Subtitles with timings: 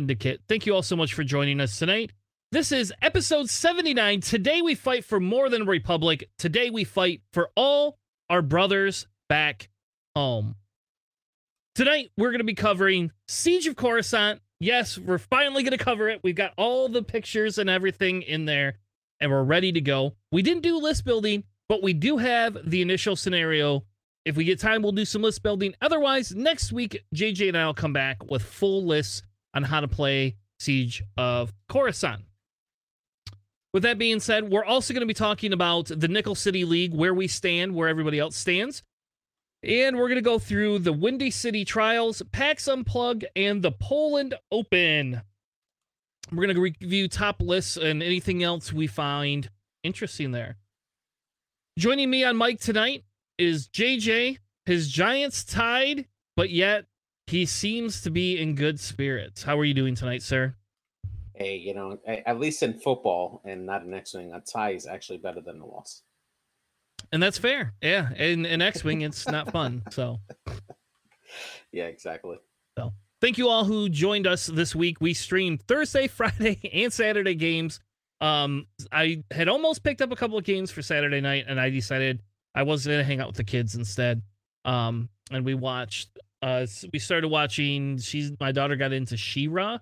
[0.00, 0.40] Syndicate.
[0.48, 2.12] Thank you all so much for joining us tonight.
[2.52, 4.22] This is episode 79.
[4.22, 6.30] Today we fight for more than a republic.
[6.38, 7.98] Today we fight for all
[8.30, 9.68] our brothers back
[10.16, 10.54] home.
[11.74, 14.40] Tonight we're going to be covering Siege of Coruscant.
[14.58, 16.20] Yes, we're finally going to cover it.
[16.24, 18.78] We've got all the pictures and everything in there
[19.20, 20.14] and we're ready to go.
[20.32, 23.84] We didn't do list building, but we do have the initial scenario
[24.24, 25.74] if we get time, we'll do some list building.
[25.80, 29.22] Otherwise, next week, JJ and I will come back with full lists
[29.54, 32.22] on how to play Siege of Coruscant.
[33.72, 36.92] With that being said, we're also going to be talking about the Nickel City League,
[36.92, 38.82] where we stand, where everybody else stands.
[39.62, 44.34] And we're going to go through the Windy City Trials, PAX Unplugged, and the Poland
[44.50, 45.22] Open.
[46.32, 49.50] We're going to review top lists and anything else we find
[49.82, 50.56] interesting there.
[51.78, 53.04] Joining me on mic tonight
[53.38, 54.38] is JJ.
[54.66, 56.86] His Giants tied, but yet
[57.30, 59.44] he seems to be in good spirits.
[59.44, 60.54] How are you doing tonight, sir?
[61.34, 64.86] Hey, you know, at least in football and not in X Wing, a tie is
[64.86, 66.02] actually better than a loss.
[67.12, 67.74] And that's fair.
[67.80, 68.12] Yeah.
[68.14, 69.82] In, in X Wing, it's not fun.
[69.90, 70.18] So,
[71.72, 72.36] yeah, exactly.
[72.76, 75.00] So, thank you all who joined us this week.
[75.00, 77.80] We streamed Thursday, Friday, and Saturday games.
[78.20, 81.70] Um, I had almost picked up a couple of games for Saturday night, and I
[81.70, 82.22] decided
[82.54, 84.22] I was gonna hang out with the kids instead.
[84.64, 86.18] Um, and we watched.
[86.42, 87.98] Uh, we started watching.
[87.98, 89.78] She's my daughter got into She-Ra.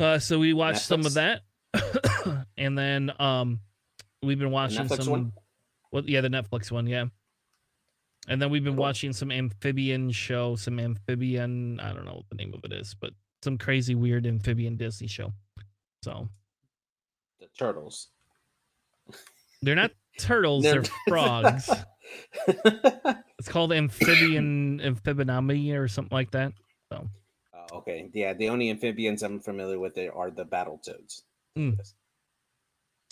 [0.00, 0.86] Uh, so we watched Netflix.
[0.86, 1.42] some of that,
[2.56, 3.60] and then um,
[4.22, 5.06] we've been watching some.
[5.06, 5.32] One?
[5.92, 7.04] Well, yeah, the Netflix one, yeah.
[8.26, 8.82] And then we've been cool.
[8.82, 11.78] watching some amphibian show, some amphibian.
[11.78, 13.10] I don't know what the name of it is, but
[13.42, 15.32] some crazy weird amphibian Disney show.
[16.02, 16.28] So,
[17.38, 18.08] the turtles.
[19.62, 21.68] They're not turtles, they're, they're frogs.
[23.38, 26.52] it's called amphibian amphibionomy or something like that.
[26.92, 27.08] So.
[27.54, 28.32] Uh, okay, yeah.
[28.34, 31.24] The only amphibians I'm familiar with are the battle toads.
[31.58, 31.78] Mm.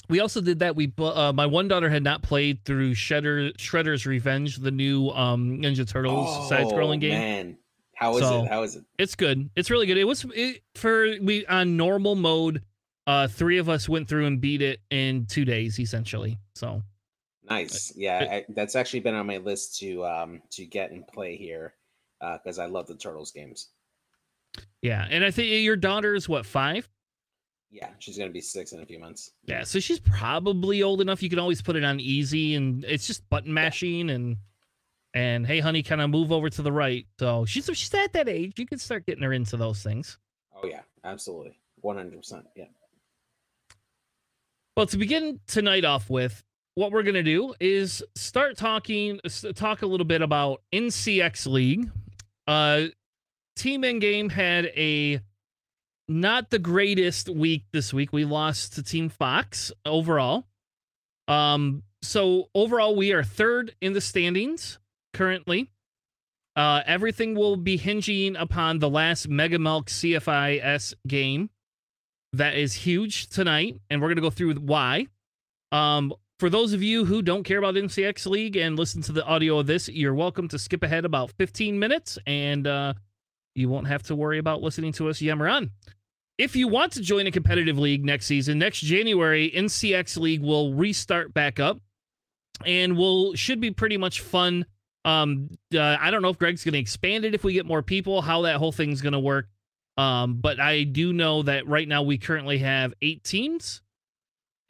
[0.08, 0.74] We also did that.
[0.76, 5.58] We uh, my one daughter had not played through Shredder Shredder's Revenge, the new um,
[5.58, 7.12] Ninja Turtles oh, side-scrolling game.
[7.12, 7.58] Man,
[7.94, 8.48] how is so, it?
[8.48, 8.84] How is it?
[8.98, 9.48] It's good.
[9.54, 9.96] It's really good.
[9.96, 12.62] It was it, for we on normal mode.
[13.06, 16.38] Uh, three of us went through and beat it in two days, essentially.
[16.54, 16.82] So
[17.48, 17.92] Nice.
[17.96, 21.74] Yeah, I, that's actually been on my list to um to get and play here
[22.20, 23.70] because uh, I love the Turtles games.
[24.80, 26.88] Yeah, and I think your daughter is what five?
[27.70, 29.32] Yeah, she's gonna be six in a few months.
[29.44, 31.22] Yeah, so she's probably old enough.
[31.22, 34.14] You can always put it on easy, and it's just button mashing yeah.
[34.14, 34.36] and
[35.14, 37.06] and hey, honey, kind of move over to the right.
[37.18, 38.58] So she's she's at that age.
[38.58, 40.18] You can start getting her into those things.
[40.54, 42.46] Oh yeah, absolutely, one hundred percent.
[42.54, 42.66] Yeah.
[44.76, 46.42] Well, to begin tonight off with,
[46.74, 49.20] what we're going to do is start talking
[49.54, 51.90] talk a little bit about NCX League.
[52.46, 52.86] Uh
[53.56, 55.20] Team Endgame had a
[56.08, 58.12] not the greatest week this week.
[58.12, 60.46] We lost to Team Fox overall.
[61.28, 64.78] Um so overall we are third in the standings
[65.12, 65.70] currently.
[66.56, 71.50] Uh everything will be hinging upon the last Mega Milk CFIS game.
[72.32, 75.06] That is huge tonight and we're going to go through why.
[75.70, 79.24] Um for those of you who don't care about NCX League and listen to the
[79.24, 82.94] audio of this, you're welcome to skip ahead about 15 minutes and uh,
[83.54, 85.70] you won't have to worry about listening to us yammer on.
[86.38, 90.74] If you want to join a competitive league next season, next January, NCX League will
[90.74, 91.78] restart back up
[92.66, 94.66] and will should be pretty much fun.
[95.04, 97.82] Um, uh, I don't know if Greg's going to expand it if we get more
[97.82, 99.46] people, how that whole thing's going to work.
[99.96, 103.80] Um, but I do know that right now we currently have eight teams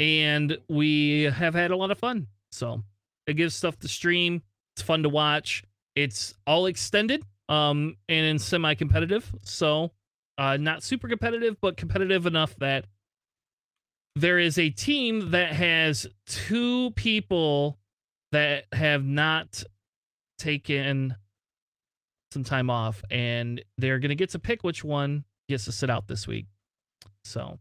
[0.02, 2.26] and we have had a lot of fun.
[2.50, 2.82] So
[3.28, 4.42] it gives stuff to stream.
[4.74, 5.62] It's fun to watch.
[5.94, 9.32] It's all extended um, and semi competitive.
[9.42, 9.92] So
[10.38, 12.86] uh, not super competitive, but competitive enough that
[14.16, 17.78] there is a team that has two people
[18.32, 19.62] that have not
[20.38, 21.14] taken
[22.32, 25.90] some time off, and they're going to get to pick which one gets to sit
[25.90, 26.46] out this week.
[27.24, 27.58] So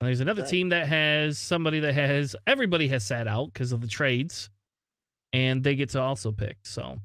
[0.00, 0.50] there's another right.
[0.50, 4.48] team that has somebody that has everybody has sat out because of the trades,
[5.32, 6.58] and they get to also pick.
[6.62, 6.98] So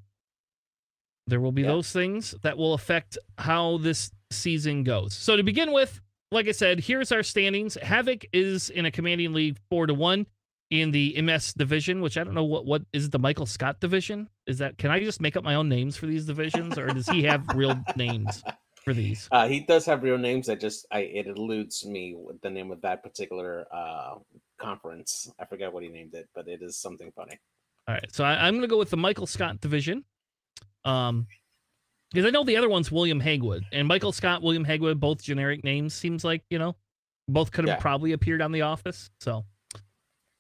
[1.27, 1.69] there will be yeah.
[1.69, 5.13] those things that will affect how this season goes.
[5.15, 6.01] So to begin with,
[6.31, 7.77] like I said, here's our standings.
[7.81, 10.27] Havoc is in a commanding lead four to one
[10.69, 14.29] in the MS division, which I don't know what what is the Michael Scott division.
[14.45, 17.07] Is that can I just make up my own names for these divisions, or does
[17.07, 18.43] he have real names?
[18.83, 19.27] for these.
[19.31, 20.49] Uh, he does have real names.
[20.49, 24.15] I just I it eludes me with the name of that particular uh,
[24.59, 25.31] conference.
[25.39, 27.39] I forget what he named it, but it is something funny.
[27.87, 30.05] All right, so I, am going to go with the Michael Scott division.
[30.85, 31.27] Um,
[32.11, 35.63] Because I know the other one's William Hagwood and Michael Scott, William Hagwood, both generic
[35.63, 35.93] names.
[35.93, 36.75] Seems like you know,
[37.27, 37.81] both could have Yeah.
[37.81, 39.09] probably appeared on The Office.
[39.19, 39.45] So,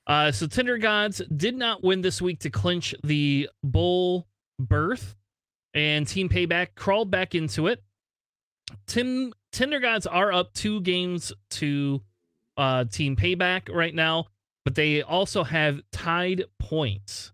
[0.07, 4.27] uh, so Tinder Gods did not win this week to clinch the bowl
[4.59, 5.15] berth,
[5.73, 7.83] and Team Payback crawled back into it.
[8.87, 12.01] Tim Tinder Gods are up two games to
[12.57, 14.25] uh, Team Payback right now,
[14.65, 17.31] but they also have tied points.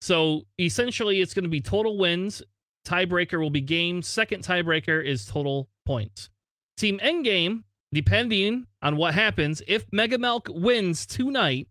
[0.00, 2.42] So essentially, it's going to be total wins.
[2.86, 4.02] Tiebreaker will be game.
[4.02, 6.30] Second tiebreaker is total points.
[6.76, 11.68] Team Endgame, depending on what happens, if Mega Milk wins tonight,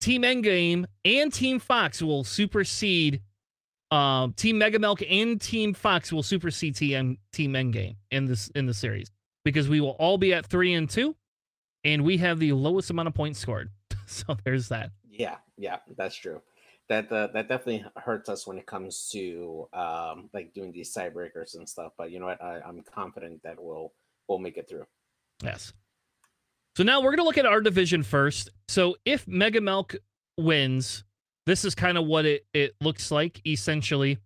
[0.00, 3.20] Team Endgame and Team Fox will supersede.
[3.92, 8.64] Um, Team Mega Milk and Team Fox will supersede Team Team Endgame in this in
[8.64, 9.10] the series
[9.44, 11.14] because we will all be at three and two,
[11.84, 13.70] and we have the lowest amount of points scored.
[14.06, 14.92] so there's that.
[15.10, 16.40] Yeah, yeah, that's true.
[16.88, 21.56] That uh, that definitely hurts us when it comes to um, like doing these tiebreakers
[21.56, 21.92] and stuff.
[21.98, 22.42] But you know what?
[22.42, 23.92] I, I'm confident that we'll
[24.26, 24.86] we'll make it through.
[25.42, 25.74] Yes.
[26.76, 28.48] So now we're going to look at our division first.
[28.68, 29.94] So if Mega Milk
[30.38, 31.04] wins,
[31.46, 34.18] this is kind of what it, it looks like essentially.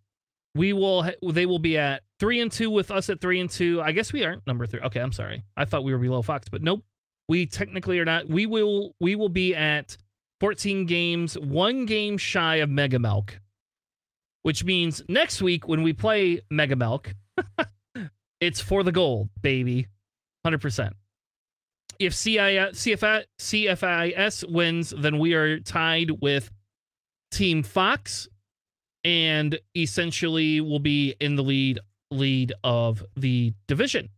[0.54, 3.82] We will they will be at 3 and 2 with us at 3 and 2.
[3.82, 4.80] I guess we aren't number 3.
[4.80, 5.44] Okay, I'm sorry.
[5.56, 6.82] I thought we were below Fox, but nope.
[7.28, 8.28] We technically are not.
[8.28, 9.96] We will we will be at
[10.40, 13.38] 14 games, 1 game shy of Mega Milk.
[14.42, 17.14] Which means next week when we play Mega Milk,
[18.40, 19.88] it's for the gold, baby.
[20.46, 20.92] 100%.
[21.98, 26.50] If CI, CFI, CFIS wins, then we are tied with
[27.30, 28.28] Team Fox
[29.04, 31.80] and essentially will be in the lead
[32.10, 34.08] lead of the division.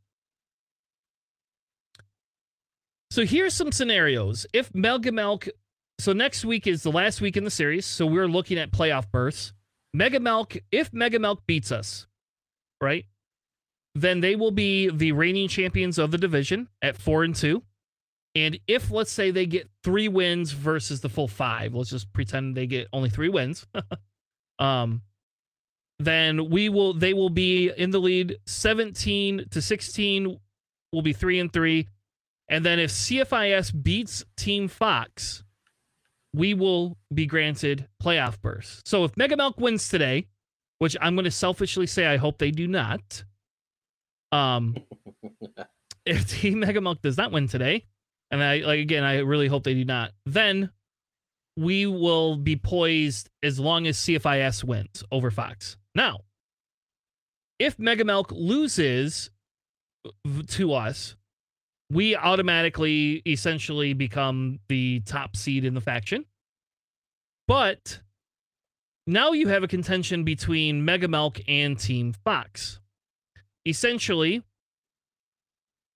[3.11, 4.47] So here's some scenarios.
[4.53, 5.49] If Mega Milk,
[5.99, 9.11] so next week is the last week in the series, so we're looking at playoff
[9.11, 9.53] berths.
[9.95, 12.07] Mega Milk, if Mega Milk beats us,
[12.81, 13.07] right?
[14.01, 17.63] then they will be the reigning champions of the division at four and two.
[18.39, 22.57] And if let's say they get three wins versus the full five, let's just pretend
[22.57, 23.67] they get only three wins.
[24.61, 25.03] um,
[25.99, 30.39] then we will they will be in the lead 17 to 16
[30.93, 31.89] will be three and three.
[32.49, 35.43] And then if CFIS beats Team Fox,
[36.33, 38.81] we will be granted playoff berths.
[38.85, 40.29] So if Mega Milk wins today,
[40.79, 43.25] which I'm going to selfishly say I hope they do not,
[44.31, 44.77] um,
[46.07, 47.85] if Team Mega Milk does not win today,
[48.31, 50.71] and I like again, I really hope they do not, then
[51.57, 55.77] we will be poised as long as CFIS wins over Fox.
[55.95, 56.21] Now,
[57.59, 59.31] if Mega Milk loses
[60.49, 61.17] to us,
[61.91, 66.25] we automatically essentially become the top seed in the faction.
[67.49, 68.01] But
[69.07, 72.79] now you have a contention between Mega Milk and Team Fox
[73.67, 74.43] essentially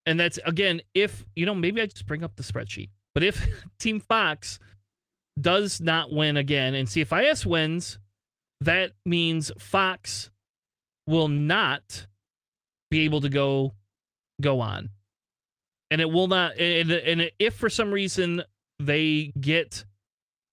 [0.06, 3.46] and that's again if you know maybe i just bring up the spreadsheet but if
[3.78, 4.58] team fox
[5.40, 7.98] does not win again and cfis wins
[8.60, 10.30] that means fox
[11.06, 12.06] will not
[12.90, 13.72] be able to go
[14.40, 14.90] go on.
[15.90, 18.42] And it will not and, and if for some reason
[18.78, 19.84] they get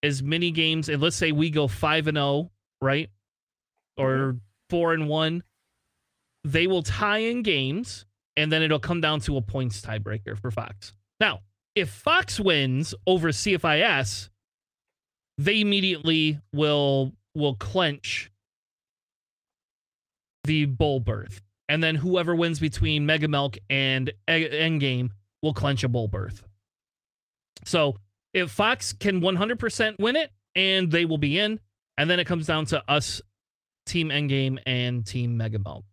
[0.04, 2.52] as many games and let's say we go 5 and 0
[2.82, 3.10] right
[3.98, 4.38] or mm-hmm.
[4.70, 5.44] 4 and 1
[6.46, 8.06] they will tie in games
[8.40, 10.94] and then it'll come down to a points tiebreaker for Fox.
[11.20, 11.42] Now,
[11.76, 14.30] if Fox wins over CFIS,
[15.38, 18.32] they immediately will will clench
[20.46, 21.42] the bowl berth.
[21.68, 25.12] And then whoever wins between Mega Milk and Endgame
[25.44, 26.44] will clench a bowl berth.
[27.66, 27.98] So
[28.34, 31.60] if Fox can 100% win it, and they will be in,
[31.98, 33.22] and then it comes down to us,
[33.86, 35.84] Team Endgame and Team Mega Milk.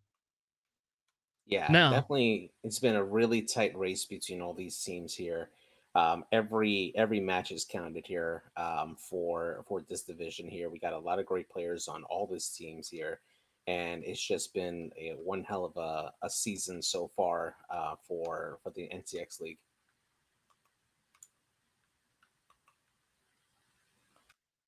[1.47, 1.91] Yeah, No.
[1.91, 2.51] definitely.
[2.65, 5.51] It's been a really tight race between all these teams here.
[5.95, 10.69] Um, every every match is counted here um, for for this division here.
[10.69, 13.21] We got a lot of great players on all these teams here,
[13.67, 18.59] and it's just been a one hell of a, a season so far uh, for
[18.63, 19.59] for the NCX League.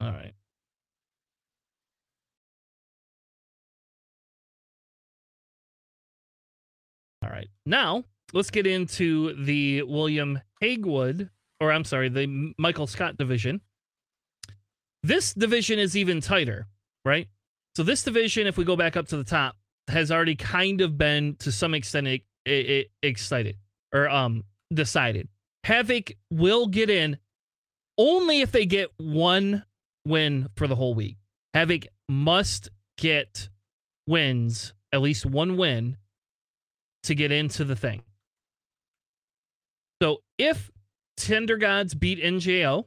[0.00, 0.34] All right.
[7.28, 7.48] All right.
[7.66, 11.28] Now, let's get into the William Hagwood,
[11.60, 13.60] or I'm sorry, the Michael Scott division.
[15.02, 16.66] This division is even tighter,
[17.04, 17.28] right?
[17.76, 19.56] So, this division, if we go back up to the top,
[19.88, 23.56] has already kind of been to some extent e- e- excited
[23.94, 25.28] or um decided.
[25.64, 27.18] Havoc will get in
[27.96, 29.64] only if they get one
[30.06, 31.16] win for the whole week.
[31.54, 33.48] Havoc must get
[34.06, 35.96] wins at least one win
[37.08, 38.02] to get into the thing.
[40.00, 40.70] So if
[41.16, 42.84] Tinder Gods beat NJO,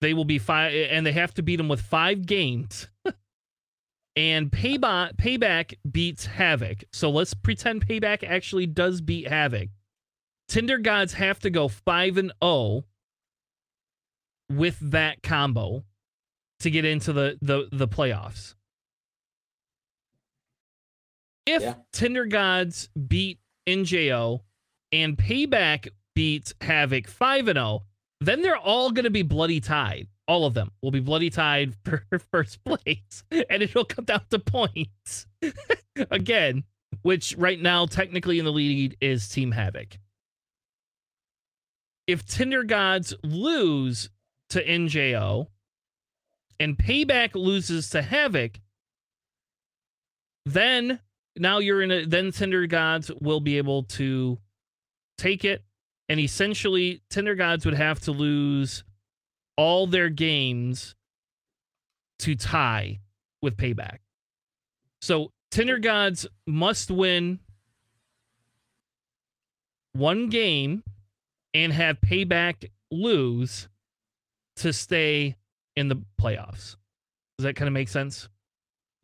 [0.00, 2.88] they will be five, and they have to beat them with five games.
[4.16, 6.84] and Payback Payback beats Havoc.
[6.92, 9.68] So let's pretend Payback actually does beat Havoc.
[10.48, 12.84] Tinder Gods have to go five and zero oh
[14.50, 15.84] with that combo
[16.58, 18.54] to get into the the the playoffs.
[21.50, 21.74] If yeah.
[21.92, 24.38] Tinder Gods beat NJO
[24.92, 27.82] and Payback beats Havoc 5 and 0,
[28.20, 30.06] then they're all going to be bloody tied.
[30.28, 34.38] All of them will be bloody tied for first place, and it'll come down to
[34.38, 35.26] points
[36.12, 36.62] again,
[37.02, 39.98] which right now, technically in the lead, is Team Havoc.
[42.06, 44.08] If Tinder Gods lose
[44.50, 45.48] to NJO
[46.60, 48.60] and Payback loses to Havoc,
[50.46, 51.00] then
[51.36, 54.38] now you're in a then Tinder Gods will be able to
[55.18, 55.62] take it
[56.08, 58.84] and essentially Tinder Gods would have to lose
[59.56, 60.94] all their games
[62.20, 63.00] to tie
[63.42, 63.98] with Payback.
[65.00, 67.40] So Tinder Gods must win
[69.92, 70.82] one game
[71.54, 73.68] and have Payback lose
[74.56, 75.36] to stay
[75.76, 76.76] in the playoffs.
[77.38, 78.28] Does that kind of make sense?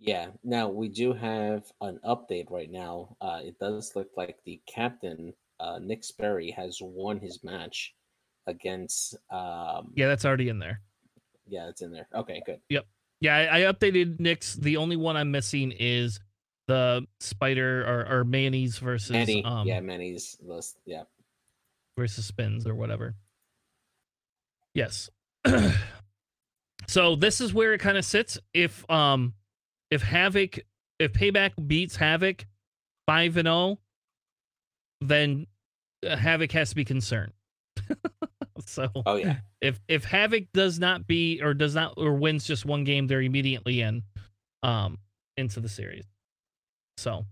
[0.06, 0.28] Yeah.
[0.44, 3.16] Now we do have an update right now.
[3.20, 7.94] Uh, it does look like the captain uh, Nick Sperry has won his match
[8.46, 9.16] against.
[9.30, 10.80] Um, yeah, that's already in there.
[11.48, 12.08] Yeah, it's in there.
[12.14, 12.60] Okay, good.
[12.68, 12.86] Yep.
[13.20, 14.54] Yeah, I, I updated Nick's.
[14.54, 16.20] The only one I'm missing is
[16.68, 19.44] the spider or, or mayonnaise versus Manny.
[19.44, 20.78] Um, yeah, mayonnaise list.
[20.84, 21.02] Yeah.
[21.98, 23.16] Versus spins or whatever.
[24.74, 25.10] Yes.
[26.86, 28.38] so this is where it kind of sits.
[28.52, 29.32] If um
[29.90, 30.58] if Havoc
[30.98, 32.46] if Payback beats Havoc
[33.06, 33.78] five and zero, oh,
[35.00, 35.46] then
[36.06, 37.32] uh, Havoc has to be concerned.
[38.66, 42.64] so, oh yeah, if if Havoc does not beat or does not or wins just
[42.64, 44.02] one game, they're immediately in,
[44.62, 44.98] um,
[45.36, 46.04] into the series.
[46.96, 47.24] So,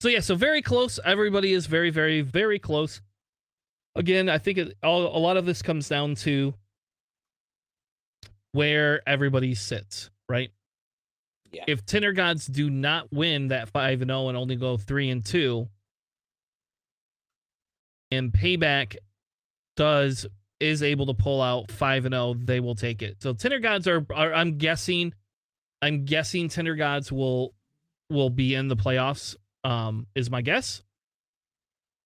[0.00, 1.00] so yeah, so very close.
[1.04, 3.00] Everybody is very, very, very close.
[3.94, 6.52] Again, I think it, all, a lot of this comes down to
[8.52, 10.50] where everybody sits, right?
[11.52, 11.64] Yeah.
[11.68, 15.10] If Tinder Gods do not win that five and zero oh and only go three
[15.10, 15.68] and two,
[18.10, 18.96] and Payback
[19.76, 20.26] does
[20.60, 23.22] is able to pull out 5 and 0, they will take it.
[23.22, 25.14] So Tinder Gods are, are I'm guessing
[25.82, 27.54] I'm guessing Tinder Gods will
[28.08, 30.82] will be in the playoffs um is my guess.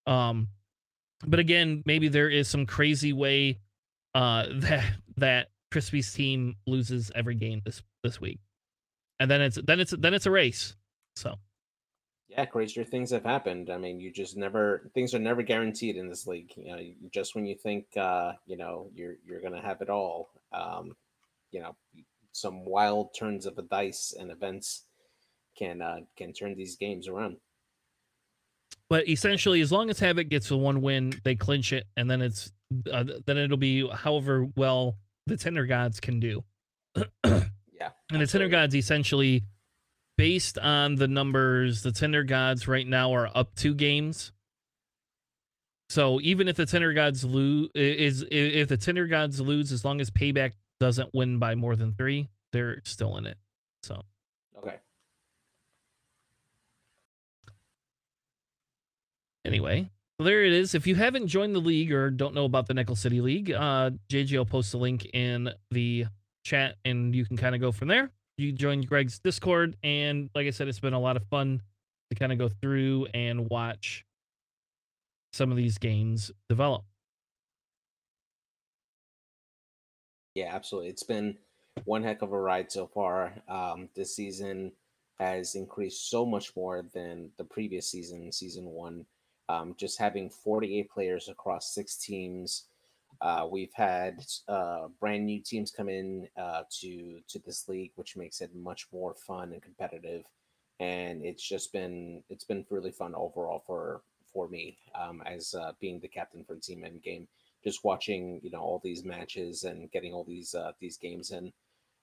[0.06, 0.48] Um
[1.26, 3.60] but again, maybe there is some crazy way
[4.14, 8.40] uh that that Crispy's team loses every game this this week.
[9.20, 10.74] And then it's then it's then it's a race.
[11.14, 11.36] So
[12.30, 13.70] yeah, crazier things have happened.
[13.70, 16.52] I mean, you just never things are never guaranteed in this league.
[16.56, 20.30] You know, just when you think uh, you know you're you're gonna have it all,
[20.52, 20.96] um,
[21.50, 21.76] you know,
[22.32, 24.84] some wild turns of the dice and events
[25.56, 27.36] can uh, can turn these games around.
[28.88, 32.22] But essentially, as long as Havoc gets the one win, they clinch it, and then
[32.22, 32.52] it's
[32.92, 34.96] uh, then it'll be however well
[35.26, 36.44] the Tinder Gods can do.
[38.10, 39.44] and the Tinder Gods essentially
[40.16, 44.32] based on the numbers, the Tinder Gods right now are up two games.
[45.88, 50.00] So even if the Tinder Gods lose, is if the Tinder Gods lose, as long
[50.00, 53.38] as Payback doesn't win by more than three, they're still in it.
[53.82, 54.02] So
[54.58, 54.76] okay.
[59.44, 60.74] Anyway, so there it is.
[60.74, 63.90] If you haven't joined the league or don't know about the Nickel City League, uh,
[64.08, 66.06] JJ will post a link in the
[66.44, 70.46] chat, and you can kind of go from there you join Greg's Discord, and like
[70.46, 71.60] I said, it's been a lot of fun
[72.10, 74.04] to kind of go through and watch
[75.32, 76.84] some of these games develop.
[80.34, 80.90] Yeah, absolutely.
[80.90, 81.36] It's been
[81.84, 83.34] one heck of a ride so far.
[83.48, 84.72] Um, this season
[85.18, 89.04] has increased so much more than the previous season, season one.
[89.48, 92.66] Um, just having 48 players across six teams
[93.22, 98.16] uh, we've had uh, brand new teams come in uh, to to this league, which
[98.16, 100.24] makes it much more fun and competitive.
[100.78, 105.72] And it's just been it's been really fun overall for for me um, as uh,
[105.80, 107.26] being the captain for Team Endgame.
[107.62, 111.52] Just watching you know all these matches and getting all these uh, these games in.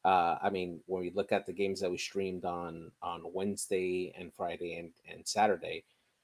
[0.05, 4.13] Uh, I mean, when we look at the games that we streamed on on Wednesday
[4.15, 5.83] and Friday and, and Saturday,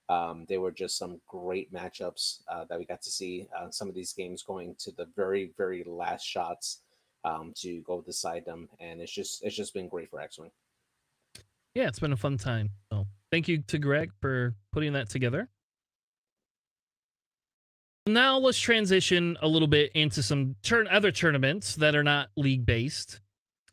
[0.10, 3.48] um, they were just some great matchups uh, that we got to see.
[3.58, 6.82] Uh, some of these games going to the very, very last shots
[7.24, 10.52] um, to go decide them, and it's just it's just been great for X Wing.
[11.74, 12.70] yeah, it's been a fun time.
[12.92, 15.50] So thank you to Greg for putting that together.
[18.06, 22.66] Now let's transition a little bit into some turn other tournaments that are not league
[22.66, 23.22] based.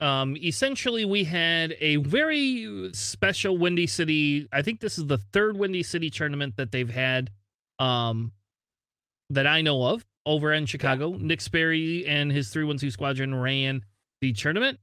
[0.01, 4.49] Um, essentially, we had a very special Windy City.
[4.53, 7.31] I think this is the third Windy City tournament that they've had,
[7.79, 8.33] um,
[9.29, 11.13] that I know of over in Chicago.
[11.13, 13.85] Nick Sperry and his 312 squadron ran
[14.21, 14.79] the tournament.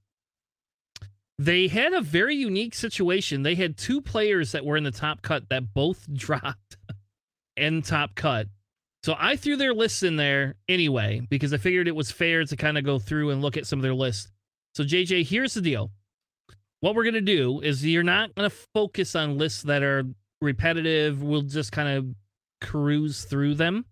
[1.40, 3.44] They had a very unique situation.
[3.44, 6.78] They had two players that were in the top cut that both dropped
[7.56, 8.48] in top cut.
[9.04, 12.56] So I threw their lists in there anyway because I figured it was fair to
[12.56, 14.32] kind of go through and look at some of their lists.
[14.78, 15.90] So JJ, here's the deal.
[16.82, 20.04] What we're gonna do is you're not gonna focus on lists that are
[20.40, 21.24] repetitive.
[21.24, 22.14] We'll just kind of
[22.62, 23.86] cruise through them.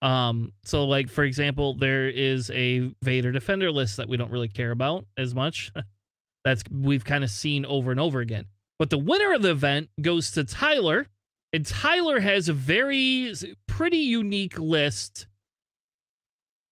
[0.00, 4.46] Um, so like for example, there is a Vader Defender list that we don't really
[4.46, 5.72] care about as much.
[6.44, 8.44] That's we've kind of seen over and over again.
[8.78, 11.08] But the winner of the event goes to Tyler,
[11.52, 13.34] and Tyler has a very
[13.66, 15.26] pretty unique list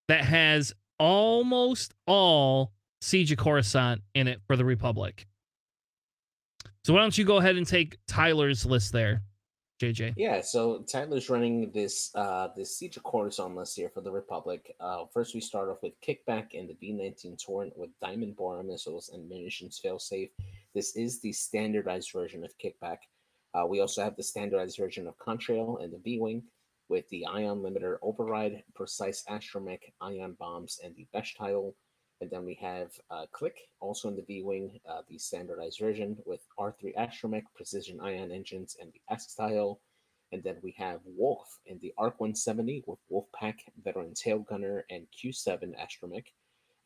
[0.06, 5.26] that has almost all Siege of Coruscant in it for the Republic.
[6.84, 9.22] So why don't you go ahead and take Tyler's list there,
[9.80, 10.14] JJ?
[10.16, 14.74] Yeah, so Tyler's running this uh this Siege of Coruscant list here for the Republic.
[14.80, 19.10] Uh first we start off with Kickback and the V-19 Torrent with Diamond Borer missiles
[19.12, 20.30] and munitions failsafe.
[20.74, 22.98] This is the standardized version of Kickback.
[23.52, 26.42] Uh, we also have the standardized version of Contrail and the V-Wing
[26.88, 31.74] with the Ion Limiter Override, Precise Astromech, Ion Bombs, and the Besh Tile.
[32.20, 36.40] And then we have uh, Klick, also in the V-Wing, uh, the standardized version with
[36.58, 39.80] R3 Astromech, Precision Ion Engines, and the Ask Tile.
[40.32, 45.06] And then we have Wolffe in the ARC 170 with Wolfpack, Veteran Tail Gunner, and
[45.16, 46.26] Q7 Astromech.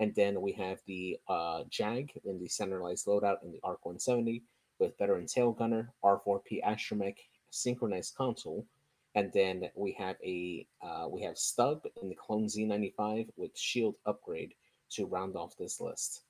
[0.01, 4.43] And then we have the uh, Jag in the centralized loadout in the ARC 170
[4.79, 7.17] with Veteran Tail Gunner, R4P Astromech,
[7.51, 8.67] Synchronized Console.
[9.17, 13.95] And then we have a uh, we have Stub in the Clone Z95 with Shield
[14.07, 14.55] Upgrade
[14.95, 16.23] to round off this list.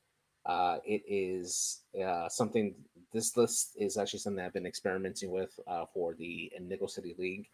[0.46, 2.74] Uh, it is uh, something.
[3.12, 7.48] This list is actually something I've been experimenting with uh, for the Nickel City League.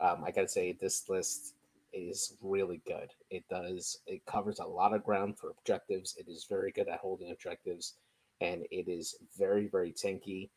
[0.00, 1.54] Um, I gotta say, this list
[1.92, 3.10] is really good.
[3.30, 3.98] It does.
[4.06, 6.16] It covers a lot of ground for objectives.
[6.18, 7.94] It is very good at holding objectives,
[8.40, 10.50] and it is very very tanky.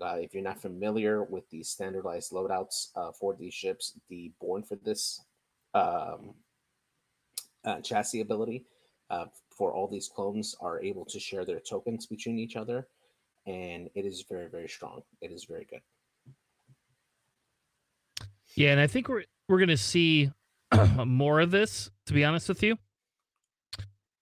[0.00, 4.62] Uh, if you're not familiar with the standardized loadouts uh, for these ships, the born
[4.62, 5.22] for this
[5.74, 6.34] um,
[7.64, 8.64] uh, chassis ability
[9.10, 12.88] uh, for all these clones are able to share their tokens between each other,
[13.46, 15.02] and it is very very strong.
[15.20, 15.80] It is very good.
[18.54, 20.30] Yeah, and I think we're we're gonna see
[21.04, 21.90] more of this.
[22.06, 22.78] To be honest with you,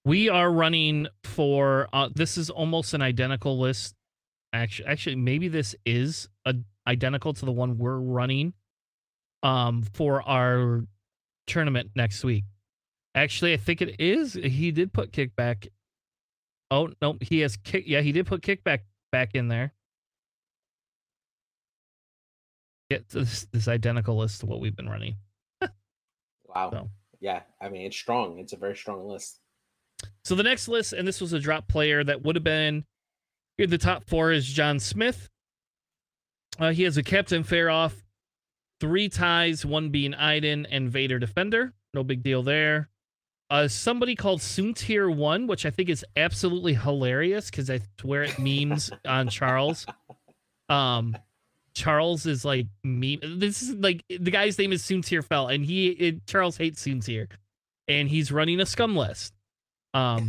[0.04, 1.88] we are running for.
[1.92, 3.94] Uh, this is almost an identical list.
[4.52, 6.54] Actually, actually, maybe this is a,
[6.86, 8.54] identical to the one we're running.
[9.42, 10.86] Um, for our
[11.46, 12.44] tournament next week.
[13.14, 14.34] Actually, I think it is.
[14.34, 15.68] He did put kickback.
[16.70, 17.84] Oh no, he has kick.
[17.86, 18.80] Yeah, he did put kickback
[19.12, 19.72] back in there.
[22.90, 25.16] Get this this identical list to what we've been running.
[26.44, 26.70] wow.
[26.70, 26.90] So.
[27.20, 28.40] Yeah, I mean it's strong.
[28.40, 29.40] It's a very strong list.
[30.24, 32.84] So the next list, and this was a drop player that would have been
[33.58, 35.30] in the top four is John Smith.
[36.58, 37.94] Uh, he has a Captain Feroph,
[38.80, 41.72] three ties, one being Iden and Vader Defender.
[41.94, 42.90] No big deal there
[43.50, 48.38] uh, somebody called Soontir One, which I think is absolutely hilarious because I swear it
[48.38, 49.86] memes on Charles.
[50.68, 51.16] Um,
[51.74, 53.20] Charles is like meme.
[53.38, 57.28] This is like the guy's name is Soontir Fel, and he it, Charles hates Soontir,
[57.88, 59.34] and he's running a scum list.
[59.92, 60.28] Um,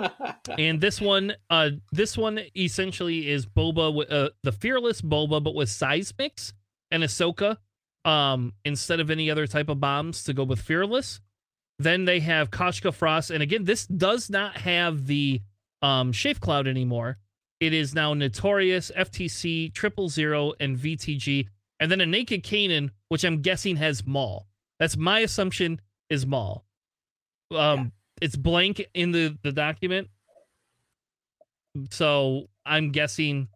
[0.58, 5.68] and this one, uh, this one essentially is Boba, uh, the fearless Boba, but with
[5.68, 6.52] seismics
[6.90, 7.58] and Ahsoka,
[8.04, 11.20] um, instead of any other type of bombs to go with fearless.
[11.78, 13.30] Then they have Koshka Frost.
[13.30, 15.42] And again, this does not have the
[15.82, 17.18] um, Shafe Cloud anymore.
[17.60, 21.48] It is now Notorious, FTC, Triple Zero, and VTG.
[21.80, 24.46] And then a Naked Kanan, which I'm guessing has Maul.
[24.78, 26.64] That's my assumption is Maul.
[27.50, 27.84] Um, yeah.
[28.22, 30.08] It's blank in the, the document.
[31.90, 33.48] So I'm guessing.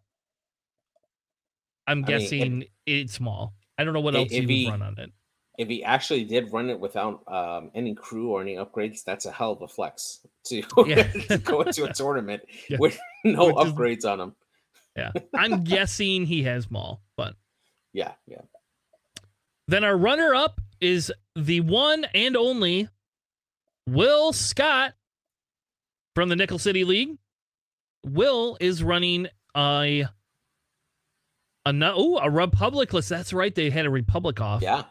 [1.86, 3.54] I'm I guessing mean, it's Maul.
[3.78, 5.10] I don't know what else you would run on it
[5.58, 9.32] if he actually did run it without um, any crew or any upgrades, that's a
[9.32, 11.02] hell of a flex to, yeah.
[11.28, 12.78] to go into a tournament yeah.
[12.78, 14.36] with no Which upgrades is, on him.
[14.96, 17.34] Yeah, I'm guessing he has Maul, but
[17.92, 18.40] yeah, yeah.
[19.68, 22.88] Then our runner up is the one and only
[23.86, 24.94] Will Scott
[26.14, 27.18] from the Nickel City League.
[28.04, 30.06] Will is running a
[31.66, 33.10] A no, ooh, a Republic list.
[33.10, 33.54] That's right.
[33.54, 34.62] They had a Republic off.
[34.62, 34.84] Yeah,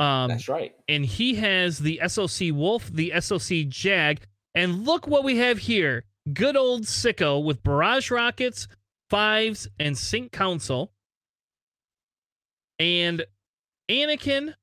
[0.00, 0.74] Um, that's right.
[0.88, 4.20] and he has the SOC Wolffe, the SOC Jag,
[4.54, 6.04] and look what we have here.
[6.32, 8.66] Good old Sicko with Barrage Rockets,
[9.10, 10.92] Fives, and Sync Console.
[12.78, 13.24] And
[13.90, 14.54] Anakin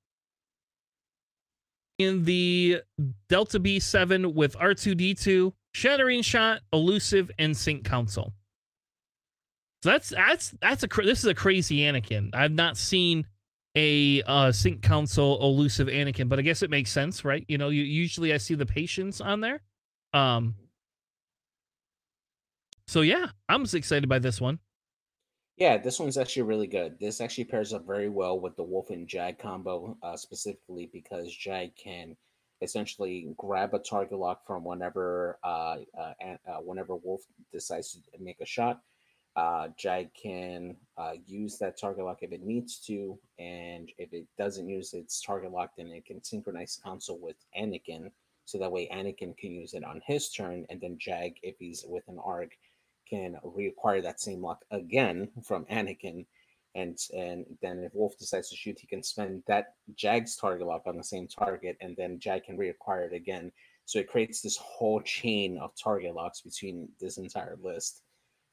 [1.99, 2.81] in the
[3.29, 8.33] Delta B7 with R2D2, Shattering Shot, Elusive, and Sync Console.
[9.83, 12.33] So that's that's that's a this is a crazy Anakin.
[12.33, 13.27] I've not seen
[13.77, 17.45] a uh, Sync Console elusive Anakin, but I guess it makes sense, right?
[17.47, 19.61] You know, you, usually I see the patience on there.
[20.13, 20.55] Um,
[22.87, 24.57] so yeah, I'm excited by this one.
[25.57, 26.99] Yeah, this one's actually really good.
[26.99, 31.35] This actually pairs up very well with the Wolffe and Jag combo, uh, specifically because
[31.35, 32.15] Jag can
[32.61, 38.39] essentially grab a target lock from whenever uh, uh, uh, whenever Wolffe decides to make
[38.41, 38.81] a shot.
[39.37, 44.25] Uh, Jag can uh, use that target lock if it needs to, and if it
[44.35, 48.09] doesn't use its target lock, then it can synchronize console with Anakin,
[48.45, 51.85] so that way Anakin can use it on his turn, and then Jag, if he's
[51.87, 52.57] with an arc,
[53.07, 56.25] can reacquire that same lock again from Anakin.
[56.73, 60.83] And and then if Wolffe decides to shoot, he can spend that Jag's target lock
[60.87, 63.51] on the same target, and then Jag can reacquire it again.
[63.85, 68.01] So it creates this whole chain of target locks between this entire list.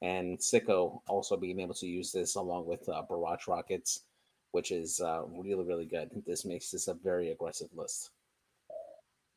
[0.01, 4.03] And Sicko also being able to use this along with uh, Barrage Rockets,
[4.51, 6.09] which is uh, really, really good.
[6.27, 8.11] This makes this a very aggressive list.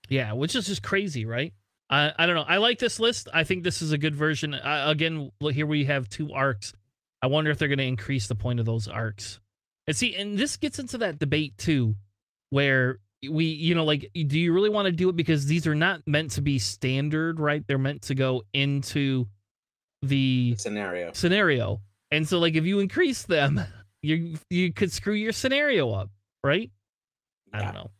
[0.08, 1.52] Yeah, which is just crazy, right?
[1.90, 2.44] I I don't know.
[2.46, 3.28] I like this list.
[3.32, 4.54] I think this is a good version.
[4.54, 6.72] Uh, again, here we have two arcs.
[7.22, 9.40] I wonder if they're going to increase the point of those arcs.
[9.86, 11.96] And see, and this gets into that debate too,
[12.50, 15.74] where we, you know, like, do you really want to do it because these are
[15.74, 17.66] not meant to be standard, right?
[17.66, 19.26] They're meant to go into
[20.02, 21.12] the Scenario.
[21.12, 21.80] scenario.
[22.10, 23.60] And so, like, if you increase them,
[24.02, 26.10] you you could screw your scenario up,
[26.42, 26.70] right?
[27.52, 27.90] I don't know.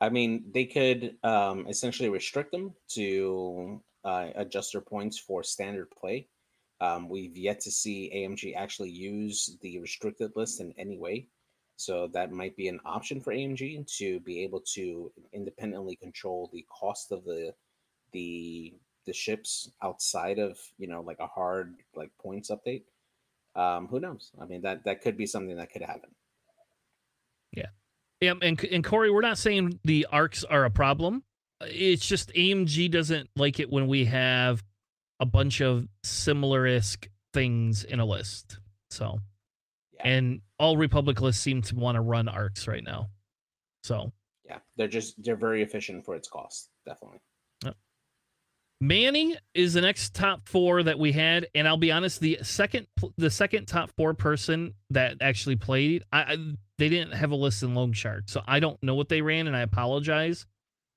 [0.00, 5.90] I mean, they could um, essentially restrict them to uh, adjust their points for standard
[5.90, 6.28] play.
[6.80, 11.28] Um, we've yet to see AMG actually use the restricted list in any way.
[11.76, 16.64] So that might be an option for AMG to be able to independently control the
[16.68, 17.54] cost of the
[18.12, 18.74] the
[19.06, 22.82] the ships outside of you know like a hard like points update.
[23.56, 24.30] Um, who knows?
[24.40, 26.10] I mean that that could be something that could happen.
[27.52, 27.66] Yeah,
[28.20, 31.22] yeah and and Corey, we're not saying the arcs are a problem.
[31.60, 34.62] It's just AMG doesn't like it when we have
[35.20, 38.58] a bunch of similar-esque things in a list.
[38.90, 39.20] So,
[39.94, 40.08] Yeah.
[40.08, 43.08] and all Republic lists seem to want to run arcs right now.
[43.84, 44.12] So,
[44.44, 46.70] Yeah, they're just they're very efficient for its cost.
[46.84, 47.20] Definitely.
[48.86, 52.86] Manny is the next top four that we had, and I'll be honest, the second
[53.16, 56.36] the second top four person that actually played, I, I
[56.76, 59.56] they didn't have a list in Longshanks, so I don't know what they ran, and
[59.56, 60.44] I apologize.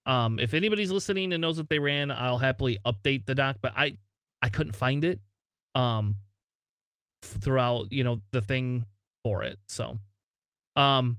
[0.05, 3.71] Um, if anybody's listening and knows what they ran, I'll happily update the doc, but
[3.77, 3.97] I
[4.41, 5.21] I couldn't find it
[5.73, 6.15] um
[7.21, 8.85] throughout you know the thing
[9.23, 9.59] for it.
[9.69, 9.97] So,
[10.75, 11.17] um,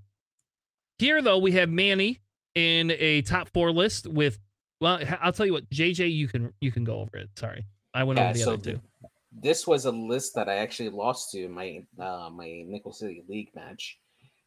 [0.98, 2.20] here though we have Manny
[2.54, 4.38] in a top four list with
[4.80, 7.30] well, I'll tell you what, JJ, you can you can go over it.
[7.36, 7.64] Sorry,
[7.94, 8.70] I went over the so other two.
[8.72, 13.24] th- this was a list that I actually lost to my uh, my Nickel City
[13.28, 13.98] League match.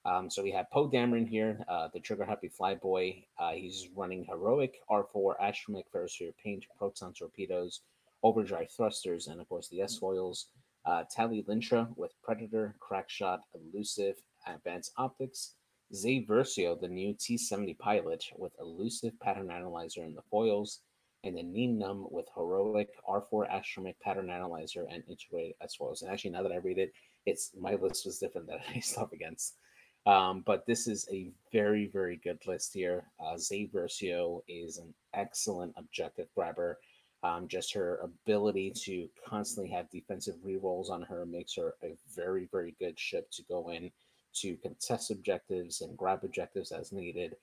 [0.03, 3.23] Um, so we have Poe Dameron here, uh, the Trigger Happy Flyboy.
[3.39, 7.81] Uh, he's running Heroic, R4, Astromech, Ferrosphere Paint, Proton Torpedoes,
[8.23, 10.47] Overdrive Thrusters, and of course the S Foils.
[10.83, 14.15] Uh, Tally Lintra with Predator, Crackshot, Elusive,
[14.47, 15.53] Advanced Optics.
[15.93, 20.79] Zay Versio, the new T70 pilot with Elusive Pattern Analyzer in the foils
[21.23, 26.01] and the Nien Nunb with Heroic, R4 Astromech Pattern Analyzer, and Integrated as foils.
[26.01, 26.93] And actually, now that I read it,
[27.25, 29.57] it's my list was different than I faced up against.
[30.05, 33.03] Um, but this is a very, very good list here.
[33.23, 36.79] Uh, is an excellent objective grabber.
[37.23, 42.47] Um, just her ability to constantly have defensive rerolls on her makes her a very,
[42.51, 43.91] very good ship to go in
[44.33, 47.35] to contest objectives and grab objectives as needed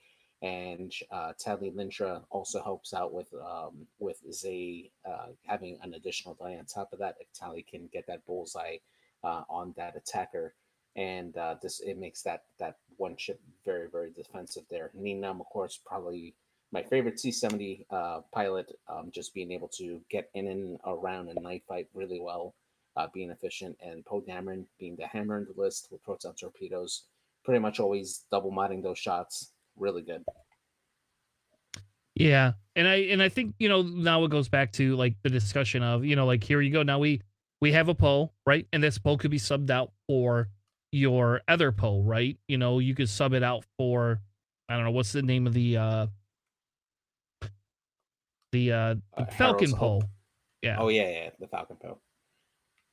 [0.43, 6.35] and uh, Tally Lintra also helps out with um, with Zay uh, having an additional
[6.35, 7.17] die on top of that.
[7.19, 8.77] If Tally can get that bullseye
[9.25, 10.55] uh, on that attacker,
[10.95, 14.91] and uh, this it makes that that one chip very very defensive there.
[14.95, 16.35] Nien Nunb, of course, probably
[16.71, 21.41] my favorite T70 uh, pilot, um, just being able to get in and around a
[21.41, 22.55] knife fight really well,
[22.97, 27.05] uh, being efficient, and Poe Dameron being the hammer in the list with proton torpedoes,
[27.45, 30.25] pretty much always double modding those shots really good.
[32.15, 35.31] Yeah, and I and I think you know now it goes back to like the
[35.31, 37.23] discussion of you know like here you go now we
[37.61, 38.67] we have a Poe, right?
[38.73, 40.49] And this Poe could be subbed out for
[40.91, 42.37] your other Poe, right?
[42.49, 44.21] You know, you could sub it out for
[44.69, 46.07] I don't know what's the name of the uh
[48.53, 50.03] the uh, the uh Falcon Poe.
[50.63, 50.77] Yeah.
[50.79, 52.01] Oh yeah, yeah, the Falcon Poe.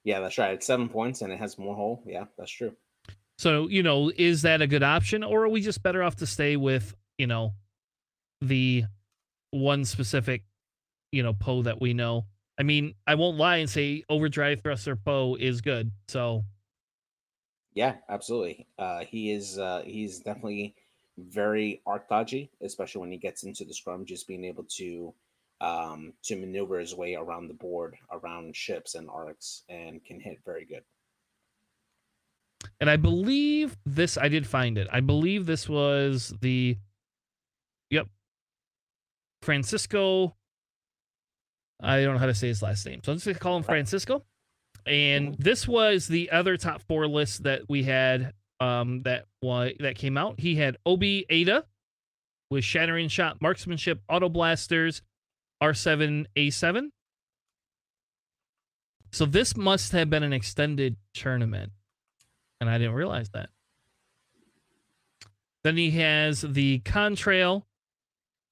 [0.06, 0.54] Yeah, that's right.
[0.54, 2.04] It's seven points and it has more hole.
[2.06, 2.74] Yeah, that's true.
[3.38, 6.28] So, you know, is that a good option or are we just better off to
[6.28, 7.54] stay with, you know,
[8.40, 8.86] the
[9.52, 10.44] one specific,
[11.12, 12.28] you know, Poe that we know?
[12.58, 15.92] I mean, I won't lie and say Overdrive Thruster Poe is good.
[16.08, 16.46] So,
[17.74, 18.68] yeah, absolutely.
[18.78, 19.60] Uh, he is.
[19.60, 20.76] Uh, he's definitely
[21.18, 24.06] very arc dodgy, especially when he gets into the scrum.
[24.06, 25.14] Just being able to
[25.62, 30.38] um, to maneuver his way around the board, around ships and arcs, and can hit
[30.46, 30.84] very good.
[32.80, 34.18] And I believe this.
[34.18, 34.88] I did find it.
[34.92, 36.78] I believe this was the.
[37.92, 38.08] Yep.
[39.44, 40.36] Francisco
[41.82, 43.02] I don't know how to say his last name.
[43.04, 44.24] So I'm just going to call him Francisco.
[44.86, 45.42] And mm-hmm.
[45.42, 50.40] this was the other top four list that we had um, that that came out.
[50.40, 51.66] He had Obi Ada
[52.50, 55.02] with Shattering Shot, Marksmanship, Auto Blasters,
[55.72, 56.90] R7A7.
[59.12, 61.72] So this must have been an extended tournament.
[62.60, 63.50] And I didn't realize that.
[65.64, 67.64] Then he has the Contrail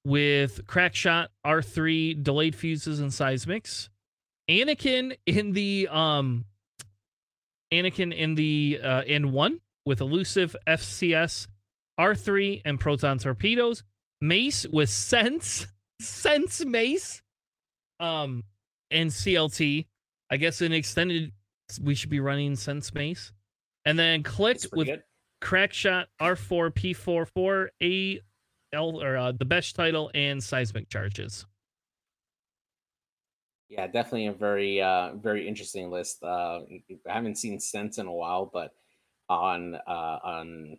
[0.04, 3.88] with Crackshot, R3, delayed fuses, and seismics.
[4.50, 6.44] Anakin in the um
[7.72, 11.46] Anakin in the uh N1 with elusive FCS,
[11.98, 13.84] R3, and proton torpedoes.
[14.20, 15.66] Mace with Sense,
[16.00, 17.22] Sense Mace.
[18.00, 18.44] Um
[18.90, 19.86] and CLT.
[20.30, 21.32] I guess an extended
[21.82, 23.32] we should be running Sense Mace.
[23.84, 25.02] And then clicked with good.
[25.42, 28.20] Crackshot R4 P44 A
[28.72, 31.46] L or uh, the best title and seismic charges.
[33.68, 36.22] Yeah, definitely a very uh, very interesting list.
[36.22, 36.60] Uh,
[37.08, 38.72] I haven't seen Sense in a while, but
[39.28, 40.78] on uh, on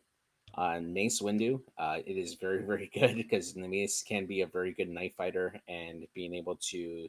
[0.55, 4.47] on Mace Windu, uh, it is very very good because the Mace can be a
[4.47, 7.07] very good night fighter, and being able to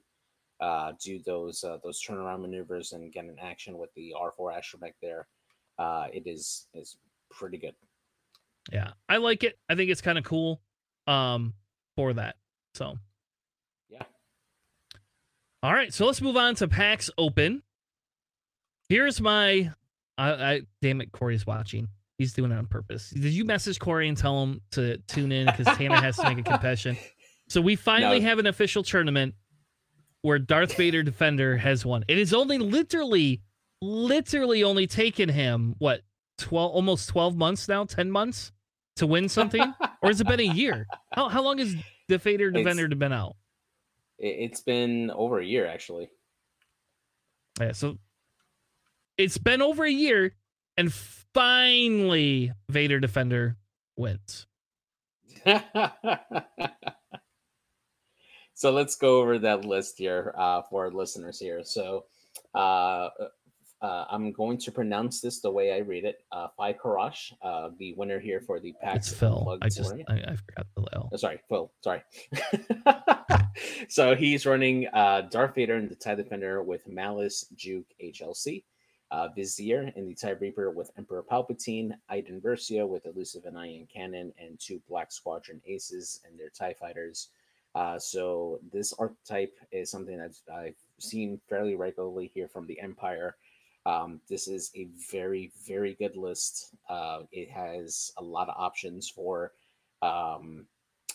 [0.61, 4.95] uh, do those uh, those turnaround maneuvers and get an action with the R4 astromech
[5.01, 5.27] there,
[5.79, 6.97] uh, it is is
[7.31, 7.75] pretty good.
[8.73, 9.59] Yeah, I like it.
[9.69, 10.61] I think it's kind of cool
[11.07, 11.55] um,
[11.95, 12.37] for that.
[12.75, 12.99] So,
[13.89, 14.03] yeah.
[15.63, 17.63] All right, so let's move on to PAX Open.
[18.89, 19.73] Here's my,
[20.19, 21.89] I, I damn it, Corey's watching.
[22.19, 23.11] He's doing it on purpose.
[23.11, 26.39] Did you message Corey and tell him to tune in because Tana has to make
[26.39, 26.97] a confession?
[27.49, 28.27] So we finally no.
[28.27, 29.33] have an official tournament
[30.23, 32.05] where Darth Vader Defender has won.
[32.09, 33.41] It is only literally,
[33.81, 36.01] literally only taken him what
[36.39, 38.51] twelve, almost twelve months now, ten months
[38.97, 39.63] to win something,
[40.03, 40.89] or has it been a year?
[41.13, 41.77] How how long has
[42.09, 43.37] the Vader Defender been out?
[44.19, 46.09] It's been over a year, actually.
[47.61, 47.99] Yeah, so
[49.17, 50.35] it's been over a year,
[50.77, 50.93] and
[51.37, 53.57] finally, Vader Defender
[53.97, 54.47] wins.
[58.55, 61.63] so let's go over that list here uh, for our listeners here.
[61.63, 62.07] So,
[62.55, 63.11] uh,
[63.83, 66.25] uh, I'm going to pronounce this the way I read it.
[66.33, 69.09] Uh, Karash, uh, the winner here for the PAX.
[69.09, 69.59] It's Phil.
[69.61, 71.11] I just I, I, forgot the L.
[71.13, 71.71] Oh, sorry, Phil.
[71.85, 72.03] Sorry.
[73.89, 78.65] so he's running uh, Darth Vader and the TIE Defender with Malice, Juke, HLC.
[79.11, 83.87] Uh, Vizier in the TIE Reaper with Emperor Palpatine, Iden Versio with Elusive and Ion
[83.93, 87.29] Cannon, and two Black Squadron Aces and their TIE Fighters.
[87.77, 93.37] Uh, so this archetype is something that I've seen fairly regularly here from the Empire.
[93.85, 96.75] Um, this is a very, very good list.
[96.89, 99.53] Uh, it has a lot of options for
[100.03, 100.67] um,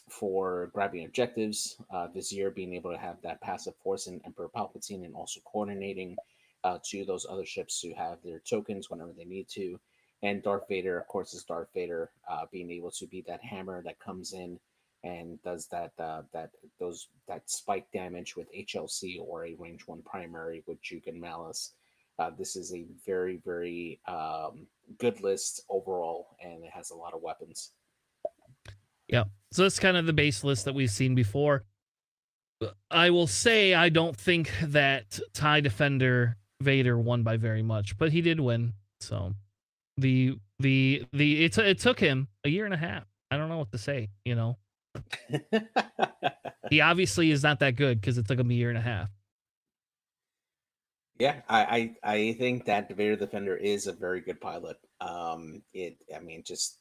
[0.07, 1.77] for grabbing objectives.
[1.89, 6.15] Uh, Vizier being able to have that passive force in Emperor Palpatine and also coordinating
[6.63, 9.79] uh, to those other ships who have their tokens whenever they need to.
[10.23, 13.81] And Darth Vader, of course, is Darth Vader, uh, being able to be that hammer
[13.83, 14.59] that comes in
[15.03, 20.01] and does that uh, that those that spike damage with HLC or a range one
[20.03, 21.73] primary with Juke and Malice.
[22.19, 24.67] Uh, this is a very, very um,
[24.99, 27.71] good list overall, and it has a lot of weapons.
[29.07, 29.23] Yeah.
[29.51, 31.65] So that's kind of the base list that we've seen before.
[32.91, 38.11] I will say I don't think that TIE Defender Vader won by very much, but
[38.11, 38.73] he did win.
[38.99, 39.33] So
[39.97, 43.03] the the the it, it took him a year and a half.
[43.29, 44.57] I don't know what to say, you know.
[46.69, 49.09] he obviously is not that good because it took him a year and a half.
[51.17, 54.77] Yeah, I, I, I think that Vader Defender is a very good pilot.
[54.99, 56.79] Um, it, I mean, just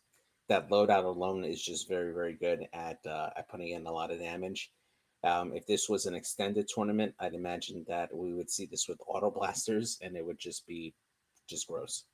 [0.48, 4.10] that loadout alone is just very, very good at uh, at putting in a lot
[4.10, 4.70] of damage.
[5.22, 9.00] Um, if this was an extended tournament, I'd imagine that we would see this with
[9.06, 10.94] auto blasters, and it would just be
[11.48, 12.04] just gross.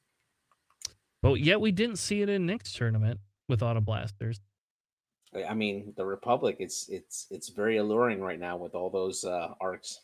[1.23, 4.40] But yet we didn't see it in Nick's tournament with auto blasters.
[5.49, 9.55] I mean, the Republic, it's it's it's very alluring right now with all those uh,
[9.61, 10.01] arcs.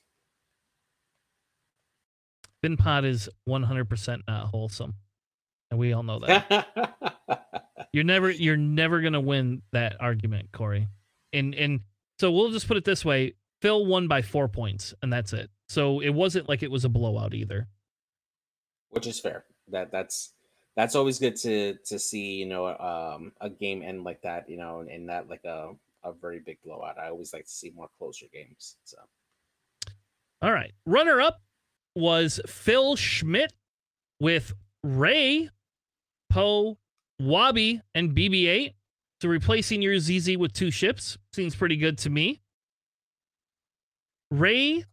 [2.62, 4.94] FinPod is 100% not wholesome.
[5.70, 6.68] And we all know that.
[7.92, 10.88] you're never you're never going to win that argument, Corey.
[11.32, 11.80] And and
[12.22, 15.50] so we'll just put it this way, Phil won by 4 points and that's it.
[15.68, 17.66] So it wasn't like it was a blowout either.
[18.90, 19.44] Which is fair.
[19.72, 20.32] That that's
[20.76, 24.56] that's always good to to see, you know, um a game end like that, you
[24.56, 25.72] know, and not like a
[26.04, 26.96] a very big blowout.
[26.96, 28.76] I always like to see more closer games.
[28.84, 28.98] So
[30.42, 30.72] all right.
[30.86, 31.42] Runner up
[31.96, 33.52] was Phil Schmidt
[34.20, 34.52] with
[34.84, 35.50] Rey,
[36.30, 36.78] Poe,
[37.18, 38.74] Wabi, and BB 8.
[39.22, 42.42] So replacing your ZZ with two ships seems pretty good to me.
[44.32, 44.84] Rey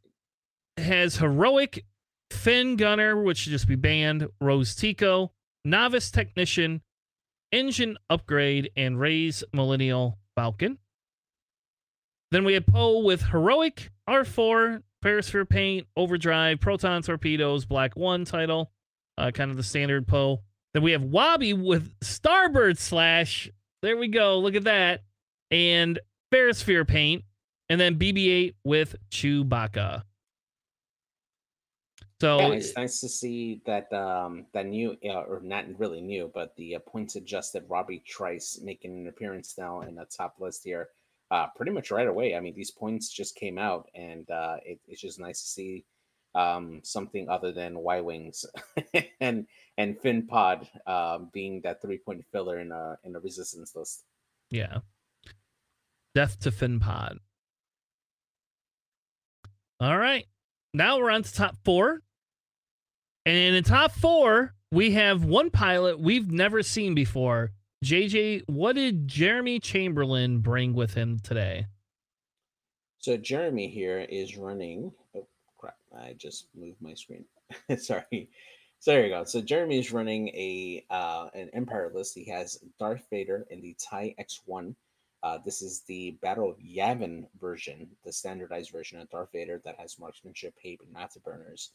[0.77, 1.83] has Heroic,
[2.29, 5.31] Finn Gunner, which should just be banned, Rose Tico,
[5.65, 6.83] Novice Technician,
[7.51, 10.77] Engine Upgrade, and Rey's Millennium Falcon.
[12.29, 18.71] Then we have Poe with Heroic, R4, Ferrosphere Paint, Overdrive, Proton Torpedoes, Black One title,
[19.17, 20.43] uh, kind of the standard Poe.
[20.75, 23.49] Then we have Wabi with Starbird Slash.
[23.81, 24.39] There we go.
[24.39, 25.03] Look at that.
[25.51, 25.99] And
[26.31, 27.23] Ferrosphere Paint.
[27.69, 30.03] And then BB 8 with Chewbacca.
[32.19, 36.29] So yeah, it's nice to see that um, that new, uh, or not really new,
[36.33, 40.65] but the uh, points adjusted Wrobie Tyce making an appearance now in the top list
[40.65, 40.89] here
[41.31, 42.35] uh, pretty much right away.
[42.35, 45.85] I mean, these points just came out, and uh, it, it's just nice to see
[46.35, 48.45] um, something other than Y wings
[49.21, 53.75] and and Finn Pod uh, being that three point filler in a in a resistance
[53.75, 54.03] list.
[54.51, 54.79] Yeah,
[56.15, 57.19] death to Finn Pod.
[59.79, 60.25] All right,
[60.73, 62.01] now we're on to top four,
[63.25, 67.51] and in the top four we have one pilot we've never seen before
[67.83, 71.67] JJ, what did Jeremy Chamberlain bring with him today?
[72.97, 74.91] So Jeremy here is running.
[75.97, 77.25] I just moved my screen.
[77.78, 78.30] Sorry.
[78.80, 79.23] So there you go.
[79.25, 82.15] So Jeremy is running a uh, an Empire list.
[82.15, 84.73] He has Darth Vader in the TIE X1.
[85.21, 89.78] Uh, this is the Battle of Yavin version, the standardized version of Darth Vader that
[89.78, 91.69] has marksmanship, hate, and afterburners.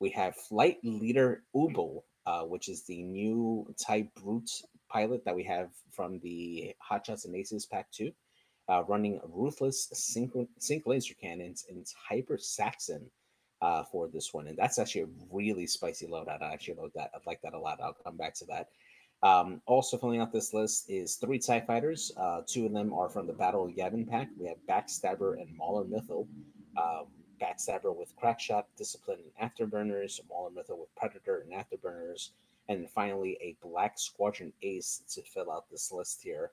[0.00, 4.50] We have Flight Leader Ubbel, uh, which is the new TIE Brute
[4.88, 8.10] pilot that we have from the Hot Shots and Aces Pack 2,
[8.68, 13.08] uh, running ruthless sync, sync laser cannons and Tiber Saxon
[13.62, 14.48] uh, for this one.
[14.48, 16.42] And that's actually a really spicy loadout.
[16.42, 17.10] I actually load that.
[17.14, 17.80] I like that a lot.
[17.82, 18.68] I'll come back to that.
[19.22, 22.12] Um, also filling out this list is three TIE fighters.
[22.16, 24.28] Uh, two of them are from the Battle of Yavin pack.
[24.38, 26.26] We have Backstabber and Mauler Mythel.
[26.76, 27.06] Um,
[27.42, 30.20] Backstabber with Crackshot, Discipline, and Afterburners.
[30.28, 32.30] Mauler Mythel with Predator and Afterburners
[32.68, 36.52] and finally a Black Squadron Ace to fill out this list here.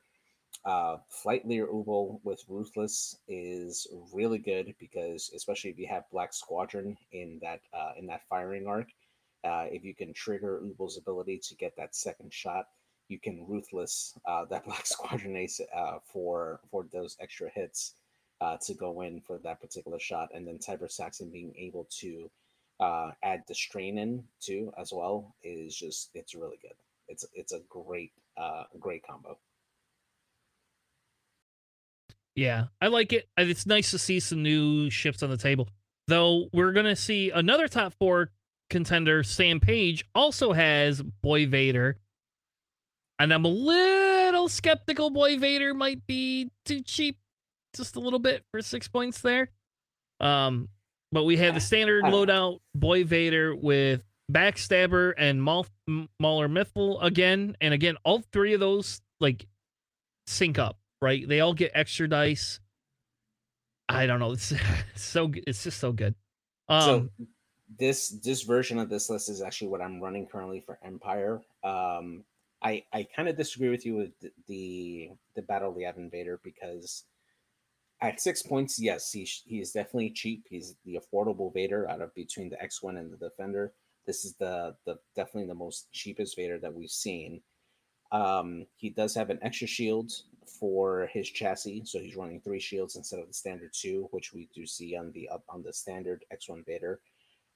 [0.66, 6.34] Uh, Flight Leader Ubbel with Ruthless is really good because, especially if you have Black
[6.34, 8.88] Squadron in that uh, in that firing arc,
[9.44, 12.66] uh, if you can trigger Ubbel's ability to get that second shot,
[13.10, 17.94] you can Ruthless uh, that Black Squadron Ace uh, for for those extra hits
[18.42, 22.30] uh, to go in for that particular shot, and then Tiber Saxon being able to
[23.24, 26.76] add the strain in too as well is just it's really good.
[27.08, 28.14] It's it's a great
[28.80, 29.38] great combo.
[32.36, 33.28] Yeah, I like it.
[33.38, 35.70] It's nice to see some new ships on the table.
[36.08, 38.32] Though we're gonna see another top four
[38.70, 41.98] contender, Sam Page, also has Boy Vader.
[43.20, 47.18] And I'm a little skeptical Boy Vader might be too cheap
[47.76, 49.50] just a little bit for six points there.
[50.20, 50.70] Um,
[51.12, 55.68] but we have the standard loadout Boy Vader with Backstabber and Maul-
[56.20, 57.56] Mauler Mythel again.
[57.62, 59.46] And again, all three of those like
[60.28, 61.28] sync up, right?
[61.28, 62.60] They all get extra dice.
[63.88, 64.32] I don't know.
[64.32, 64.52] It's,
[64.96, 66.16] it's so it's just so good.
[66.68, 67.10] Um, so
[67.80, 71.42] this this version of this list is actually what I'm running currently for Empire.
[71.64, 72.24] Um,
[72.64, 76.40] I I kind of disagree with you with the the, Battle of the Yavin Vader
[76.44, 77.04] because
[78.02, 80.48] at six points, yes, he he is definitely cheap.
[80.50, 83.74] He's the affordable Vader out of between the X1 and the Defender.
[84.08, 87.42] This is the the definitely the most cheapest Vader that we've seen.
[88.12, 90.12] Um, he does have an extra shield
[90.50, 94.50] for his chassis, so he's running three shields instead of the standard two, which we
[94.56, 97.00] do see on the on the standard X1 Vader.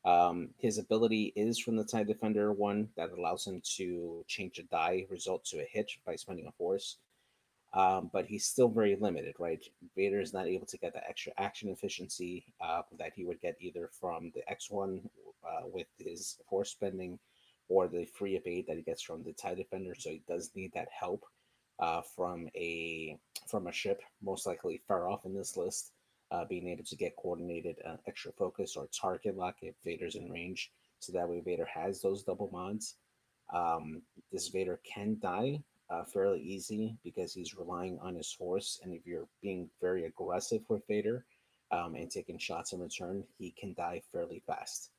[0.06, 4.64] Um, his ability is from the TIE Defender one that allows him to change a
[4.64, 6.98] die result to a hitch by spending a force.
[7.74, 9.64] um, but he's still very limited, right?
[9.96, 13.58] Vader is not able to get the extra action efficiency uh, that he would get
[13.60, 15.02] either from the X1
[15.48, 17.20] uh, with his force spending
[17.68, 19.94] or the free eight that he gets from the TIE Defender.
[19.96, 21.26] So he does need that help
[21.80, 23.18] uh, from a
[23.48, 25.92] from a ship, most likely far off in this list,
[26.32, 30.30] uh, being able to get coordinated uh, extra focus or target lock if Vader's in
[30.30, 30.72] range.
[31.00, 32.96] So that way Vader has those double mods.
[33.54, 34.02] Um,
[34.32, 38.80] this Vader can die uh, fairly easy because he's relying on his force.
[38.84, 41.26] And if you're being very aggressive with Vader
[41.72, 44.92] um, and taking shots in return, he can die fairly fast.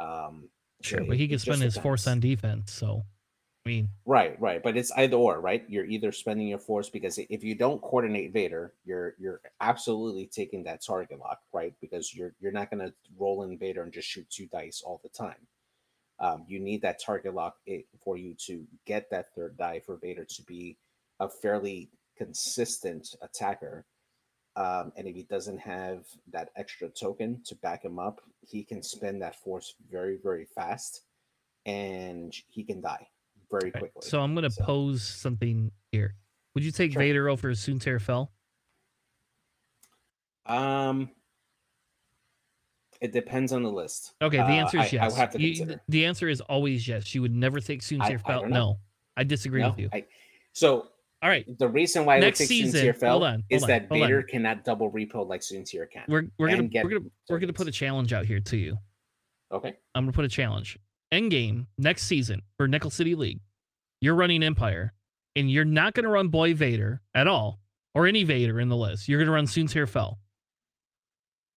[0.00, 0.48] Um,
[0.80, 2.72] sure, so but he can spend his force on defense.
[2.72, 3.04] So,
[3.64, 5.64] I mean, Right, right, but it's either or, right?
[5.68, 10.64] You're either spending your force because if you don't coordinate Vader, you're you're absolutely taking
[10.64, 11.72] that target lock, right?
[11.80, 15.00] Because you're you're not going to roll in Vader and just shoot two dice all
[15.04, 15.46] the time.
[16.18, 17.56] Um, you need that target lock
[18.04, 20.76] for you to get that third die for Vader to be
[21.20, 21.88] a fairly
[22.18, 23.84] consistent attacker.
[24.56, 28.82] Um, and if he doesn't have that extra token to back him up, he can
[28.82, 31.02] spend that force very, very fast,
[31.64, 33.06] and he can die
[33.52, 33.80] very right.
[33.80, 34.02] quickly.
[34.08, 36.16] so I'm going to So- pose something here.
[36.54, 37.00] Would you take Sure.
[37.02, 38.32] Vader over Soontir Fel?
[40.46, 41.10] Um,
[43.00, 44.14] it depends on the list.
[44.20, 45.16] Okay, the Uh, answer is I- I yes.
[45.16, 47.14] have to You- the answer is always yes.
[47.14, 48.48] You would never take I- I Fel.
[48.48, 48.78] No,
[49.16, 49.88] I disagree No, with you.
[49.92, 50.04] I,
[50.52, 50.88] so
[51.22, 53.68] All right, the reason why Next I would take season- Fel hold on, is on,
[53.68, 54.08] that hold on.
[54.08, 56.04] Vader cannot double repo like Soontir can.
[56.08, 58.76] we're we're gonna get we're gonna we're gonna put a challenge out here to you.
[59.52, 59.76] okay.
[59.94, 60.78] I'm gonna put a challenge.
[61.12, 63.40] Endgame next season for Nickel City League.
[64.00, 64.92] You're running Empire,
[65.36, 67.60] and you're not gonna run Boy Vader at all,
[67.94, 69.08] or any Vader in the list.
[69.08, 70.18] You're gonna run Soontir Fel.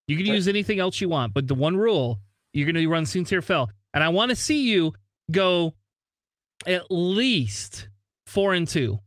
[0.07, 2.19] You can use anything else you want, but the one rule
[2.53, 4.93] you're gonna run Soontir Fel, and I want to see you
[5.31, 5.73] go
[6.67, 7.89] at least
[8.27, 8.99] four and two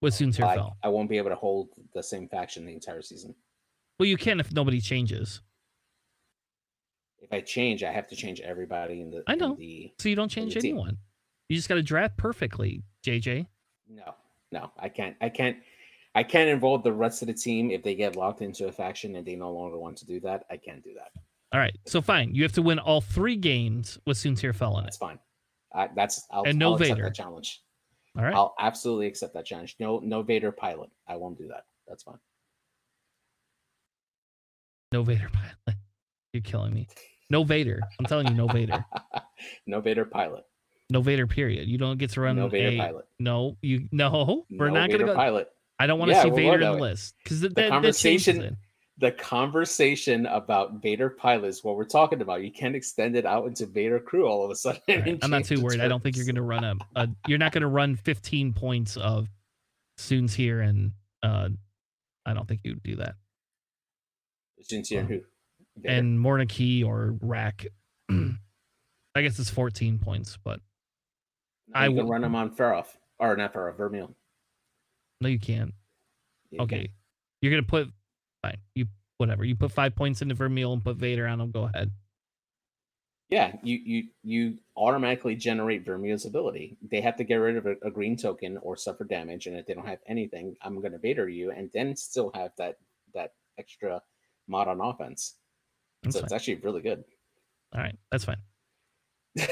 [0.00, 0.76] with Soontir Fel.
[0.82, 3.34] I won't be able to hold the same faction the entire season.
[3.98, 5.42] Well, you can if nobody changes.
[7.22, 9.22] If I change, I have to change everybody in the.
[9.26, 9.54] I know.
[9.54, 10.74] the So you don't change the team.
[10.74, 10.98] anyone.
[11.48, 13.46] You just got to draft perfectly, JJ.
[13.88, 14.14] no,
[14.50, 15.16] no, I can't.
[15.20, 15.56] I can't.
[16.14, 19.16] I can't involve the rest of the team if they get locked into a faction
[19.16, 20.44] and they no longer want to do that.
[20.50, 21.10] I can't do that.
[21.54, 21.74] All right.
[21.86, 22.34] So fine.
[22.34, 24.18] You have to win all three games with
[24.78, 24.86] in it.
[24.88, 25.18] That's fine.
[25.74, 27.04] I, that's I'll, And no I'll accept Vader.
[27.04, 27.62] that challenge.
[28.16, 28.34] All right.
[28.34, 29.76] I'll absolutely accept that challenge.
[29.80, 30.90] No, no Vader pilot.
[31.08, 31.64] I won't do that.
[31.88, 32.18] That's fine.
[34.92, 35.78] No Vader pilot.
[36.34, 36.88] You're killing me.
[37.32, 37.80] No Vader.
[37.98, 38.84] I'm telling you, no Vader.
[39.66, 40.44] no Vader pilot.
[40.90, 41.26] No Vader.
[41.26, 41.66] Period.
[41.66, 42.76] You don't get to run No Vader a.
[42.76, 43.06] pilot.
[43.18, 44.44] No, you no.
[44.50, 45.16] We're no not Vader gonna go.
[45.16, 45.48] pilot.
[45.78, 46.80] I don't want to Yeah, see we'll Vader in the way.
[46.80, 48.56] list because The changes conversation-.
[48.98, 53.64] The conversation about Vader pilots, what we're talking about, you can't extend it out into
[53.64, 54.82] Vader crew all of a sudden.
[54.86, 55.80] Right, I'm not too the worried.
[55.80, 57.08] I don't think you're going to run a, a.
[57.26, 59.28] You're not going to run 15 points of
[59.96, 61.48] Soon's here, and uh,
[62.26, 63.14] I don't think you would do that.
[64.60, 65.20] Sincere who?
[65.76, 65.94] Vader.
[65.94, 67.66] And Mornakey or Rack.
[68.10, 70.60] I guess it's 14 points, but
[71.74, 74.14] I will- run him on Feroph or not Feroph, Vermeil.
[75.20, 75.72] no, you can't.
[76.50, 76.64] You can.
[76.64, 76.92] Okay,
[77.40, 77.88] you're gonna put
[78.42, 78.56] fine.
[78.74, 78.86] You
[79.18, 79.44] whatever.
[79.44, 81.50] You put five points into Vermeil and put Vader on him.
[81.50, 81.90] Go ahead.
[83.30, 86.76] Yeah, you you you automatically generate Vermeil's ability.
[86.90, 89.64] They have to get rid of a, a green token or suffer damage, and if
[89.66, 92.76] they don't have anything, I'm going to Vader you, and then still have that
[93.14, 94.02] that extra
[94.48, 95.36] mod on offense.
[96.02, 96.24] That's so fine.
[96.24, 97.04] it's actually really good.
[97.74, 98.38] All right, that's fine.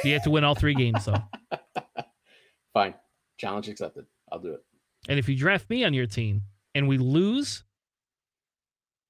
[0.04, 1.22] You have to win all three games though.
[2.74, 2.94] Fine,
[3.38, 4.04] challenge accepted.
[4.30, 4.60] I'll do it.
[5.08, 6.42] And if you draft me on your team
[6.74, 7.64] and we lose,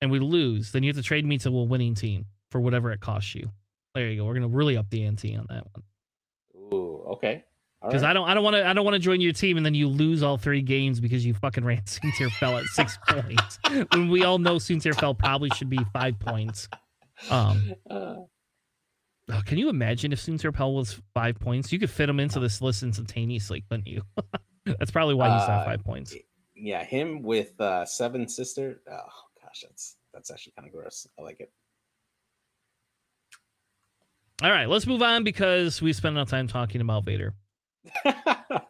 [0.01, 2.93] and we lose, then you have to trade me to a winning team for whatever
[2.93, 3.51] it costs you.
[3.95, 4.26] There you go.
[4.26, 7.45] We're gonna really up the ante on that one Ooh, okay.
[7.82, 8.11] Because right.
[8.11, 9.74] I don't, I don't want to, I don't want to join your team and then
[9.74, 13.59] you lose all three games because you fucking ran Soontir Fel at six points
[13.93, 16.68] when we all know Soontir Fel probably should be five points.
[17.28, 18.14] Um, Uh,
[19.30, 21.72] oh, can you imagine if Soontir Fel was five points?
[21.72, 24.02] You could fit him into this list instantaneously, couldn't you?
[24.64, 26.14] That's probably why he's not Uh, five points.
[26.54, 28.80] yeah, him with uh, seven sister.
[28.90, 28.94] Oh
[29.42, 31.06] gosh, that's that's actually kind of gross.
[31.18, 31.50] I like it.
[34.42, 37.34] All right, let's move on because we spent enough time talking about Vader.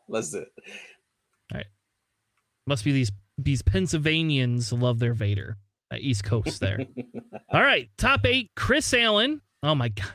[0.08, 0.48] Let's do it.
[1.52, 1.66] All right.
[2.66, 5.56] Must be these these Pennsylvanians love their Vader.
[5.92, 6.78] Uh, East Coast there.
[7.52, 8.50] All right, top eight.
[8.56, 9.40] Chris Allen.
[9.62, 10.12] Oh my god.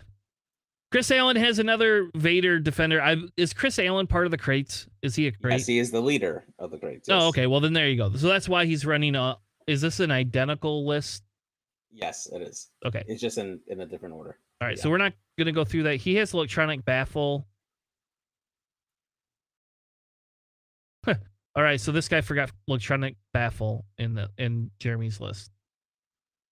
[0.92, 3.02] Chris Allen has another Vader defender.
[3.02, 4.88] I, is Chris Allen part of the crates?
[5.02, 5.54] Is he a crate?
[5.54, 7.10] Yes, he is the leader of the greats.
[7.12, 7.48] Oh, okay.
[7.48, 8.16] Well, then there you go.
[8.16, 9.38] So that's why he's running a.
[9.68, 11.24] Is this an identical list?
[11.92, 12.70] Yes, it is.
[12.86, 13.04] Okay.
[13.08, 14.38] It's just in in a different order.
[14.62, 14.80] All right.
[14.80, 15.98] So we're not going to go through that.
[15.98, 17.46] He has electronic baffle.
[21.56, 25.52] All right, so this guy forgot electronic baffle in the in Jeremy's list.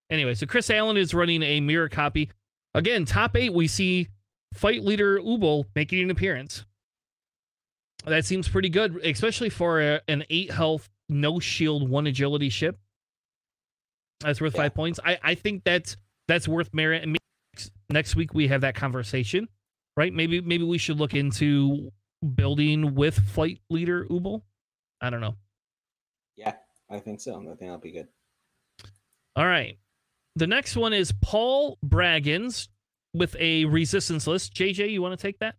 [0.09, 2.29] Anyway, so Chris Allen is running a mirror copy.
[2.73, 4.09] Again, top eight, we see
[4.53, 6.65] flight leader Ubbel making an appearance.
[8.05, 12.77] That seems pretty good, especially for a, an eight health, no shield, one agility ship.
[14.19, 14.63] That's worth yeah.
[14.63, 14.99] five points.
[15.03, 15.97] I, I think that's
[16.27, 17.03] that's worth merit.
[17.03, 17.17] And
[17.89, 19.47] next week we have that conversation,
[19.95, 20.13] right?
[20.13, 21.91] Maybe maybe we should look into
[22.35, 24.41] building with flight leader Ubbel.
[25.01, 25.35] I don't know.
[26.35, 26.53] Yeah,
[26.89, 27.35] I think so.
[27.35, 28.07] I think that'll be good.
[29.35, 29.77] All right.
[30.35, 32.67] The next one is Paul Braggins
[33.13, 34.55] with a resistance list.
[34.55, 35.55] JJ, you want to take that?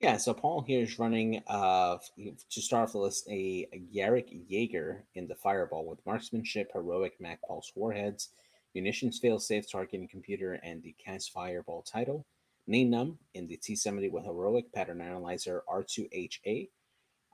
[0.00, 5.02] Yeah, so Paul here is running uh to start off the list a, Jarek Yeager
[5.14, 8.30] in the Fireball with marksmanship, heroic Mag Pulse warheads,
[8.74, 12.26] munitions fail safe targeting computer, and the Kaz's Fireball title.
[12.66, 16.68] Num in the T70 with heroic pattern analyzer R2HA.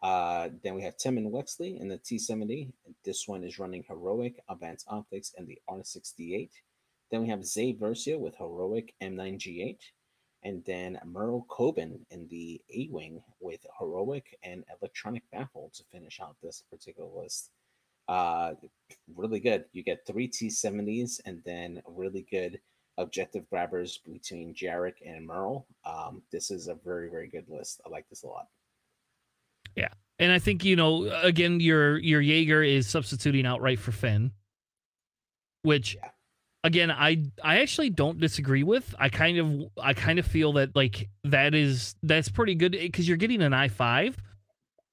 [0.02, 2.72] Uh, then we have Temmin Wexley in the T70.
[3.04, 6.50] This one is running heroic advanced optics and the R68.
[7.10, 9.78] Then we have Zay Versio with heroic M9G8
[10.42, 16.20] and then Merle Coben in the A Wing with Heroic and Electronic Baffle to finish
[16.20, 17.50] out this particular list.
[18.08, 18.52] Uh,
[19.14, 19.64] really good.
[19.72, 22.60] You get three T70s and then really good
[22.98, 25.66] objective grabbers between Jarek and Merle.
[25.84, 27.80] Um, this is a very, very good list.
[27.84, 28.46] I like this a lot.
[29.76, 29.88] Yeah.
[30.18, 34.32] And I think, you know, again, your your Yeager is substituting outright for Finn,
[35.62, 36.10] which yeah.
[36.64, 38.94] again i i actually don't disagree with.
[38.98, 43.06] I kind of i kind of feel that like that is that's pretty good because
[43.06, 44.14] you're getting an i5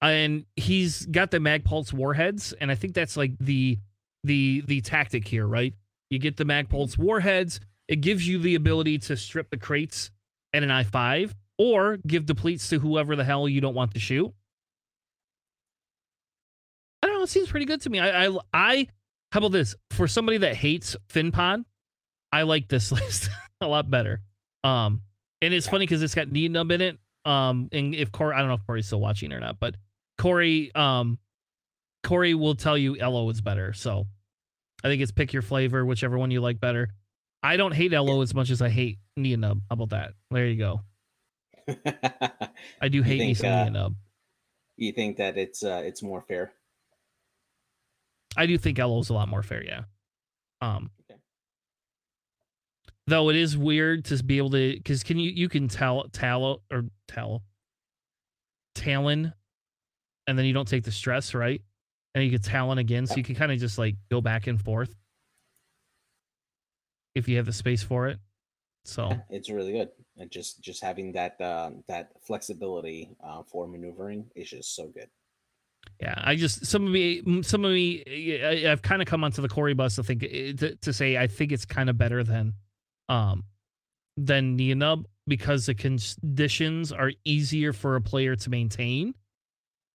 [0.01, 3.79] and he's got the mag pulse warheads and i think that's like the
[4.25, 5.73] the the tactic here right?
[6.09, 10.11] You get the mag pulse warheads it gives you the ability to strip the crates
[10.53, 14.27] at an i5 or give depletes to whoever the hell you don't want to shoot.
[14.27, 14.34] i
[17.24, 18.88] know it seems pretty good to me i i, I
[19.34, 19.76] how about this?
[19.89, 21.65] For somebody that hates FinPod,
[22.32, 24.21] I like this list a lot better.
[24.63, 25.01] Um,
[25.41, 26.99] and it's funny because it's got Nub in it.
[27.26, 29.74] Um, and if Corey, I don't know if Corey's still watching or not, but
[30.19, 31.17] Corey, um,
[32.03, 33.74] Corey will tell you Elo is better.
[33.74, 34.05] So
[34.84, 36.89] I think it's pick your flavor, whichever one you like better.
[37.41, 39.61] I don't hate Elo as much as I hate Nub.
[39.67, 40.13] How about that?
[40.30, 40.82] There you go.
[42.80, 43.95] I do hate think, me some uh, Nub.
[44.78, 46.53] You think that it's uh, it's more fair?
[48.36, 49.84] I do think Elo's a lot more fair, yeah.
[50.61, 51.19] Um okay.
[53.07, 56.61] though it is weird to be able to because can you you can tell tallow
[56.71, 57.43] or tell
[58.75, 59.34] talon
[60.27, 61.61] and then you don't take the stress, right?
[62.15, 64.61] And you get talon again, so you can kind of just like go back and
[64.61, 64.95] forth
[67.15, 68.19] if you have the space for it.
[68.86, 73.67] So yeah, it's really good, and just just having that uh, that flexibility uh, for
[73.67, 75.09] maneuvering is just so good.
[75.99, 78.03] Yeah, I just some of me, some of me,
[78.43, 81.17] I, have kind of come onto the Corey bus to think eh, to, to say
[81.17, 82.53] I think it's kind of better than,
[83.09, 83.43] um,
[84.17, 89.13] than Nien Nunb because the conditions are easier for a player to maintain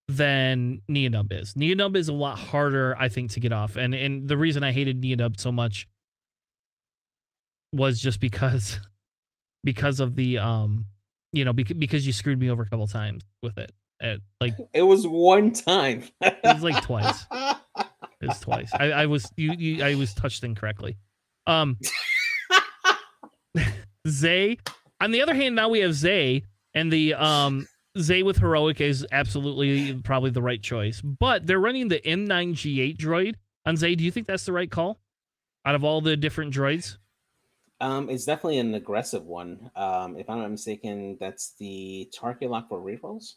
[0.07, 1.55] than Nien Nunb is.
[1.55, 4.63] Nien Nunb is a lot harder, I think, to get off, and and the reason
[4.63, 5.87] I hated Nien Nunb so much
[7.71, 8.79] was just because
[9.63, 10.85] because of the um,
[11.31, 13.71] you know, because because you screwed me over a couple times with it.
[14.01, 16.03] At, like it was one time.
[16.21, 17.25] it was like twice.
[18.21, 18.69] It was twice.
[18.73, 20.97] I, I was you, you I was touched incorrectly.
[21.47, 21.77] Um
[24.07, 24.57] Zay.
[24.99, 26.43] On the other hand, now we have Zay,
[26.73, 27.65] and the um
[27.97, 31.01] Zay with heroic is absolutely probably the right choice.
[31.01, 33.35] But they're running the M9G8 droid
[33.65, 33.95] on Zay.
[33.95, 34.99] Do you think that's the right call?
[35.65, 36.97] Out of all the different droids?
[37.81, 39.71] Um, it's definitely an aggressive one.
[39.75, 43.35] Um, if I'm not mistaken, that's the target lock for rerolls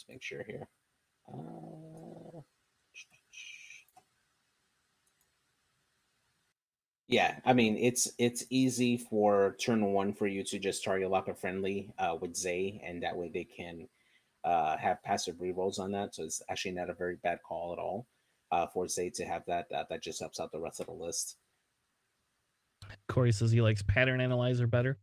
[0.00, 0.66] just make sure here.
[1.32, 2.40] Uh,
[7.08, 11.28] yeah, I mean it's it's easy for turn one for you to just target lock
[11.28, 13.88] a friendly uh, with Zay, and that way they can
[14.44, 16.14] uh, have passive rerolls on that.
[16.14, 18.06] So it's actually not a very bad call at all
[18.52, 19.66] uh, for Zay to have that.
[19.74, 21.36] Uh, that just helps out the rest of the list.
[23.08, 24.98] Corey says he likes pattern analyzer better.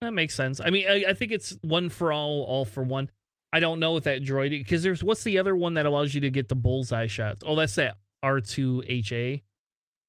[0.00, 0.60] That makes sense.
[0.60, 3.10] I mean, I, I think it's one for all, all for one.
[3.52, 6.20] I don't know what that droid because there's what's the other one that allows you
[6.22, 7.42] to get the bullseye shots?
[7.44, 9.42] Oh, that's that R2HA.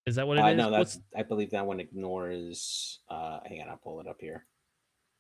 [0.06, 0.58] Is that what it uh, is?
[0.58, 1.00] No, that's what's...
[1.16, 3.00] I believe that one ignores.
[3.10, 4.46] Uh, hang on, I'll pull it up here.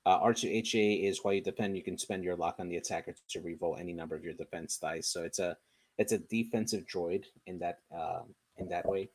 [0.05, 3.39] Uh, R2HA is while you defend, you can spend your lock on the attacker to
[3.39, 5.07] reroll any number of your defense dice.
[5.07, 5.57] So it's a
[5.97, 8.21] it's a defensive droid in that uh,
[8.57, 9.09] in that way.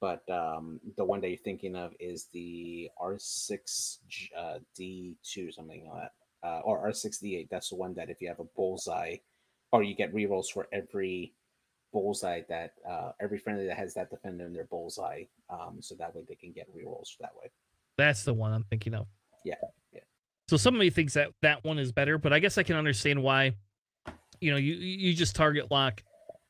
[0.00, 3.98] But um, the one that you're thinking of is the R6
[4.36, 6.12] uh, D2 something like that
[6.42, 7.48] uh, or R68.
[7.50, 9.16] That's the one that if you have a bullseye
[9.72, 11.34] or you get rerolls for every
[11.92, 15.24] bullseye that uh, every friendly that has that defender in their bullseye.
[15.50, 17.50] Um, so that way they can get rerolls that way.
[17.96, 19.06] That's the one I'm thinking of.
[19.44, 19.54] Yeah,
[19.92, 20.00] yeah.
[20.48, 23.52] So somebody thinks that that one is better, but I guess I can understand why.
[24.40, 26.02] You know, you you just target lock.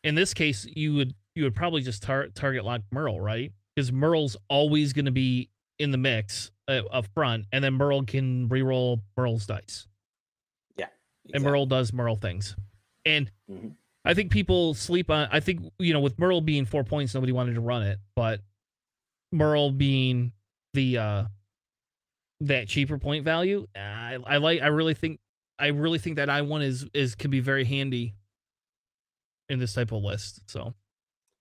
[0.05, 3.53] In this case, you would you would probably just tar- target lock Merle, right?
[3.75, 8.05] Because Merle's always going to be in the mix uh, up front, and then Merle
[8.05, 9.87] can reroll Merle's dice.
[10.77, 10.87] Yeah,
[11.25, 11.33] exactly.
[11.35, 12.55] and Merle does Merle things,
[13.05, 13.69] and mm-hmm.
[14.05, 15.29] I think people sleep on.
[15.33, 18.41] I think you know, with Merle being four points, nobody wanted to run it, but
[19.33, 20.33] Merle being
[20.75, 21.25] the uh
[22.41, 24.63] that cheaper point value, I, I like.
[24.63, 25.21] I really think.
[25.59, 28.15] I really think that I one is is can be very handy
[29.49, 30.41] in this type of list.
[30.47, 30.75] So,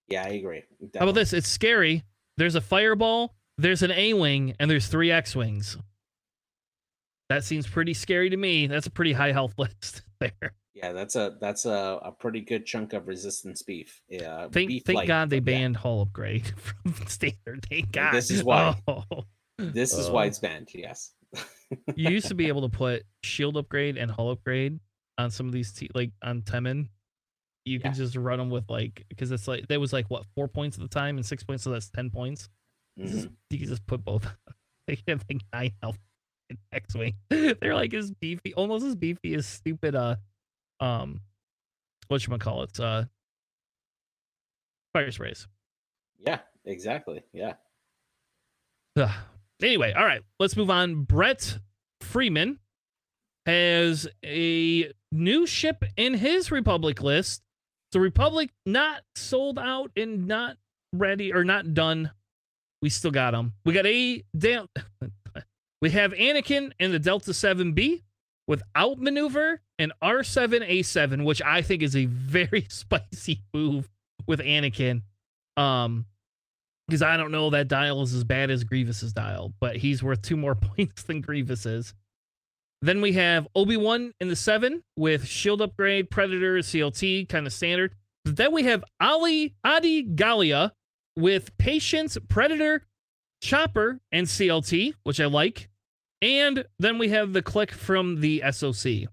[0.08, 0.64] yeah, I agree.
[0.72, 1.00] Definitely.
[1.00, 1.34] How about this?
[1.34, 2.04] It's scary.
[2.38, 5.78] There's a fireball, there's an A wing, and there's three X wings.
[7.30, 8.68] That seems pretty scary to me.
[8.68, 10.53] That's a pretty high health list there.
[10.74, 14.01] Yeah, that's a that's a, a pretty good chunk of resistance beef.
[14.08, 15.82] Yeah, thank beef thank God they banned yeah.
[15.82, 17.66] Hull upgrade from standard.
[17.70, 18.12] Thank God.
[18.14, 18.80] This is why.
[18.88, 19.03] Oh.
[19.58, 20.70] This is uh, why it's banned.
[20.74, 21.14] Yes.
[21.95, 24.80] you used to be able to put shield upgrade and hull upgrade
[25.18, 26.89] on some of these te- like on Temmin.
[27.66, 27.88] You yeah.
[27.88, 30.78] can just run them with like because it's like that was like what four points
[30.78, 32.49] at the time and six points, so that's ten points.
[33.00, 33.12] Mm-hmm.
[33.12, 34.28] Just, you can just put both.
[34.88, 36.00] they have like nine health
[36.50, 37.14] in X Wing.
[37.30, 40.16] They're like as beefy, almost as beefy as stupid uh
[40.80, 41.22] um
[42.08, 43.06] what you call it uh
[44.93, 45.48] fire sprays.
[46.20, 47.24] Yeah, exactly.
[47.34, 47.54] Yeah.
[48.95, 49.10] Ugh.
[49.62, 51.04] Anyway, all right, let's move on.
[51.04, 51.58] Brett
[52.02, 52.60] Freeman
[53.45, 57.41] has a new ship in his Republic list.
[57.93, 60.58] So Republic not sold out and not
[60.93, 62.12] ready or not done.
[62.82, 63.54] We still got them.
[63.66, 64.68] We got a down.
[65.82, 68.04] we have Anakin in the Delta 7B
[68.48, 73.90] with outmaneuver and R7A7, which I think is a very spicy move
[74.28, 75.02] with Anakin.
[75.56, 76.06] Um,
[76.88, 80.22] because I don't know that dial is as bad as Grievous's dial, but he's worth
[80.22, 81.94] two more points than Grievous is.
[82.82, 87.54] Then we have Obi Wan in the seven with shield upgrade, Predator, CLT, kind of
[87.54, 87.96] standard.
[88.24, 90.74] But then we have Ali Adi Gallia
[91.18, 92.86] with Patience, Predator,
[93.41, 95.70] Chopper, and CLT, which I like.
[96.22, 99.09] And then we have the Klick from the SOC.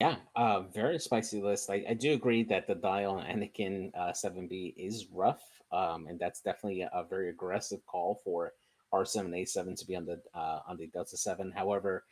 [0.00, 1.70] Yeah, uh, very spicy list.
[1.70, 5.42] I, I do agree that the dial on Anakin uh, 7B is rough,
[5.72, 8.52] um, and that's definitely a, very aggressive call for
[8.92, 11.52] R7A7 to be on the uh, on the Delta 7.
[11.52, 12.04] However,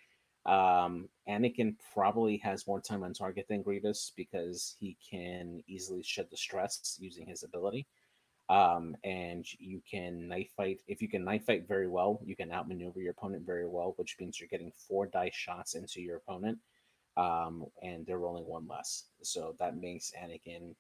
[0.47, 6.27] um, Anakin probably has more time on target than Grievous because he can easily shed
[6.31, 7.87] the stress using his ability.
[8.49, 10.81] Um, and you can knife fight.
[10.87, 14.17] If you can knife fight very well, you can outmaneuver your opponent very well, which
[14.21, 16.59] means you're getting four dice shots into your opponent
[17.17, 19.07] um, and they're rolling one less.
[19.23, 20.75] So that makes Anakin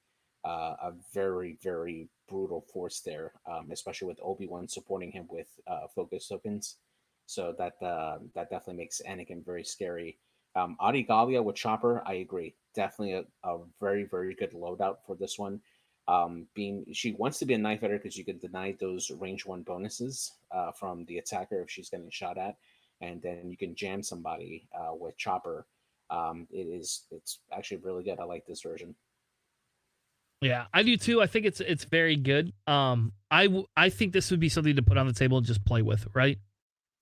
[0.44, 5.48] uh, a very, very brutal force there, um, especially with Obi Wan supporting him with
[5.66, 6.76] uh, focus tokens.
[7.33, 10.18] So that uh, that definitely makes Anakin very scary.
[10.55, 15.16] Um, Adi Gallia with Chopper, I agree, definitely a, a very, very good loadout for
[15.16, 15.61] this one.
[16.09, 19.47] Um, being she wants to be a knife fighter because you can deny those range
[19.47, 22.57] one bonuses uh, from the attacker if she's getting shot at,
[23.01, 25.66] and then you can jam somebody uh, with Chopper
[26.12, 28.20] um, it is it's actually really good.
[28.20, 28.95] I like this version.
[30.43, 31.22] Yeah, I do too.
[31.22, 32.53] I think it's it's very good.
[32.66, 35.47] Um, I w- I think this would be something to put on the table and
[35.47, 36.39] just play with, right?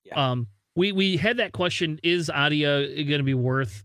[0.04, 0.30] Yeah.
[0.30, 0.46] Um,
[0.76, 3.84] we we had that question: Is Adia going to be worth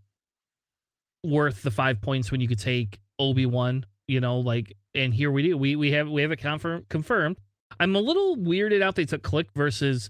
[1.23, 3.85] worth the five points when you could take Obi Wan?
[4.07, 5.57] You know, like, and here we do.
[5.57, 7.37] We we have we have it confirm, confirmed.
[7.79, 10.09] I'm a little weirded out they took Klick versus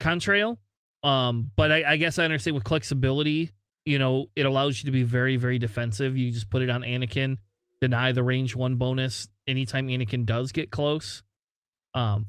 [0.00, 0.58] Contrail.
[1.02, 3.52] Um, but I, I guess I understand with Klick's ability
[3.84, 6.16] you know, it allows you to be very, very defensive.
[6.16, 7.38] You just put it on Anakin,
[7.80, 11.22] deny the range one bonus anytime Anakin does get close.
[11.94, 12.26] Um,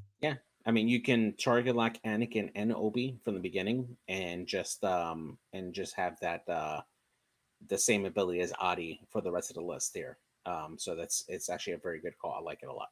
[0.66, 5.38] I mean, you can target lock Anakin and Obi from the beginning, and just um,
[5.54, 6.82] and just have that uh,
[7.68, 10.18] the same ability as Adi for the rest of the list here.
[10.46, 12.36] Um, so that's it's actually a very good call.
[12.40, 12.90] I like it a lot.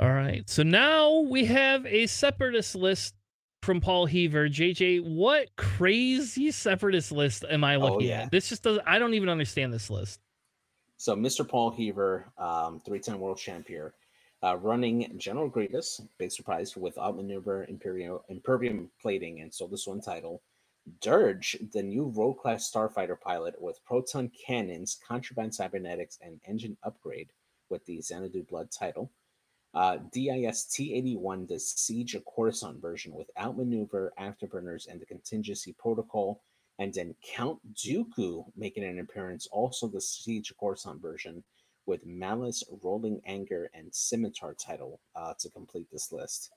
[0.00, 3.14] All right, so now we have a separatist list
[3.62, 4.48] from Paul Heaver.
[4.48, 8.22] JJ, what crazy separatist list am I oh, looking oh, yeah.
[8.22, 8.30] at?
[8.30, 8.84] This just doesn't.
[8.86, 10.20] I don't even understand this list.
[10.98, 11.48] So Mr.
[11.48, 13.92] Paul Heaver, um, three-time world champion,
[14.42, 20.42] uh, running General Grievous, big surprise with outmaneuver Imperial Impervium plating and Soulless One title.
[21.00, 27.30] Dirge, the new Rogue class starfighter pilot with proton cannons, contraband cybernetics, and engine upgrade
[27.68, 29.10] with the Xanadu Blood title.
[29.74, 36.42] Uh, DIS T81, the Siege of Coruscant version with outmaneuver, afterburners, and the contingency protocol.
[36.78, 41.44] And then Count Dooku making an appearance, also the Siege of Coruscant version,
[41.88, 46.50] with Malice, Roiling Anger, and Scimitar title uh, to complete this list.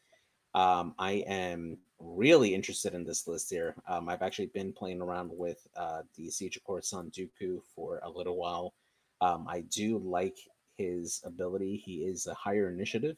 [0.53, 3.73] Um, I am really interested in this list here.
[3.87, 8.09] Um, I've actually been playing around with uh, the Siege of Coruscant Dooku for a
[8.09, 8.73] little while.
[9.21, 10.37] Um, I do like
[10.77, 11.77] his ability.
[11.77, 13.15] He is a higher initiative,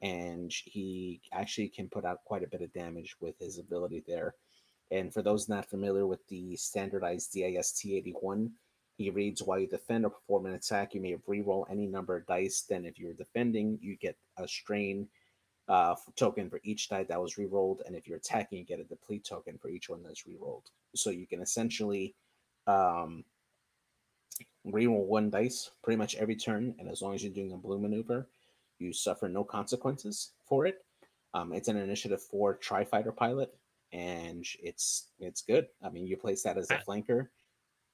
[0.00, 4.34] and he actually can put out quite a bit of damage with his ability there.
[4.90, 8.50] And for those not familiar with the standardized DIS T81,
[9.02, 12.26] he reads while you defend or perform an attack, you may re-roll any number of
[12.26, 12.62] dice.
[12.62, 15.08] Then, if you're defending, you get a strain
[15.68, 18.84] uh, token for each die that was re-rolled, and if you're attacking, you get a
[18.84, 20.70] deplete token for each one that's re-rolled.
[20.94, 22.14] So you can essentially
[22.66, 23.24] um,
[24.64, 27.78] re-roll one dice pretty much every turn, and as long as you're doing a blue
[27.78, 28.28] maneuver,
[28.78, 30.84] you suffer no consequences for it.
[31.34, 33.54] Um, it's an initiative for tri-fighter pilot,
[33.92, 35.68] and it's it's good.
[35.82, 37.28] I mean, you place that as a flanker.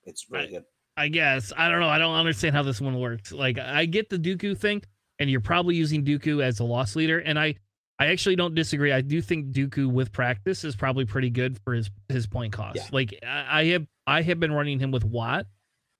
[0.05, 0.65] It's really good.
[0.99, 1.89] I guess I don't know.
[1.89, 3.33] I don't understand how this one works.
[3.33, 4.83] Like, I get the Dooku thing
[5.19, 7.19] and you're probably using Dooku as a loss leader.
[7.19, 7.55] And I,
[7.99, 8.93] I actually don't disagree.
[8.93, 12.77] I do think Dooku with practice is probably pretty good for his his point cost.
[12.77, 12.89] Yeah.
[12.93, 15.47] Like I, I have I have been running him with Watt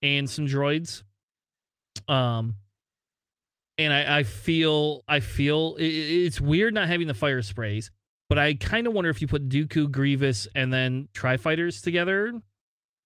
[0.03, 1.03] and some droids.
[2.07, 2.55] Um,
[3.79, 7.91] and I, I feel I feel it, it's weird not having the fire sprays,
[8.29, 12.33] but I kind of wonder if you put Dooku, Grievous, and then Tri Fighters together,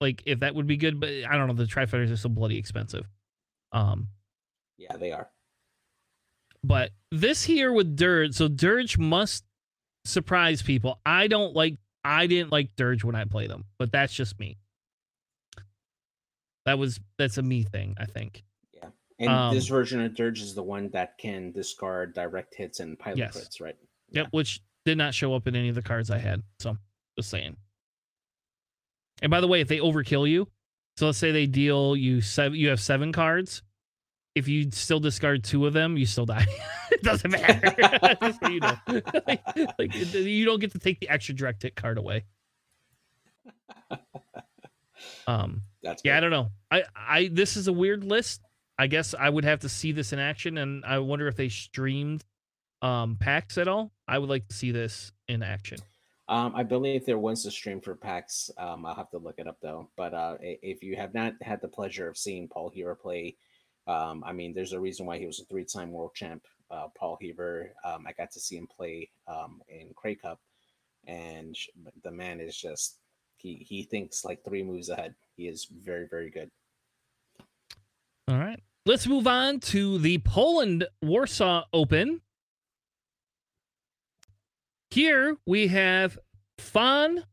[0.02, 1.00] like if that would be good.
[1.00, 1.54] But I don't know.
[1.54, 3.08] The Tri Fighters are so bloody expensive.
[3.72, 4.08] Um,
[4.76, 5.30] yeah, they are.
[6.62, 9.44] But this here with Dirge, so Dirge must
[10.04, 11.00] surprise people.
[11.06, 14.58] I don't like I didn't like Dirge when I play them, but that's just me.
[16.66, 18.44] That was that's a me thing, I think.
[18.74, 18.88] Yeah.
[19.18, 22.98] And um, this version of Dirge is the one that can discard direct hits and
[22.98, 23.36] pilot yes.
[23.36, 23.76] crits, right?
[24.10, 24.22] Yeah.
[24.22, 26.42] Yep, which did not show up in any of the cards I had.
[26.60, 26.76] So
[27.16, 27.56] just saying.
[29.22, 30.48] And by the way, if they overkill you,
[30.96, 33.62] so let's say they deal you seven you have seven cards,
[34.34, 36.46] if you still discard two of them, you still die.
[36.90, 37.74] it doesn't matter.
[38.42, 38.76] so you know,
[39.26, 39.42] like,
[39.78, 42.24] like, you don't get to take the extra direct hit card away.
[45.26, 46.48] Um, That's yeah, I don't know.
[46.70, 48.42] I, I this is a weird list.
[48.78, 51.48] I guess I would have to see this in action, and I wonder if they
[51.48, 52.24] streamed
[52.80, 53.92] um PAX at all.
[54.08, 55.78] I would like to see this in action.
[56.32, 58.50] Um, I believe there was a stream for PAX.
[58.56, 59.90] Um, I'll have to look it up though.
[59.96, 63.36] But uh, if you have not had the pleasure of seeing Paul Heaver play
[63.86, 66.44] um, I mean, there's a reason why he was a three-time world champ.
[66.70, 67.72] Uh, Paul Heaver.
[67.84, 70.40] Um, I got to see him play um, in Cray Cup,
[71.06, 71.54] and
[72.02, 72.98] the man is just
[73.36, 75.14] he he thinks like three moves ahead.
[75.36, 76.50] He is very very good.
[78.28, 82.22] All right, let's move on to the Poland Warsaw Open.
[84.92, 86.18] Here we have
[86.58, 87.24] Fawn,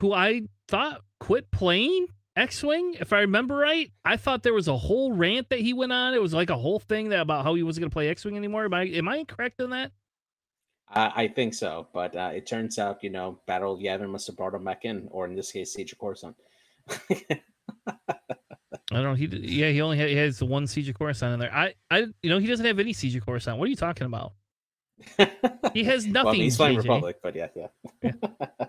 [0.00, 4.66] who I thought quit playing X Wing, if I remember right, I thought there was
[4.66, 6.14] a whole rant that he went on.
[6.14, 8.24] It was like a whole thing that about how he wasn't going to play X
[8.24, 8.64] Wing anymore.
[8.64, 9.92] Am I am I correct on that?
[10.90, 14.26] Uh, I think so, but uh, it turns out, you know, Battle of Yavin must
[14.28, 16.34] have brought him back in, or in this case, Siege of Coruscant.
[16.88, 17.34] I
[18.90, 19.12] don't know.
[19.12, 21.54] He yeah, he only had, he has the one Siege of Coruscant in there.
[21.54, 23.58] I I you know he doesn't have any Siege of Coruscant.
[23.58, 24.32] What are you talking about?
[25.72, 26.24] He has nothing.
[26.24, 27.68] well, he's playing Republic, but yeah, yeah.
[28.02, 28.12] yeah.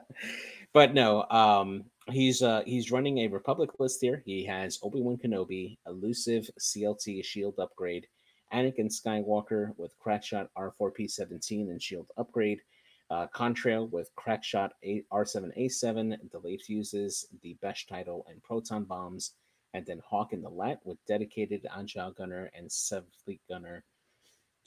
[0.73, 4.21] but no, um, he's uh he's running a Republic list here.
[4.25, 8.07] He has Obi Wan Kenobi, elusive CLT shield upgrade,
[8.53, 12.61] Anakin Skywalker with Crackshot R4P17 and shield upgrade,
[13.09, 19.33] uh, Contrail with Crackshot R7A7, delayed fuses, the Best title, and proton bombs,
[19.73, 23.83] and then Hawk in the Lat with dedicated Agile Gunner and Seventh Fleet Gunner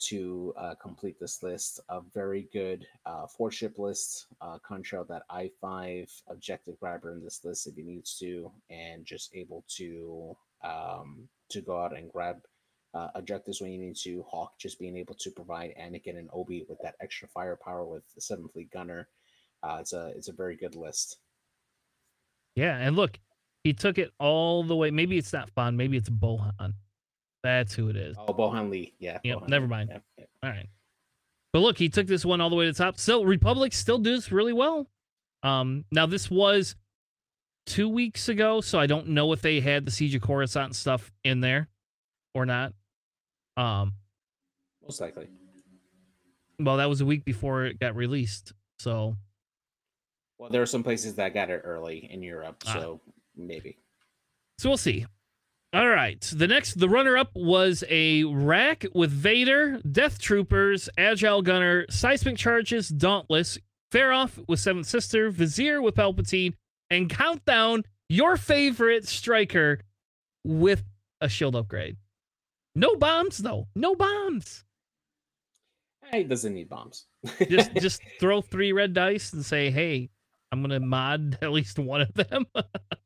[0.09, 1.79] to uh, complete this list.
[1.89, 4.27] A very good uh, four ship list.
[4.41, 9.05] Uh, Contrail that I five objective grabber in this list if he needs to, and
[9.05, 12.37] just able to um, to go out and grab
[12.93, 14.23] uh, objectives when you need to.
[14.29, 18.21] Hawk just being able to provide Anakin and Obi with that extra firepower with the
[18.21, 19.07] Seven Fleet Gunner.
[19.61, 21.17] Uh, it's a it's a very good list.
[22.55, 23.19] Yeah, and look,
[23.63, 24.91] he took it all the way.
[24.91, 25.77] Maybe it's not fun.
[25.77, 26.73] Maybe it's Bohan.
[27.43, 28.15] That's who it is.
[28.17, 28.93] Oh, Bohan Lee.
[28.99, 29.19] Yeah.
[29.23, 29.39] Yep.
[29.39, 29.89] Bohan never mind.
[29.91, 30.03] Yep.
[30.43, 30.69] All right.
[31.51, 32.97] But look, he took this one all the way to the top.
[32.97, 34.87] Still, Republic still does really well.
[35.43, 36.75] Um, now this was
[37.65, 41.11] two weeks ago, so I don't know if they had the Siege of Coruscant stuff
[41.23, 41.69] in there
[42.33, 42.73] or not.
[43.55, 43.93] Um,
[44.81, 45.27] most likely.
[46.59, 49.15] Well, that was a week before it got released, so.
[50.37, 52.73] Well, there are some places that got it early in Europe, ah.
[52.73, 53.01] so
[53.35, 53.77] maybe.
[54.57, 55.05] So we'll see.
[55.73, 56.21] All right.
[56.35, 62.37] The next, the runner up was a rack with Vader, Death Troopers, Agile Gunner, Seismic
[62.37, 63.57] Charges, Dauntless,
[63.91, 66.53] Feroph with Seventh Sister, Vizier with Palpatine,
[66.91, 69.79] and Countdown, your favorite striker
[70.43, 70.83] with
[71.21, 71.97] a shield upgrade.
[72.75, 73.67] No bombs though.
[73.75, 74.63] No bombs.
[76.11, 77.07] He doesn't need bombs.
[77.49, 80.09] just just throw three red dice and say, "Hey,
[80.51, 82.45] I'm gonna mod at least one of them."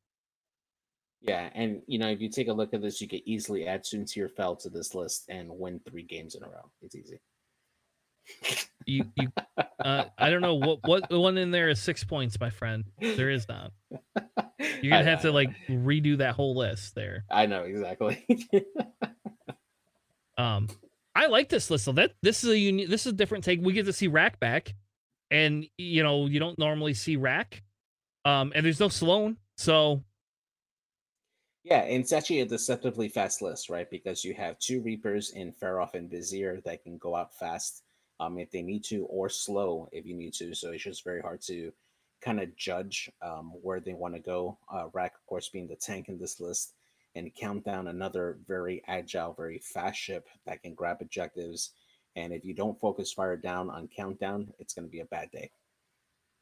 [1.28, 3.84] yeah, and you know if you take a look at this, you could easily add
[3.84, 6.72] Soontir Fel to this list and win three games in a row.
[6.82, 7.20] It's easy.
[8.86, 9.28] you you
[9.84, 12.86] uh, I don't know what what the one in there is six points, my friend.
[13.00, 13.72] There is not.
[14.82, 17.26] You're gonna have to like redo that whole list there.
[17.30, 18.26] I know exactly.
[20.38, 20.68] um,
[21.14, 21.86] I like this list.
[21.86, 22.90] So that this is a unique.
[22.90, 23.60] This is a different take.
[23.62, 24.74] We get to see Rack back,
[25.30, 27.64] and you know you don't normally see Rack.
[28.26, 30.04] Um, and there's no Sloan, so
[31.70, 33.90] yeah, and it's actually a deceptively fast list, right?
[33.90, 37.84] Because you have two Reapers in Feroph and Vizier that can go out fast
[38.22, 40.56] um, if they need to, or slow if you need to.
[40.56, 41.74] So it's just very hard to
[42.22, 44.58] kind of judge um, where they want to go.
[44.72, 46.74] Uh, Rack, of course, being the tank in this list,
[47.16, 51.72] and Countdown, another very agile, very fast ship that can grab objectives.
[52.16, 55.32] And if you don't focus fire down on Countdown, it's going to be a bad
[55.32, 55.52] day.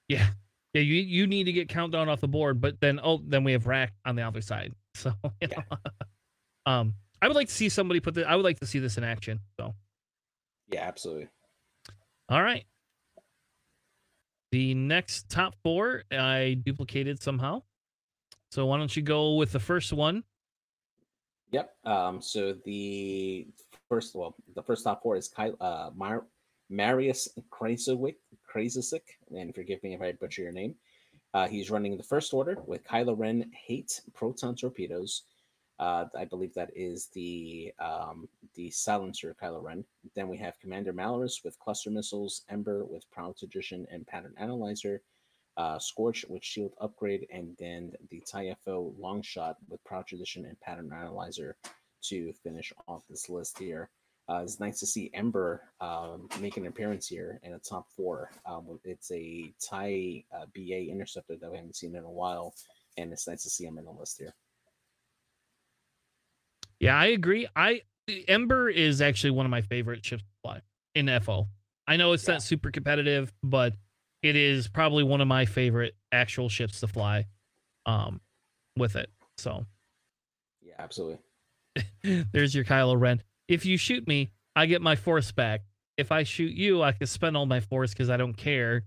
[0.07, 0.27] Yeah.
[0.75, 3.53] Yeah, you you need to get countdown off the board, but then oh, then we
[3.53, 4.73] have rack on the other side.
[5.01, 5.31] So know.
[5.41, 5.61] yeah.
[6.65, 8.27] um, I would like to see somebody put the.
[8.27, 9.39] I would like to see this in action.
[9.59, 9.75] So
[10.71, 11.27] yeah, absolutely.
[12.29, 12.65] All right.
[14.51, 17.63] The next top four I duplicated somehow.
[18.51, 20.23] So why don't you go with the first one?
[21.51, 21.75] Yep.
[21.85, 23.47] Um, so the
[23.89, 26.25] first, well, the first top four is Kyle, uh, Mar-
[26.69, 28.15] Marius Krasiwick,
[28.49, 29.01] Krasicic,
[29.35, 30.75] and forgive me if I butcher your name.
[31.35, 35.23] Uh, he's running the first order with Kylo Ren Hate Proton Torpedoes,
[35.79, 39.83] uh, I believe that is the um, the silencer Kylo Ren.
[40.15, 45.01] Then we have Commander Malarus with cluster missiles, Ember with Proud Tradition and Pattern Analyzer,
[45.57, 50.93] uh, Scorch with Shield Upgrade, and then the Tyfo Longshot with Proud Tradition and Pattern
[50.93, 51.57] Analyzer
[52.03, 53.89] to finish off this list here.
[54.27, 58.31] Uh, it's nice to see Ember um, make an appearance here in a top four.
[58.45, 62.55] Um, it's a TIE uh, BA interceptor that we haven't seen in a while,
[62.97, 64.33] and it's nice to see him in the list here.
[66.79, 67.47] Yeah, I agree.
[67.55, 67.81] I
[68.27, 70.61] Ember is actually one of my favorite ships to fly
[70.95, 71.47] in FO.
[71.87, 72.33] I know it's yeah.
[72.33, 73.73] not super competitive, but
[74.23, 77.25] it is probably one of my favorite actual ships to fly
[77.85, 78.21] um
[78.75, 79.09] with it.
[79.37, 79.65] So
[80.63, 81.19] Yeah, absolutely.
[82.31, 83.21] There's your Kylo Ren.
[83.47, 85.61] If you shoot me, I get my force back.
[85.97, 88.83] If I shoot you, I can spend all my force because I don't care.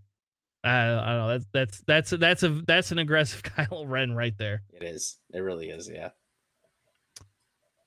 [0.65, 1.29] I, I don't know.
[1.29, 4.63] That's that's that's that's a that's an aggressive Kylo Ren right there.
[4.73, 5.19] It is.
[5.33, 5.89] It really is.
[5.93, 6.11] Yeah.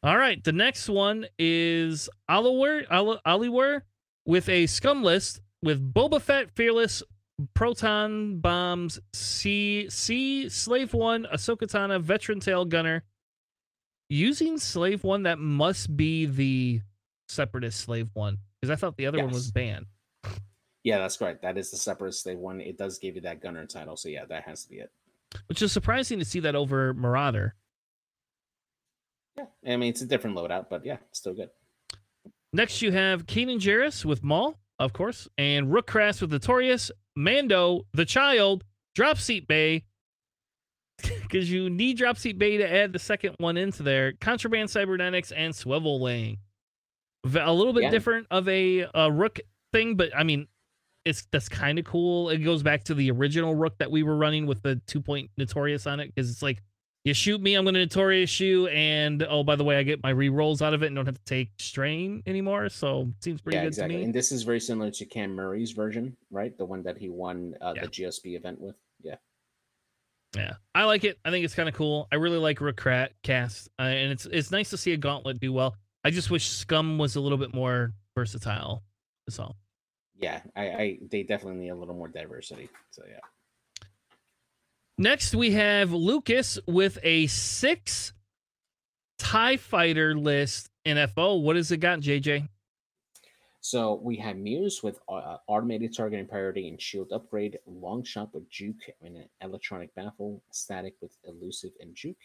[0.04, 3.82] All right, the next one is Aliwer, Aliwer
[4.26, 7.04] with a scum list with Boba Fett, Fearless,
[7.54, 13.04] Proton Bombs, C, C, Slave One, Ahsoka Tano, Veteran Tail Gunner.
[14.12, 16.82] Using Slave One, that must be the
[17.30, 19.24] Separatist Slave One, because I thought the other yes.
[19.24, 19.86] one was banned.
[20.84, 21.42] Yeah, that's correct.
[21.44, 22.60] That is the Separatist Slave One.
[22.60, 24.92] It does give you that Gunner title, so yeah, that has to be it.
[25.48, 27.56] Which is surprising to see that over Marauder.
[29.38, 31.50] Yeah, I mean it's a different loadout, but yeah, still good.
[32.52, 37.86] Next, you have Kanan Jarrus with Maul, of course, and Rook Kast with Notorious, Mando,
[37.94, 39.86] the Child, Drop Seat Bay,
[41.32, 44.14] because you need Drop Seat Bay to add the second one into there.
[44.14, 46.38] Contraband Cybernetics and Swivel Lane.
[47.24, 47.90] A little bit yeah.
[47.90, 49.40] different of a, a Rook
[49.72, 50.48] thing, but I mean,
[51.06, 52.30] it's that's kind of cool.
[52.30, 55.30] It goes back to the original Rook that we were running with the two point
[55.38, 56.62] Notorious on it, because it's like
[57.04, 60.04] you shoot me, I'm going to notorious you, and oh, by the way, I get
[60.04, 62.70] my re rolls out of it and don't have to take strain anymore.
[62.70, 63.96] So seems pretty yeah, good exactly.
[63.96, 64.06] to me.
[64.06, 66.56] And this is very similar to Cam Murray's version, right?
[66.58, 67.82] The one that he won uh, yeah.
[67.84, 68.76] the GSB event with.
[70.36, 70.54] Yeah.
[70.74, 71.20] I like it.
[71.26, 72.08] I think it's kind of cool.
[72.12, 72.82] I really like Rook
[73.24, 75.76] Kast, uh, and it's it's nice to see a gauntlet do well.
[76.04, 78.84] I just wish Scum was a little bit more versatile.
[79.28, 79.56] That's all.
[80.18, 82.70] Yeah, I, I they definitely need a little more diversity.
[82.92, 83.20] So yeah.
[84.98, 88.14] Next, we have Lucas with a six
[89.18, 91.36] TIE fighter list in FO.
[91.36, 92.48] What has it got, JJ?
[93.64, 98.50] So we have Muse with uh, automated targeting priority and shield upgrade, long shot with
[98.50, 102.18] juke and an electronic baffle, static with elusive and juke,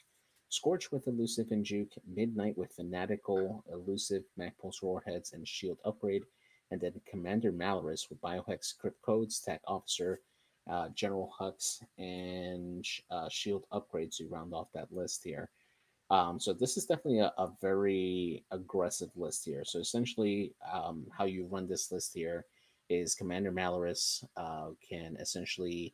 [0.49, 6.23] scorch with elusive and juke, midnight with fanatical, elusive, Mag pulse warheads and shield upgrade,
[6.71, 10.23] and then Commander Malarus with Biohexacrypt codes, tech officer,
[10.71, 15.51] uh, General Hux, and uh, Shield upgrades to round off that list here.
[16.11, 19.65] Um, so this is definitely a, a, very aggressive list here.
[19.65, 22.45] So essentially, um, how you run this list here
[22.89, 25.93] is Commander Malarus uh, can essentially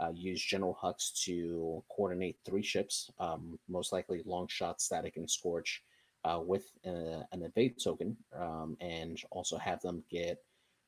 [0.00, 5.30] uh, use General Hux to coordinate three ships, um, most likely long shot, static, and
[5.30, 5.82] scorch,
[6.24, 10.38] uh, with a, an evade token, um, and also have them get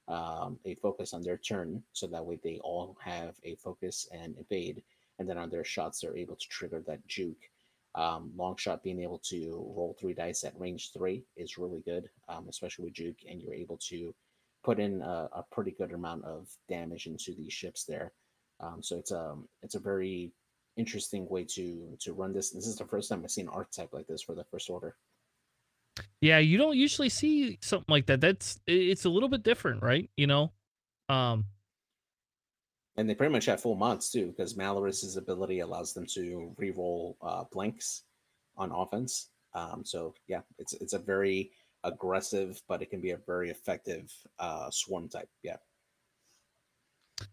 [0.08, 4.34] um, a focus on their turn, so that way they all have a focus and
[4.38, 4.82] evade,
[5.18, 7.48] and then on their shots they're able to trigger that juke.
[7.96, 12.08] Um, long shot being able to roll three dice at range three is really good,
[12.28, 14.14] um, especially with juke, and you're able to
[14.64, 18.12] put in a, a pretty good amount of damage into these ships there.
[18.60, 20.32] Um, so it's a um, it's a very
[20.76, 22.50] interesting way to to run this.
[22.50, 24.96] This is the first time I've seen archetype like this for the first order.
[26.20, 28.20] Yeah, you don't usually see something like that.
[28.20, 30.10] That's it's a little bit different, right?
[30.16, 30.52] You know,
[31.08, 31.46] um,
[32.96, 37.16] and they pretty much have full mods too, because Malarus's ability allows them to reroll
[37.22, 38.04] uh, blanks
[38.56, 39.30] on offense.
[39.54, 41.50] Um, so yeah, it's it's a very
[41.84, 45.28] aggressive, but it can be a very effective uh, swarm type.
[45.42, 45.56] Yeah.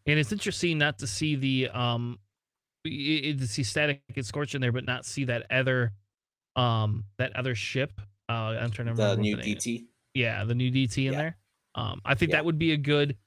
[0.06, 2.20] And it's interesting not to see the um
[2.86, 5.94] to see static get scorched in there, but not see that other
[6.56, 8.00] um that other ship.
[8.30, 9.86] Uh I'm trying to remember the new DT.
[10.14, 11.20] Yeah, the new DT in yeah.
[11.20, 11.38] there.
[11.76, 12.38] Um I think yeah.
[12.38, 13.18] that would be a good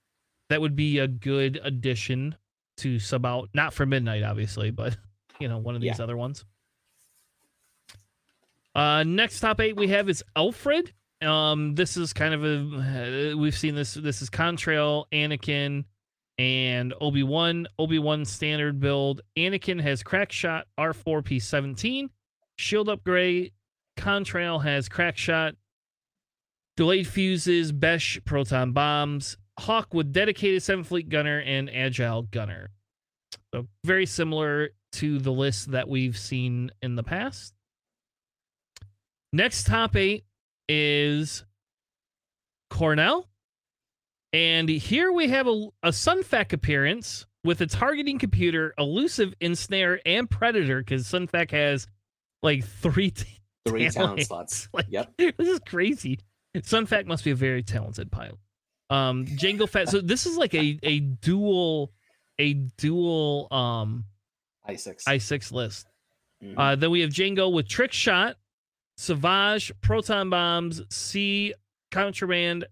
[0.49, 2.37] that would be a good addition
[2.79, 4.97] to sub out not for midnight obviously, but
[5.41, 6.05] you know, one of these yeah.
[6.05, 6.45] other ones.
[8.75, 10.93] Uh next top 8 we have is Alfred.
[11.23, 15.85] Um this is kind of a uh, we've seen this this is Contrail, Anakin,
[16.39, 17.67] and Obi Wan.
[17.79, 19.23] Obi Wan standard build.
[19.37, 22.11] Anakin has crack shot R4 P17.
[22.57, 23.53] Shield upgrade.
[23.97, 25.55] Contrail has crack shot.
[26.77, 29.39] Delayed fuses, Besh proton bombs.
[29.59, 32.71] Hawk with dedicated Seventh fleet gunner and agile gunner.
[33.55, 37.55] So very similar to the list that we've seen in the past.
[39.33, 40.25] Next top eight
[40.69, 41.45] is
[42.71, 43.29] Cornell.
[44.33, 50.01] And here we have a, a Sun Fac appearance with a targeting computer, elusive ensnare,
[50.05, 51.87] and predator, because Sun Fac has
[52.43, 54.69] like three t- three talent slots.
[54.75, 56.21] Like, yep, this is crazy.
[56.63, 58.39] Sun Fac must be a very talented pilot.
[58.91, 59.89] Um, Jango Fett.
[59.89, 61.93] So this is like a a dual
[62.39, 64.05] a dual um
[64.65, 65.89] i six i six list.
[66.43, 66.59] Mm-hmm.
[66.59, 68.37] Uh, then we have Jango with trick shot,
[68.97, 71.55] Savage, proton bombs, C
[71.91, 72.67] contraband,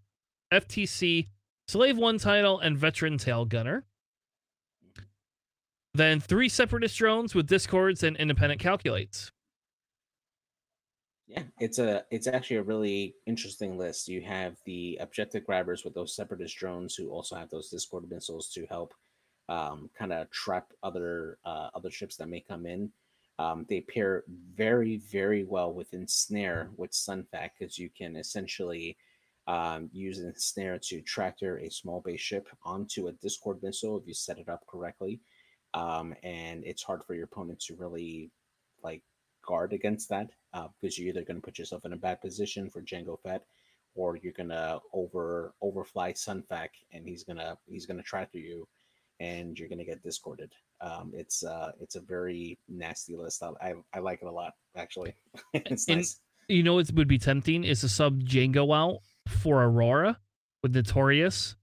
[0.52, 1.28] FTC,
[1.68, 3.84] Slave One title, and Veteran Tail Gunner.
[5.94, 9.30] Then three separatist drones with discords and independent calculates.
[11.26, 14.08] Yeah, it's a it's actually a really interesting list.
[14.08, 18.50] You have the objective grabbers with those separatist drones who also have those discord missiles
[18.50, 18.92] to help
[19.48, 22.90] um, kind of trap other uh, other ships that may come in.
[23.38, 28.96] Um, they pair very very well with ensnare with Sun Fac because you can essentially
[29.46, 34.14] um, using snare to tractor a small base ship onto a Discord missile if you
[34.14, 35.20] set it up correctly.
[35.74, 38.30] Um, and it's hard for your opponent to really
[38.82, 39.02] like
[39.44, 42.68] guard against that uh, because you're either going to put yourself in a bad position
[42.70, 43.44] for Jango Fett
[43.94, 48.66] or you're gonna over overfly Sun Fac and he's gonna he's gonna tractor you
[49.20, 50.52] and you're gonna get discorded.
[50.80, 53.42] Um, it's uh, it's a very nasty list.
[53.42, 55.14] I, I, I like it a lot actually.
[55.54, 56.20] it's and, nice.
[56.48, 60.18] You know it would be tempting is to sub Jango out for Aurora
[60.62, 61.56] with Notorious,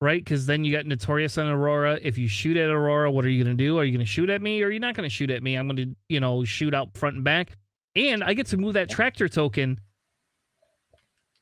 [0.00, 0.22] right?
[0.22, 1.98] Because then you got Notorious on Aurora.
[2.02, 3.78] If you shoot at Aurora, what are you going to do?
[3.78, 5.42] Are you going to shoot at me or are you not going to shoot at
[5.42, 5.56] me?
[5.56, 7.56] I'm going to, you know, shoot out front and back.
[7.96, 9.80] And I get to move that tractor token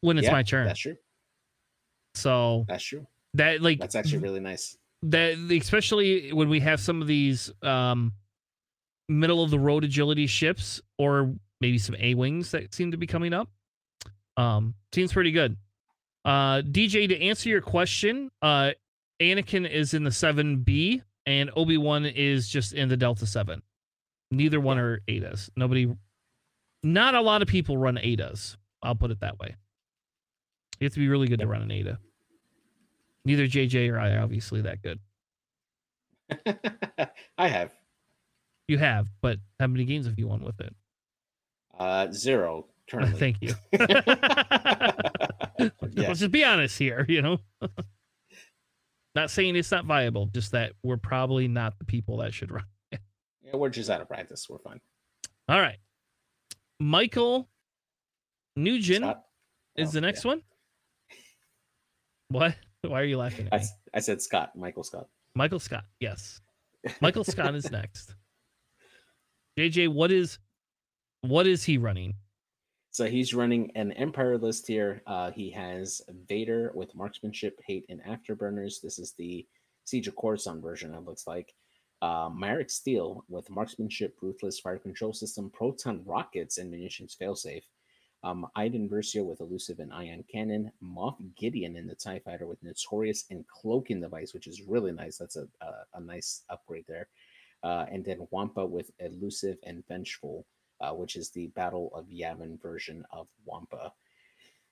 [0.00, 0.66] when it's yeah, my turn.
[0.66, 0.96] That's true.
[2.14, 3.06] So that's true.
[3.34, 4.76] That like that's actually really nice.
[5.02, 8.12] That especially when we have some of these um
[9.09, 13.06] middle of the road agility ships or maybe some A wings that seem to be
[13.06, 13.48] coming up.
[14.36, 15.56] Um, seems pretty good.
[16.25, 18.73] Uh, DJ, to answer your question, uh,
[19.21, 23.62] Anakin is in the 7B and Obi Wan is just in the Delta 7.
[24.31, 25.51] Neither one are Adas.
[25.57, 25.95] Nobody,
[26.83, 28.57] not a lot of people run Adas.
[28.83, 29.57] I'll put it that way.
[30.79, 31.99] You have to be really good to run an Ada.
[33.25, 35.01] Neither JJ or I are obviously that good.
[37.39, 37.73] I have.
[38.69, 40.75] You have, but how many games have you won with it?
[41.79, 43.19] Uh, zero currently.
[43.19, 43.55] Thank you.
[45.96, 47.38] Let's just be honest here, you know.
[49.14, 52.64] not saying it's not viable, just that we're probably not the people that should run.
[52.92, 54.46] yeah, we're just out of practice.
[54.48, 54.80] We're fine.
[55.48, 55.78] All right.
[56.78, 57.48] Michael
[58.56, 59.24] Nugent Scott?
[59.76, 60.30] is oh, the next yeah.
[60.30, 60.42] one.
[62.28, 62.56] What?
[62.82, 63.48] Why are you laughing?
[63.50, 64.52] I, I said Scott.
[64.54, 65.09] Michael Scott.
[65.34, 65.84] Michael Scott.
[65.98, 66.40] Yes.
[67.00, 68.14] Michael Scott is next.
[69.59, 70.38] JJ, what is
[71.22, 72.14] what is he running?
[72.91, 75.03] So he's running an Empire list here.
[75.07, 78.80] Uh, he has Vader with marksmanship, hate, and afterburners.
[78.80, 79.47] This is the
[79.84, 81.55] Siege of Coruscant version, it looks like.
[82.01, 87.62] Uh, Maarek Stele with marksmanship, ruthless fire control system, proton rockets, and munitions failsafe.
[88.24, 92.62] Um, Iden Versio with elusive and ion cannon, Moff Gideon in the TIE fighter with
[92.62, 95.18] notorious and cloaking device, which is really nice.
[95.18, 97.09] That's a, a, a nice upgrade there.
[97.62, 100.47] Uh, and then Wampa with elusive and vengeful,
[100.81, 103.93] uh, which is the Battle of Yavin version of Wampa.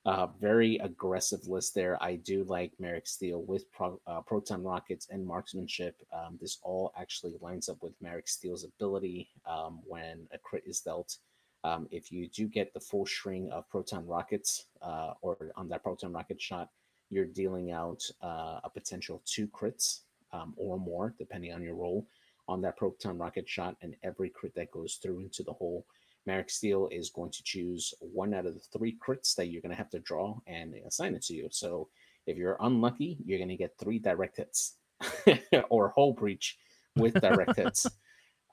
[0.07, 2.01] Uh, very aggressive list there.
[2.01, 5.97] I do like Maarek Stele with pro, uh, proton rockets and marksmanship.
[6.13, 10.81] Um, this all actually lines up with Maarek Stele's ability um, when a crit is
[10.81, 11.17] dealt.
[11.65, 15.83] Um, if you do get the full string of proton rockets uh, or on that
[15.83, 16.69] proton rocket shot,
[17.11, 20.03] you're dealing out uh, a potential two crits
[20.33, 22.07] um, or more, depending on your roll
[22.47, 23.75] on that proton rocket shot.
[23.83, 25.85] And every crit that goes through into the hole
[26.29, 29.70] Maarek Stele is going to choose one out of the three crits that you're going
[29.70, 31.49] to have to draw and assign it to you.
[31.51, 31.89] So
[32.27, 34.77] if you're unlucky, you're going to get three direct hits
[35.70, 36.59] or whole breach
[36.97, 37.87] with direct hits.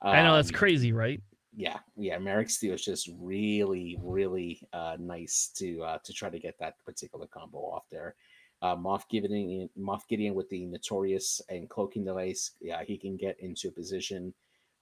[0.02, 1.20] I know that's um, crazy, right?
[1.56, 2.18] Yeah, yeah.
[2.18, 6.74] Maarek Stele is just really, really uh, nice to uh, to try to get that
[6.84, 8.16] particular combo off there.
[8.60, 12.52] Uh, Moff Gideon, Moff Gideon with the notorious and cloaking device.
[12.60, 14.34] Yeah, he can get into a position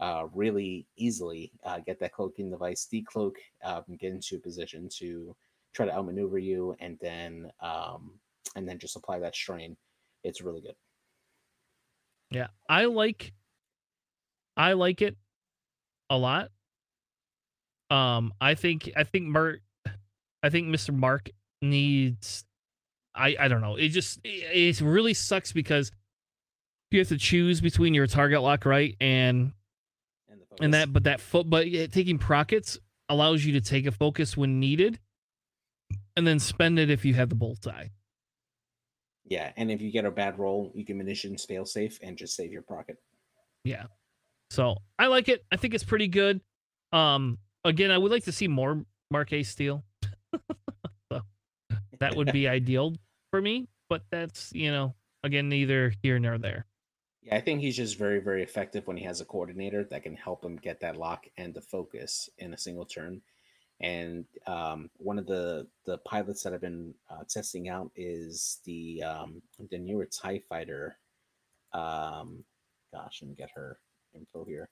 [0.02, 5.34] uh, really easily uh, get that cloaking device, decloak, um, get into a position to
[5.72, 8.10] try to outmaneuver you, and then um,
[8.56, 9.76] and then just apply that strain.
[10.24, 10.74] It's really good.
[12.32, 13.32] Yeah, I like
[14.56, 15.16] I like it
[16.10, 16.50] a lot.
[17.88, 19.60] Um, I think I think Mark,
[20.42, 20.92] I think Mr.
[20.92, 21.30] Mark
[21.60, 22.44] needs.
[23.14, 23.76] I I don't know.
[23.76, 25.92] It just it, it really sucks because
[26.90, 29.52] you have to choose between your target lock right and
[30.60, 32.78] and that, but that foot, but taking prockets
[33.08, 34.98] allows you to take a focus when needed,
[36.16, 37.88] and then spend it if you have the bullseye.
[39.24, 42.36] Yeah, and if you get a bad roll, you can munitions fail safe and just
[42.36, 42.96] save your procket.
[43.64, 43.84] Yeah.
[44.50, 45.44] So I like it.
[45.50, 46.40] I think it's pretty good.
[46.92, 49.84] Um, again, I would like to see more Maarek Stele.
[51.12, 51.22] so
[52.00, 52.94] that would be ideal
[53.30, 54.94] for me, but that's you know
[55.24, 56.66] again neither here nor there.
[57.22, 60.16] Yeah, I think he's just very, very effective when he has a coordinator that can
[60.16, 63.22] help him get that lock and the focus in a single turn.
[63.80, 69.02] And um, one of the the pilots that I've been uh, testing out is the
[69.02, 70.96] um, the newer Tie Fighter.
[71.72, 72.44] Um,
[72.92, 73.78] gosh, let me get her
[74.14, 74.68] info here.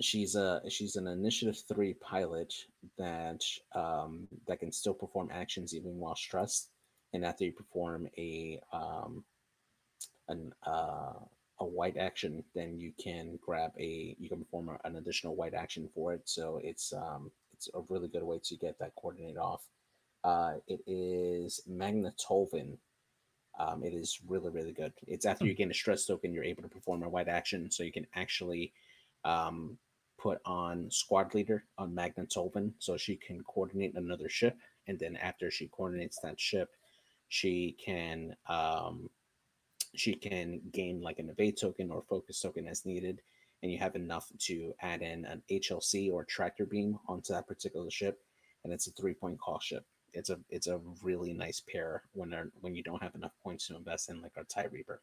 [0.00, 2.52] She's a she's an Initiative Three pilot
[2.98, 3.42] that
[3.74, 6.70] um, that can still perform actions even while stressed.
[7.12, 9.24] And after you perform a um,
[10.28, 11.14] an uh,
[11.60, 15.54] a white action, then you can grab a you can perform a, an additional white
[15.54, 16.22] action for it.
[16.24, 19.66] So it's um, it's a really good way to get that coordinate off.
[20.24, 22.76] Uh, it is Magna Tolvan.
[23.58, 24.92] Um, it is really really good.
[25.06, 25.48] It's after hmm.
[25.48, 28.06] you gain a stress token, you're able to perform a white action, so you can
[28.14, 28.72] actually
[29.24, 29.78] um,
[30.18, 35.16] put on squad leader on Magna Tolvan, so she can coordinate another ship, and then
[35.16, 36.70] after she coordinates that ship,
[37.28, 39.08] she can um,
[39.98, 43.20] she can gain like an evade token or focus token as needed
[43.62, 47.90] and you have enough to add in an HLC or tractor beam onto that particular
[47.90, 48.20] ship
[48.64, 49.84] and it's a three point cost ship.
[50.12, 53.76] It's a it's a really nice pair when when you don't have enough points to
[53.76, 55.00] invest in like our tie reaper.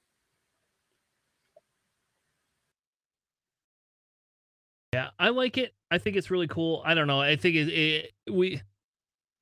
[4.94, 5.74] Yeah i like it.
[5.90, 6.82] I think it's really cool.
[6.86, 7.22] I don't know.
[7.22, 8.61] I think it, it we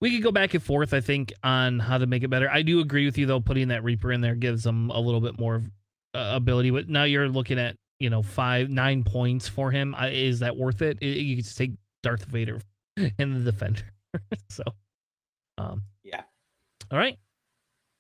[0.01, 2.49] we could go back and forth, I think, on how to make it better.
[2.49, 3.39] I do agree with you though.
[3.39, 5.61] Putting that Reaper in there gives them a little bit more
[6.13, 6.71] uh, ability.
[6.71, 9.95] But now you're looking at you know five nine points for him.
[9.95, 10.97] Uh, is that worth it?
[11.01, 11.71] it you could just take
[12.03, 12.59] Darth Vader
[13.19, 13.83] and the Defender.
[14.49, 14.63] so,
[15.57, 16.23] um, yeah.
[16.91, 17.17] All right.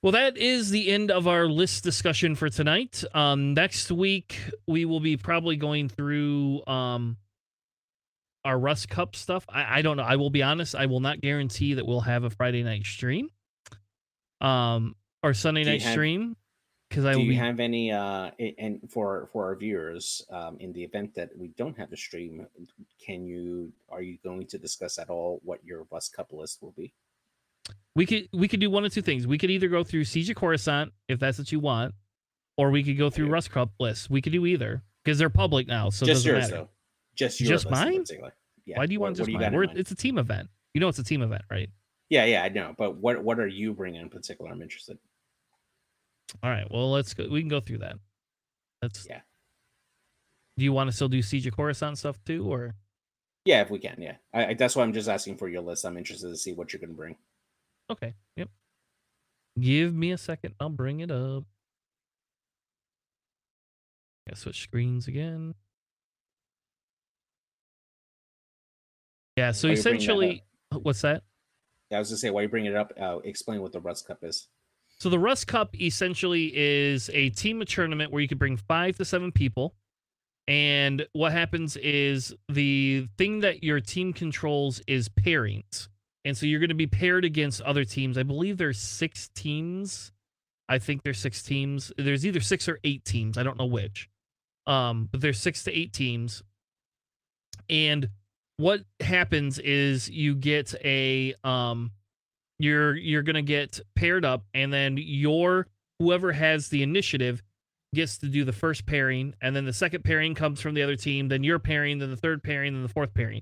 [0.01, 3.03] Well, that is the end of our list discussion for tonight.
[3.13, 7.17] Um, next week we will be probably going through um
[8.43, 9.45] our Rust Cup stuff.
[9.49, 10.03] I, I don't know.
[10.03, 10.75] I will be honest.
[10.75, 13.29] I will not guarantee that we'll have a Friday night stream,
[14.39, 16.35] um, or Sunday night have, stream.
[16.89, 17.35] Because I do you be...
[17.35, 21.77] have any uh and for for our viewers um in the event that we don't
[21.77, 22.45] have a stream,
[23.05, 26.73] can you are you going to discuss at all what your Rust Cup list will
[26.77, 26.93] be?
[27.95, 29.27] We could we could do one of two things.
[29.27, 31.93] We could either go through Siege of Coruscant if that's what you want,
[32.57, 33.33] or we could go through okay.
[33.33, 34.09] Rust Cup lists.
[34.09, 36.55] We could do either because they're public now, so just yours matter.
[36.55, 36.69] though.
[37.15, 38.03] Just just mine.
[38.65, 38.77] Yeah.
[38.77, 39.53] Why do you what, want just mine?
[39.53, 40.49] We're, it's a team event.
[40.73, 41.69] You know, it's a team event, right?
[42.09, 42.73] Yeah, yeah, I know.
[42.77, 44.51] But what what are you bringing in particular?
[44.51, 44.97] I'm interested.
[46.41, 46.69] All right.
[46.69, 47.27] Well, let's go.
[47.29, 47.95] We can go through that.
[48.81, 49.21] That's yeah.
[50.57, 52.75] Do you want to still do Siege of Coruscant stuff too, or?
[53.45, 53.95] Yeah, if we can.
[53.99, 55.85] Yeah, I, I, that's why I'm just asking for your list.
[55.85, 57.15] I'm interested to see what you're going to bring.
[57.89, 58.13] Okay.
[58.35, 58.49] Yep.
[59.59, 60.53] Give me a second.
[60.59, 61.43] I'll bring it up.
[64.27, 65.55] Yeah, switch screens again.
[69.37, 71.23] Yeah, so Why bring that essentially, what's that?
[71.89, 72.93] Yeah, I was gonna say why you bring it up.
[72.99, 74.47] Uh, explain what the Rust Cup is.
[74.99, 79.05] So the Rust Cup essentially is a team tournament where you can bring five to
[79.05, 79.73] seven people.
[80.47, 85.87] And what happens is the thing that your team controls is pairings.
[86.23, 88.17] And so you're going to be paired against other teams.
[88.17, 90.11] I believe there's six teams.
[90.69, 91.91] I think there's six teams.
[91.97, 93.37] There's either six or eight teams.
[93.37, 94.09] I don't know which.
[94.67, 96.43] Um, but there's six to eight teams.
[97.69, 98.09] And
[98.61, 101.89] what happens is you get a um
[102.59, 105.65] you're you're gonna get paired up and then your
[105.97, 107.41] whoever has the initiative
[107.95, 110.95] gets to do the first pairing and then the second pairing comes from the other
[110.95, 113.41] team then your pairing then the third pairing then the fourth pairing.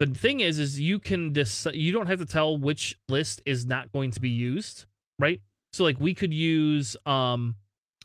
[0.00, 3.64] The thing is is you can decide you don't have to tell which list is
[3.64, 4.84] not going to be used
[5.18, 5.40] right?
[5.72, 7.56] So like we could use um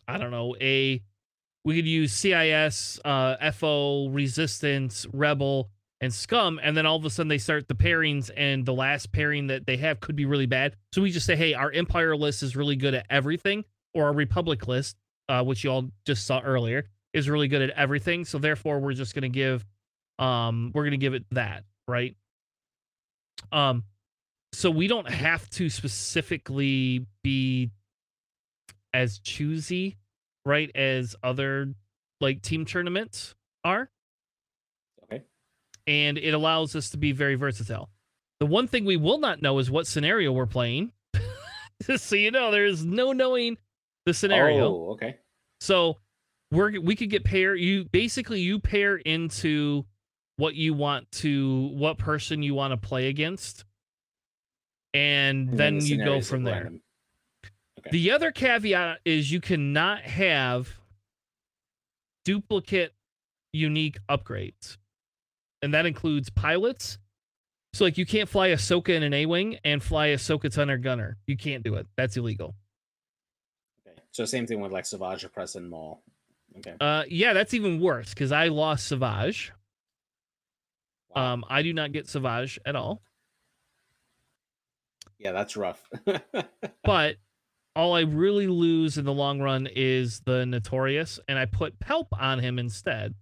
[0.07, 1.03] i don't know a
[1.65, 5.69] we could use cis uh fo resistance rebel
[6.03, 9.13] and scum and then all of a sudden they start the pairings and the last
[9.13, 10.75] pairing that they have could be really bad.
[10.91, 13.63] So we just say hey our empire list is really good at everything
[13.93, 14.97] or our republic list
[15.29, 18.25] uh, which you all just saw earlier is really good at everything.
[18.25, 19.65] So therefore we're just going to give
[20.19, 22.17] um we're going to give it that right?
[23.53, 23.85] Um
[24.51, 27.71] so we don't have to specifically be
[28.93, 29.95] as choosy
[30.45, 31.73] right as other
[32.19, 33.89] like team tournaments are.
[35.87, 37.89] And it allows us to be very versatile.
[38.39, 40.91] The one thing we will not know is what scenario we're playing.
[41.97, 43.57] so you know, there's no knowing
[44.05, 44.67] the scenario.
[44.67, 45.17] Oh, okay.
[45.61, 45.97] So
[46.51, 49.85] we're we could get pair you basically you pair into
[50.37, 53.65] what you want to what person you want to play against.
[54.93, 56.71] And, And then the you go from there.
[57.79, 57.89] Okay.
[57.91, 60.69] The other caveat is you cannot have
[62.23, 62.93] duplicate
[63.51, 64.77] unique upgrades.
[65.63, 66.99] And that includes pilots.
[67.73, 71.17] So like you can't fly Ahsoka in an A-wing and fly Ahsoka Gunner Gunner.
[71.25, 71.87] You can't do it.
[71.97, 72.53] That's illegal.
[73.87, 73.97] Okay.
[74.11, 76.03] So same thing with like Savage Opress and Maul.
[76.57, 76.75] Okay.
[76.79, 79.51] Uh yeah, that's even worse because I lost Savage.
[81.15, 81.33] Wow.
[81.33, 83.01] Um, I do not get Savage at all.
[85.17, 85.89] yeah, that's rough.
[86.83, 87.15] But
[87.75, 92.07] all I really lose in the long run is the Notorious, and I put Palp
[92.11, 93.15] on him instead.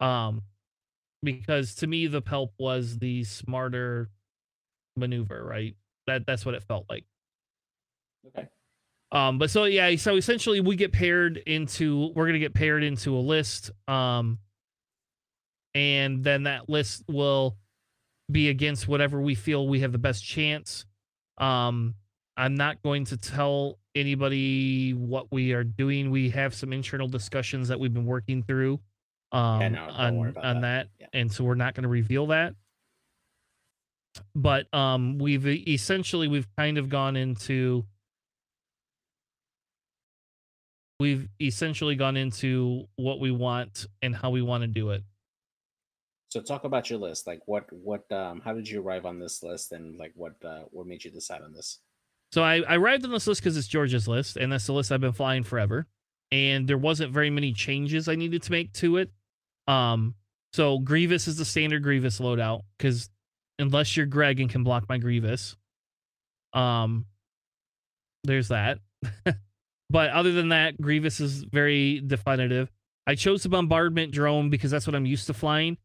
[0.00, 0.42] Um,
[1.24, 4.10] because to me the Palp was the smarter
[4.96, 5.74] maneuver, right?
[6.06, 7.04] That that's what it felt like.
[8.28, 8.48] okay.
[9.10, 13.16] Um, but so yeah, so essentially we get paired into we're gonna get paired into
[13.16, 13.70] a list.
[13.88, 14.38] Um,
[15.74, 17.56] and then that list will
[18.30, 20.86] be against whatever we feel we have the best chance.
[21.38, 21.94] Um,
[22.36, 26.10] I'm not going to tell anybody what we are doing.
[26.10, 28.80] We have some internal discussions that we've been working through
[29.34, 31.06] um, no, don't on on that, Yeah.
[31.12, 32.54] and so we're not going to reveal that.
[34.34, 37.84] But um, we've essentially we've kind of gone into
[41.00, 45.02] we've essentially gone into what we want and how we want to do it.
[46.30, 47.26] So talk about your list.
[47.26, 50.62] Like what what um how did you arrive on this list and like what uh
[50.70, 51.80] what made you decide on this?
[52.32, 54.90] So I, I arrived on this list because it's George's list, and that's the list
[54.90, 55.86] I've been flying forever.
[56.32, 59.10] And there wasn't very many changes I needed to make to it.
[59.66, 60.14] Um,
[60.52, 63.10] so Grievous is the standard Grievous loadout because
[63.58, 65.56] unless you're Greg and can block my Grievous,
[66.52, 67.06] um,
[68.24, 68.78] there's that.
[69.90, 72.70] but other than that, Grievous is very definitive.
[73.06, 75.76] I chose the bombardment drone because that's what I'm used to flying.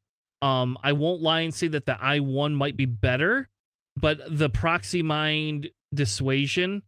[0.42, 3.50] Um, I won't lie and say that the I1 might be better,
[3.98, 6.84] but the proxy mind dissuasion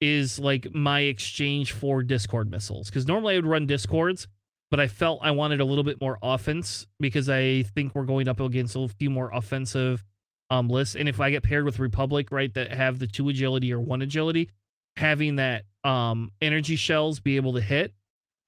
[0.00, 4.28] is like my exchange for discord missiles because normally i would run discords
[4.74, 8.26] but i felt i wanted a little bit more offense because i think we're going
[8.26, 10.02] up against a few more offensive
[10.50, 13.72] um lists and if i get paired with republic right that have the two agility
[13.72, 14.50] or one agility
[14.96, 17.94] having that um energy shells be able to hit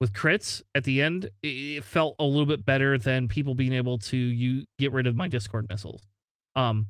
[0.01, 3.97] with crits at the end it, felt a little bit better than people being able
[3.97, 6.01] to you get rid of my discord missiles
[6.57, 6.87] um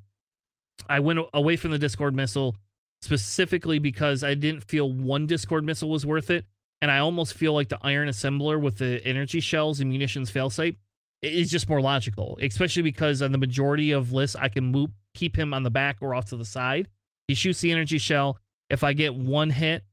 [0.90, 2.56] i went away from the discord missile
[3.02, 6.46] specifically because I didn't feel one Discord missile was worth it.
[6.82, 10.76] And I almost feel like the Iron Assembler with the energy shells and munitions failsafe
[11.22, 15.38] is just more logical, especially because on the majority of lists, I can move, keep
[15.38, 16.88] him on the back or off to the side.
[17.28, 18.38] He shoots the energy shell.
[18.70, 19.84] If I get one hit,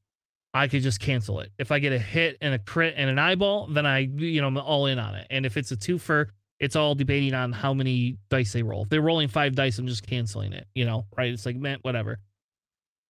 [0.53, 1.51] I could just cancel it.
[1.59, 4.49] If I get a hit and a crit and an eyeball, then I, you know,
[4.49, 5.27] I'm all in on it.
[5.31, 6.29] And if it's a twofer,
[6.61, 8.83] it's all debating on how many dice they roll.
[8.83, 11.33] If they're rolling five dice, I'm just canceling it, you know, right?
[11.33, 12.21] It's like, man, whatever.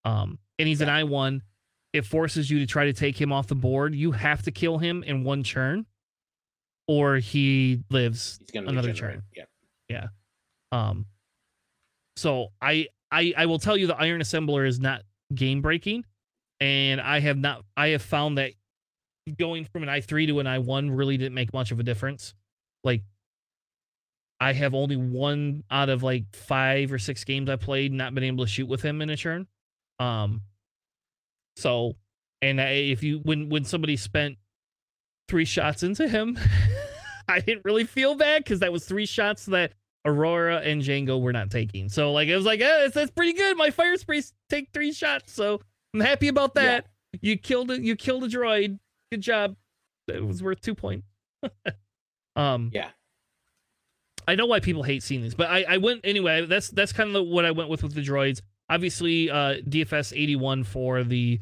[0.04, 1.42] Um, and he's an I one.
[1.94, 3.94] It forces you to try to take him off the board.
[3.94, 5.86] You have to kill him in one churn.
[6.86, 9.22] or he lives another turn.
[9.34, 9.44] Yeah.
[9.88, 10.06] Yeah.
[10.72, 11.06] Um,
[12.16, 15.02] so I I I will tell you the Iron Assembler is not
[15.34, 16.04] game breaking,
[16.60, 18.52] and I have not I have found that
[19.38, 21.82] going from an I three to an I one really didn't make much of a
[21.82, 22.34] difference.
[22.82, 23.02] Like
[24.40, 28.24] I have only one out of like five or six games I played not been
[28.24, 29.46] able to shoot with him in a turn.
[29.98, 30.42] Um,
[31.56, 31.96] so
[32.42, 34.36] and I, if you when when somebody spent
[35.28, 36.38] three shots into him,
[37.28, 39.72] I didn't really feel bad because that was three shots that
[40.04, 41.88] Aurora and Jango were not taking.
[41.88, 43.56] So like it was like, eh, that's, that's pretty good.
[43.56, 45.60] My fire sprays take three shots, so
[45.94, 46.62] I'm happy about Yeah.
[46.62, 46.86] that.
[47.22, 47.80] You killed it.
[47.82, 48.78] You killed a droid.
[49.12, 49.56] Good job.
[50.08, 51.06] It was worth two points.
[52.36, 52.88] um, Yeah.
[54.26, 56.46] I know why people hate seeing these, but I, I went anyway.
[56.46, 58.40] That's that's kind of what I went with with the droids.
[58.68, 61.40] Obviously, uh, DFS eighty one for the,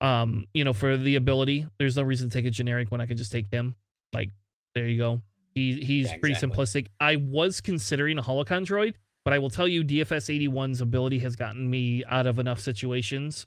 [0.00, 1.66] um, you know, for the ability.
[1.78, 3.74] There's no reason to take a generic when I can just take him.
[4.12, 4.30] Like,
[4.74, 5.22] there you go.
[5.54, 6.86] He he's Yeah, pretty simplistic.
[7.00, 8.94] I was considering a holocron droid,
[9.24, 13.46] but I will tell you, DFS 81's ability has gotten me out of enough situations.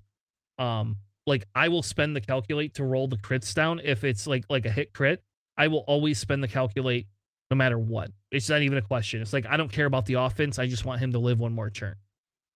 [0.59, 0.97] Um,
[1.27, 4.65] like I will spend the calculate to roll the crits down if it's like like
[4.65, 5.23] a hit crit.
[5.57, 7.07] I will always spend the calculate
[7.49, 8.11] no matter what.
[8.31, 9.21] It's not even a question.
[9.21, 10.59] It's like I don't care about the offense.
[10.59, 11.95] I just want him to live one more turn.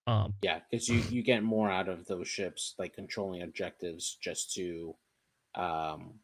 [0.09, 4.53] Um, Yeah, because you you get more out of those ships, like controlling objectives, just
[4.55, 4.95] to,
[5.55, 6.15] um,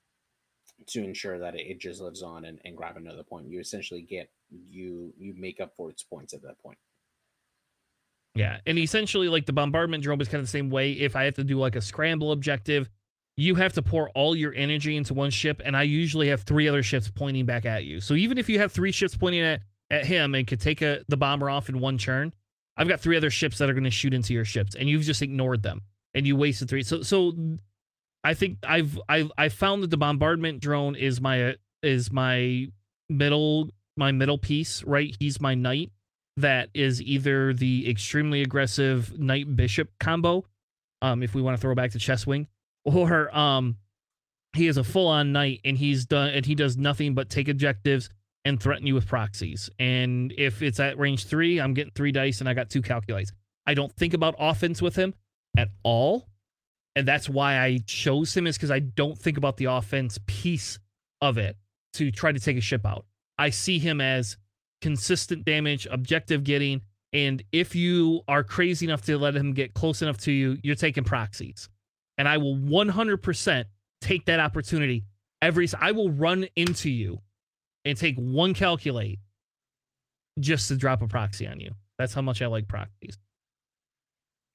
[0.88, 3.48] to ensure that it, it just lives on and, and grab another point.
[3.48, 4.30] You essentially get
[4.70, 6.78] you you make up for its points at that point.
[8.34, 10.92] Yeah, and essentially, like the bombardment drone is kind of the same way.
[10.94, 12.90] If I have to do like a scramble objective,
[13.38, 16.68] you have to pour all your energy into one ship, and I usually have three
[16.68, 18.02] other ships pointing back at you.
[18.02, 21.06] So even if you have three ships pointing at at him and could take a
[21.08, 22.34] the bomber off in one turn,
[22.78, 25.04] I've got three other ships that are going to shoot into your ships, and you've
[25.04, 25.82] just ignored them,
[26.14, 26.84] and you wasted three.
[26.84, 27.34] So so,
[28.24, 32.68] I think I've I've I found that the bombardment drone is my is my
[33.10, 34.84] middle my middle piece.
[34.84, 35.92] Right, he's my knight
[36.38, 40.46] that is either the extremely aggressive knight bishop combo,
[41.02, 42.48] um, if we want to throw back to chess wing,
[42.84, 43.78] or um,
[44.56, 47.48] he is a full on knight and he's done and he does nothing but take
[47.48, 48.10] objectives
[48.46, 49.70] and threaten you with proxies.
[49.80, 53.32] And if it's at range three, I'm getting three dice and I got two calculates.
[53.68, 55.14] I don't think about offense with him
[55.58, 56.30] at all.
[56.96, 60.80] And that's why I chose him is because I don't think about the offense piece
[61.22, 61.58] of it
[61.94, 63.06] to try to take a ship out.
[63.38, 64.38] I see him as
[64.82, 66.82] consistent damage, objective getting,
[67.12, 70.76] and if you are crazy enough to let him get close enough to you, you're
[70.76, 71.70] taking proxies.
[72.18, 73.66] And I will 100%
[74.02, 75.06] take that opportunity
[75.42, 77.22] every I will run into you
[77.86, 79.20] and take one calculate
[80.40, 81.72] just to drop a proxy on you.
[81.98, 83.18] That's how much I like proxies.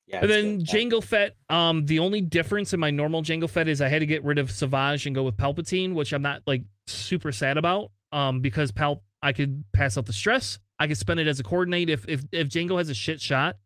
[0.07, 0.21] Yeah.
[0.23, 0.67] And then good.
[0.67, 4.07] Jango Fett, um, the only difference in my normal Jango Fett is I had to
[4.07, 7.93] get rid of Savage and go with Palpatine, which I'm not like super sad about.
[8.13, 10.59] Um, because Pal I could pass out the stress.
[10.81, 13.57] I could spend it as a coordinate if if if Jango has a shit shot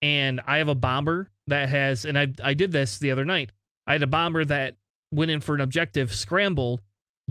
[0.00, 3.52] and I have a bomber that has and I I did this the other night.
[3.86, 4.74] I had a bomber that
[5.12, 6.80] went in for an objective, scrambled.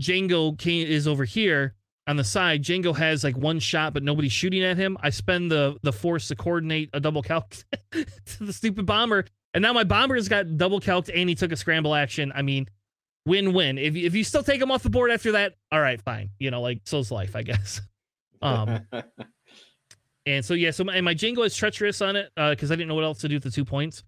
[0.00, 1.74] Jango came, is over here
[2.06, 2.62] on the side.
[2.62, 4.96] Jango has like one shot, but nobody's shooting at him.
[5.00, 7.50] I spend the the force to coordinate a double calc
[7.92, 9.24] to the stupid bomber,
[9.54, 12.32] and now my bomber's got double calced and he took a scramble action.
[12.34, 12.68] I mean,
[13.26, 13.78] win win.
[13.78, 16.30] If if you still take him off the board after that, all right, fine.
[16.38, 17.80] You know, like so's life, I guess.
[18.42, 18.80] Um,
[20.26, 22.88] and so yeah, so my, and my Jango is treacherous on it because I didn't
[22.88, 24.02] know what else to do with the two points.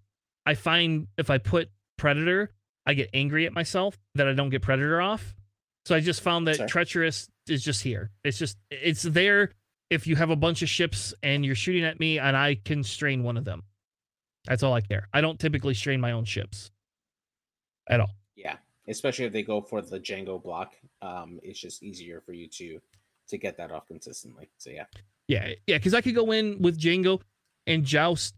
[0.45, 2.51] I find if I put Predator,
[2.85, 5.33] I get angry at myself that I don't get Predator off.
[5.85, 6.67] So I just found that Sure.
[6.67, 8.09] treacherous is just here.
[8.23, 9.51] It's just it's there
[9.91, 12.83] if you have a bunch of ships and you're shooting at me and I can
[12.83, 13.63] strain one of them.
[14.45, 15.07] That's all I care.
[15.13, 16.71] I don't typically strain my own ships
[17.87, 18.09] at all.
[18.35, 18.57] yeah,
[18.87, 22.79] especially if they go for the Jango block, um, it's just easier for you to
[23.27, 24.49] to get that off consistently.
[24.57, 24.85] So yeah,
[25.27, 27.21] Yeah, yeah, because I could go in with Jango
[27.67, 28.33] and joust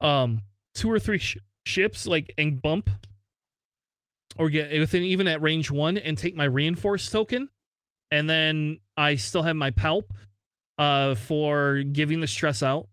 [0.00, 0.42] um
[0.74, 2.90] two or three sh- ships like and bump
[4.36, 7.48] or get within even at range one and take my reinforced token,
[8.10, 10.04] and then I still have my palp
[10.76, 12.88] uh for giving the stress out.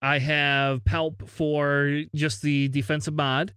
[0.00, 3.54] I have palp for just the defensive mod.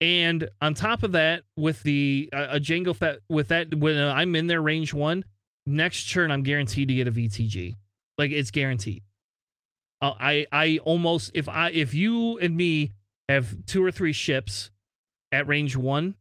[0.00, 4.34] And on top of that, with the uh, a Jango Fett, with that when I'm
[4.34, 5.24] in their range one,
[5.66, 7.76] next turn I'm guaranteed to get a VTG.
[8.16, 9.02] Like it's guaranteed.
[10.00, 12.92] Uh, I I almost if I if you and me
[13.28, 14.70] have two or three ships
[15.32, 16.14] at range one,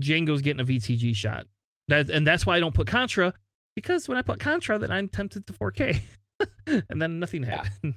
[0.00, 1.46] Jango's getting a VTG shot.
[1.88, 3.32] That and that's why I don't put Contra
[3.74, 6.00] because when I put Contra, then I'm tempted to 4K,
[6.66, 7.62] and then nothing Yeah.
[7.64, 7.94] happened.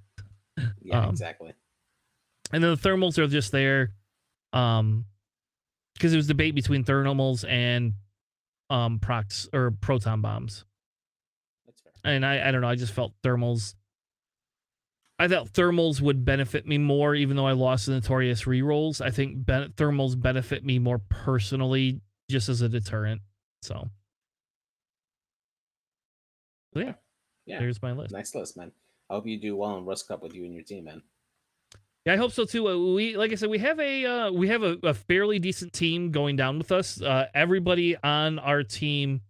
[0.82, 1.54] yeah, Um, exactly.
[2.52, 3.94] And then the thermals are just there,
[4.54, 5.06] um,
[5.94, 7.94] because it was debate between thermals and
[8.70, 10.66] um prox or proton bombs.
[11.66, 11.92] That's fair.
[12.04, 13.74] And I I don't know, I just felt thermals
[15.22, 19.02] I thought thermals would benefit me more, even though I lost the notorious rerolls.
[19.02, 22.00] I think ben- thermals benefit me more personally,
[22.32, 23.22] just as a deterrent.
[23.62, 23.90] So,
[26.74, 26.94] so yeah,
[27.46, 27.60] Yeah.
[27.60, 28.14] there's my list.
[28.14, 28.72] Nice list, man.
[29.10, 31.02] I hope you do well in Rust Cup with you and your team, man.
[32.06, 32.68] Yeah, I hope so too.
[32.70, 35.74] Uh, we, like I said, we have a uh, we have a, a fairly decent
[35.74, 37.02] team going down with us.
[37.02, 39.22] Uh, everybody on our team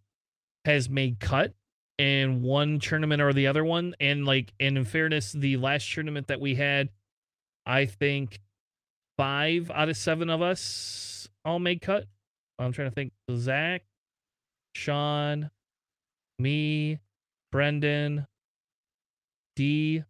[0.66, 1.53] has made cut
[2.00, 6.28] in one tournament or the other one, and like, and in fairness, the last tournament
[6.28, 6.90] that we had,
[7.66, 8.40] I think
[9.18, 12.06] five out of seven of us all made cut.
[12.58, 13.12] I'm trying to think.
[13.36, 13.84] Zach,
[14.74, 15.52] Sean,
[16.40, 17.00] me,
[17.52, 18.28] Brendan,
[19.58, 20.04] D,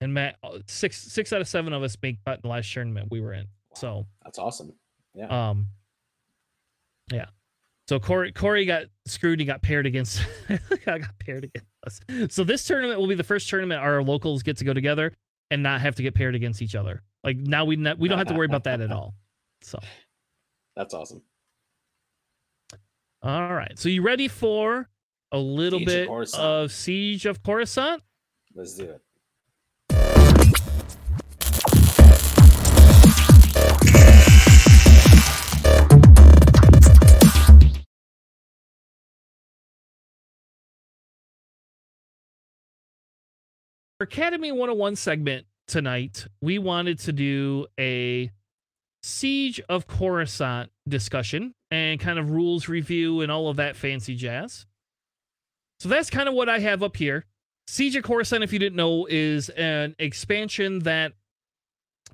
[0.00, 0.36] and Matt.
[0.42, 3.20] uh, Six six out of seven of us made cut in the last tournament we
[3.20, 3.44] were in.
[3.44, 3.76] Wow.
[3.76, 4.72] So That's awesome.
[5.14, 5.50] Yeah.
[5.50, 5.68] um,
[7.12, 7.26] yeah.
[7.88, 9.40] So Corey Corey got screwed.
[9.40, 10.22] He got paired against.
[10.48, 12.00] got got paired against us.
[12.34, 15.12] So this tournament will be the first tournament our locals get to go together
[15.50, 17.02] and not have to get paired against each other.
[17.22, 19.14] Like now we not, we don't have to worry about that at all.
[19.62, 19.78] So
[20.76, 21.22] That's awesome.
[23.22, 23.78] all right.
[23.78, 24.88] So you ready for
[25.32, 26.42] a little Siege bit Coruscant.
[26.42, 28.02] of Siege of Coruscant?
[28.54, 29.00] Let's do it.
[43.98, 48.32] For Academy 101 segment tonight, we wanted to do a
[49.04, 54.66] Siege of Coruscant discussion and kind of rules review and all of that fancy jazz.
[55.78, 57.24] So that's kind of what I have up here.
[57.68, 61.12] Siege of Coruscant, if you didn't know, is an expansion that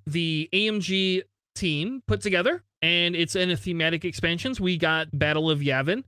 [0.06, 1.22] the AMG
[1.54, 4.60] team put together, and it's in a thematic expansions.
[4.60, 6.04] We got Battle of Yavin,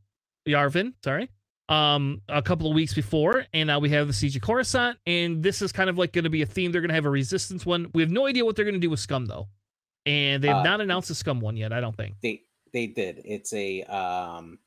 [0.47, 1.31] Yarvin, sorry,
[1.73, 5.43] um, a couple of weeks before, and now we have the Siege of Coruscant, and
[5.43, 6.71] this is kind of like going to be a theme.
[6.73, 7.91] They're going to have a Resistance one.
[7.95, 9.49] We have no idea what they're going to do with Scum though,
[10.07, 11.73] and they have Uh, not announced a Scum one yet.
[11.73, 12.17] I don't think.
[12.23, 12.43] They
[12.73, 13.23] they did.
[13.25, 14.59] It's a um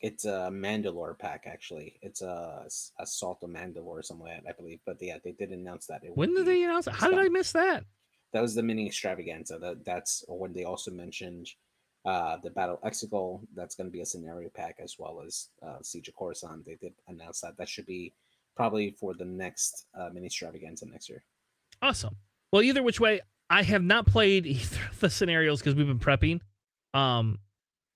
[0.00, 1.98] it's a Mandalore pack actually.
[2.02, 2.66] It's a
[2.98, 4.80] Assault of Mandalore or something like that, I believe.
[4.86, 6.02] But yeah, they did announce that.
[6.14, 6.94] When did they announce it?
[6.94, 7.84] How did I miss that?
[8.32, 9.58] that was the mini extravaganza.
[9.58, 11.48] That that's when they also mentioned
[12.04, 13.40] uh the Battle Exegol.
[13.54, 16.64] That's going to be a scenario pack as well as uh, Siege of Coruscant.
[16.64, 17.56] They did announce that.
[17.58, 18.12] That should be
[18.56, 21.24] probably for the next uh, mini extravaganza next year.
[21.80, 22.16] Awesome.
[22.52, 25.98] Well, either which way, I have not played either of the scenarios because we've been
[25.98, 26.40] prepping.
[26.94, 27.38] Um,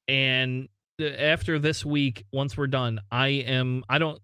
[0.09, 0.69] and
[1.01, 3.85] after this week, once we're done, I am.
[3.89, 4.21] I don't.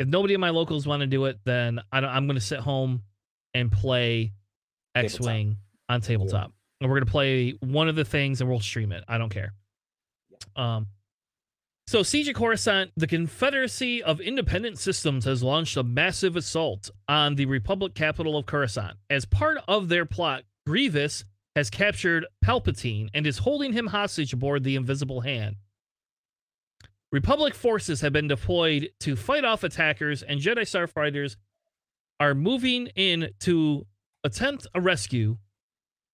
[0.00, 2.44] If nobody in my locals want to do it, then I don't, I'm going to
[2.44, 3.02] sit home
[3.52, 4.32] and play
[4.94, 5.58] X Wing
[5.88, 6.52] on tabletop.
[6.84, 9.04] And we're going to play one of the things, and we'll stream it.
[9.08, 9.54] I don't care.
[10.54, 10.88] Um.
[11.86, 17.36] So, Siege of Coruscant, the Confederacy of Independent Systems has launched a massive assault on
[17.36, 18.98] the Republic capital of Coruscant.
[19.08, 21.24] As part of their plot, Grievous
[21.56, 25.56] has captured Palpatine and is holding him hostage aboard the Invisible Hand.
[27.12, 31.36] Republic forces have been deployed to fight off attackers, and Jedi starfighters
[32.20, 33.86] are moving in to
[34.22, 35.38] attempt a rescue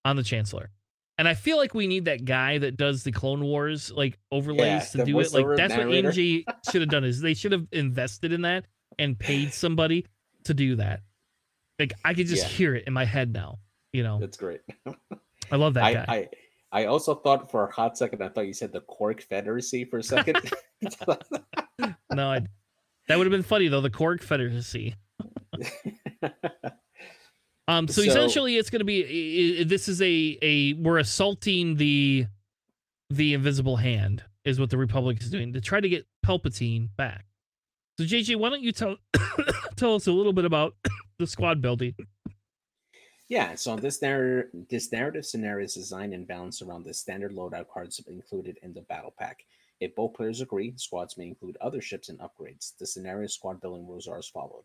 [0.05, 0.71] on the Chancellor.
[1.19, 4.95] And I feel like we need that guy that does the Clone Wars like overlays
[4.95, 5.33] Yeah, to do it.
[5.35, 6.09] Like that's narrator.
[6.09, 7.05] what AMG should have done.
[7.05, 8.65] Is they should have invested in that
[8.99, 10.07] and paid somebody
[10.45, 11.01] to do that.
[11.79, 12.49] Like I could just Yeah.
[12.49, 13.59] hear it in my head now.
[13.93, 14.61] You know, That's great.
[15.53, 16.05] I love that I, guy.
[16.09, 16.29] I
[16.73, 19.99] I also thought for a hot second I thought you said the Cork Federacy for
[19.99, 20.39] a second.
[22.15, 22.41] no, I,
[23.09, 23.81] that would have been funny though.
[23.83, 24.95] The Cork Confederacy.
[27.71, 32.27] Um, so, So- essentially, it's going to be this is a a we're assaulting the
[33.11, 37.27] the invisible hand is what the Republic is doing to try to get Palpatine back.
[37.99, 38.97] So JJ, why don't you tell
[39.77, 40.75] tell us a little bit about
[41.19, 41.95] the squad building?
[43.29, 47.69] Yeah, so this narrative, this narrative scenario is designed and balanced around the standard loadout
[47.69, 49.45] cards included in the battle pack.
[49.79, 52.77] If both players agree, squads may include other ships and upgrades.
[52.79, 54.65] The scenario squad building rules are as followed.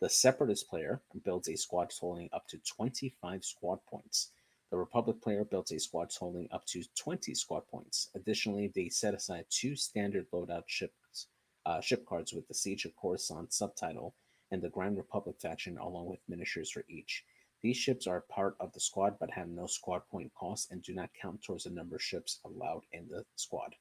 [0.00, 4.32] The Separatist player builds a squad totaling up to 25 squad points.
[4.70, 8.10] The Republic player builds a squad totaling up to 20 squad points.
[8.14, 11.28] Additionally, they set aside two standard loadout ships,
[11.64, 14.14] uh, ship cards with the Siege of Coruscant subtitle
[14.50, 17.24] and the Grand Republic faction, along with miniatures for each.
[17.62, 20.92] These ships are part of the squad but have no squad point cost and do
[20.92, 23.76] not count towards the number of ships allowed in the squad.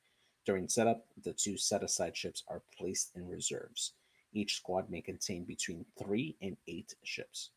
[0.46, 3.94] During setup, the two set aside ships are placed in reserves.
[4.34, 7.52] Each squad may contain between three and eight ships.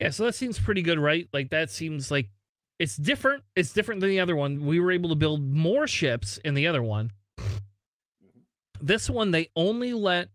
[0.00, 1.28] Yeah, so that seems pretty good, right?
[1.32, 2.30] Like that seems like
[2.78, 3.44] it's different.
[3.54, 4.64] It's different than the other one.
[4.64, 7.10] We were able to build more ships in the other one.
[7.38, 8.40] Mm-hmm.
[8.80, 10.30] This one, they only let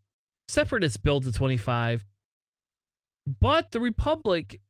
[0.47, 2.05] separatists build to 25,
[3.41, 4.61] but the Republic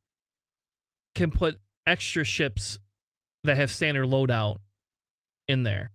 [1.13, 2.79] can put extra ships
[3.43, 4.57] that have standard loadout
[5.47, 5.91] in there.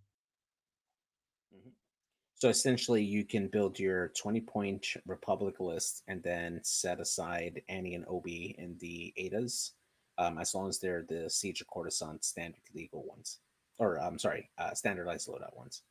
[2.40, 7.94] So essentially, you can build your 20 point Republic list and then set aside Annie
[7.94, 9.72] and Obi in the Adas,
[10.16, 13.40] um, as long as they're the Siege of Coruscant standard legal ones.
[13.78, 15.82] Or, I'm sorry, uh, standardized loadout ones.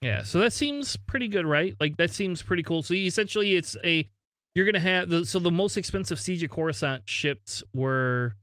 [0.00, 1.74] Yeah, so that seems pretty good, right?
[1.80, 2.84] Like, that seems pretty cool.
[2.84, 4.08] So essentially, it's a.
[4.54, 5.08] You're going to have.
[5.08, 8.36] the So the most expensive Siege of Coruscant ships were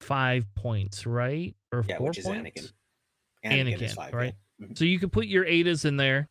[0.00, 1.56] five points, right?
[1.72, 2.60] Or yeah, four which is points?
[2.60, 2.72] Anakin.
[3.44, 4.26] Anakin, is five, right?
[4.26, 4.45] yeah.
[4.74, 6.28] So you could put your Adas in there.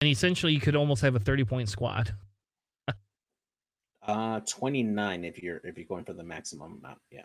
[0.00, 2.14] And essentially you could almost have a 30 point squad.
[4.06, 6.98] Uh, 29 if you're if you're going for the maximum amount.
[7.10, 7.22] Yeah.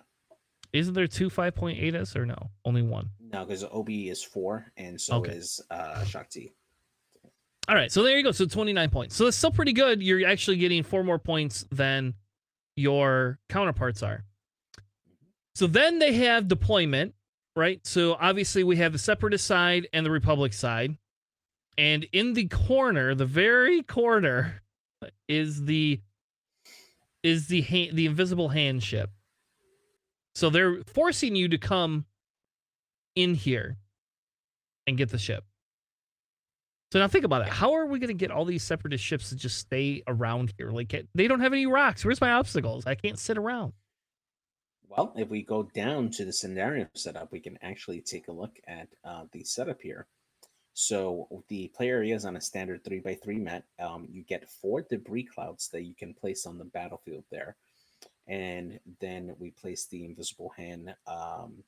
[0.73, 2.49] Isn't there two 5.8 Adas or no?
[2.65, 3.09] Only one.
[3.19, 5.34] No, because Obi is four, and so Okay.
[5.34, 6.51] is uh Shaak Ti.
[7.68, 8.31] All right, so there you go.
[8.31, 9.15] So 29 points.
[9.15, 10.01] So it's still pretty good.
[10.01, 12.15] You're actually getting four more points than
[12.76, 14.23] your counterparts are.
[15.53, 17.13] So then they have deployment,
[17.56, 17.86] right?
[17.86, 20.98] So obviously we have the separatist side and the republic side.
[21.78, 24.61] And in the corner, the very corner
[25.28, 25.99] is the
[27.23, 29.10] is the hand, the invisible hand ship.
[30.34, 32.06] So they're forcing you to come
[33.15, 33.78] in here
[34.88, 35.44] and get the ship.
[36.91, 37.48] So now think about it.
[37.48, 40.72] How are we going to get all these separatist ships to just stay around here?
[40.72, 42.03] Like they don't have any rocks.
[42.03, 42.86] Where's my obstacles?
[42.86, 43.73] I can't sit around.
[44.91, 48.59] Well, if we go down to the scenario setup, we can actually take a look
[48.68, 50.05] at uh, the setup here.
[50.73, 53.63] So the play area is on a standard three by three mat.
[53.80, 57.55] Um, you get four debris clouds that you can place on the battlefield there,
[58.27, 61.63] and then we place the invisible hand um,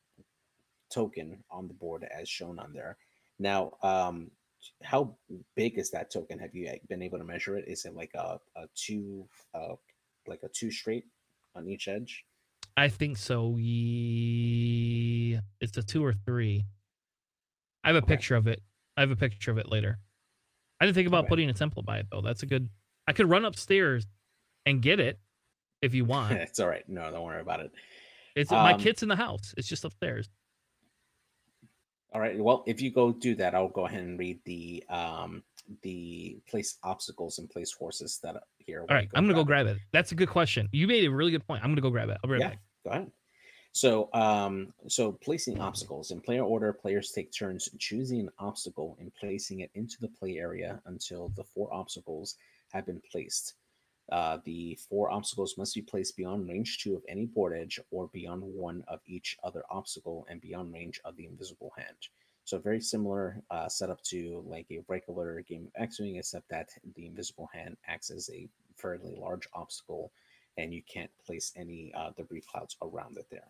[0.93, 2.97] token on the board as shown on there.
[3.39, 4.31] Now, um,
[4.81, 5.15] how
[5.55, 6.39] big is that token?
[6.39, 7.69] Have you uh, been able to measure it?
[7.69, 9.75] Is it like a, a two, uh,
[10.27, 11.05] like a two straight
[11.55, 12.25] on each edge?
[12.75, 13.57] I think so.
[13.57, 15.39] Ye...
[15.61, 16.65] It's a two or three.
[17.83, 18.07] I have a Okay.
[18.15, 18.61] picture of it.
[18.97, 19.99] I have a picture of it later.
[20.79, 21.29] I didn't think about Okay.
[21.29, 22.21] putting a template by it though.
[22.21, 22.69] That's a good.
[23.07, 24.07] I could run upstairs
[24.65, 25.19] and get it
[25.81, 26.33] if you want.
[26.33, 26.87] it's all right.
[26.89, 27.71] No, don't worry about it.
[28.35, 29.53] It's my Um, kit's in the house.
[29.57, 30.29] It's just upstairs.
[32.11, 32.37] All right.
[32.39, 35.43] Well, if you go do that, I'll go ahead and read the um
[35.81, 38.81] the place obstacles and place horses that are here.
[38.89, 39.77] All right, I'm gonna go grab it.
[39.91, 40.67] That's a good question.
[40.71, 41.63] You made a really good point.
[41.63, 42.17] I'm gonna go grab it.
[42.23, 42.49] I'll be right Yeah.
[42.49, 42.59] back.
[42.83, 43.11] Go ahead.
[43.75, 49.11] So, um, so placing obstacles in player order, players take turns choosing an obstacle and
[49.15, 52.35] placing it into the play area until the four obstacles
[52.71, 53.55] have been placed.
[54.11, 58.09] Uh, the four obstacles must be placed beyond range two of any board edge or
[58.09, 62.09] beyond one of each other obstacle and beyond range of the invisible hand.
[62.45, 67.05] So very similar uh, setup to like a regular game of X-Wing, except that the
[67.05, 70.11] invisible hand acts as a fairly large obstacle
[70.57, 73.47] and you can't place any uh, debris clouds around it there.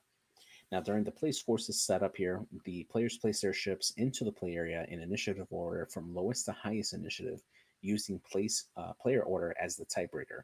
[0.72, 4.56] Now, during the place forces setup here, the players place their ships into the play
[4.56, 7.42] area in initiative order from lowest to highest initiative,
[7.82, 10.44] using place uh, player order as the tiebreaker.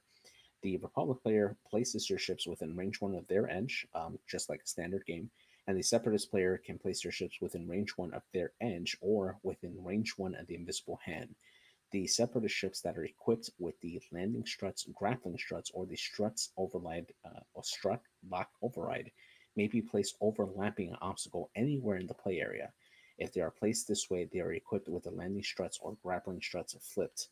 [0.62, 4.62] The Republic player places their ships within range one of their edge, um, just like
[4.64, 5.30] a standard game,
[5.70, 9.38] and the Separatist player can place their ships within range one of their edge or
[9.44, 11.36] within range one of the invisible hand.
[11.92, 16.50] The Separatist ships that are equipped with the landing struts, grappling struts, or the struts
[16.58, 18.02] override uh, or strut
[18.32, 19.12] lock override
[19.56, 22.72] may be placed overlapping an obstacle anywhere in the play area.
[23.20, 26.42] If they are placed this way, they are equipped with the landing struts or grappling
[26.42, 27.28] struts flipped,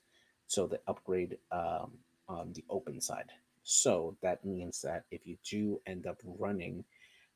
[0.46, 1.94] so the upgrade um,
[2.30, 3.32] on the open side.
[3.64, 6.86] So that means that if you do end up running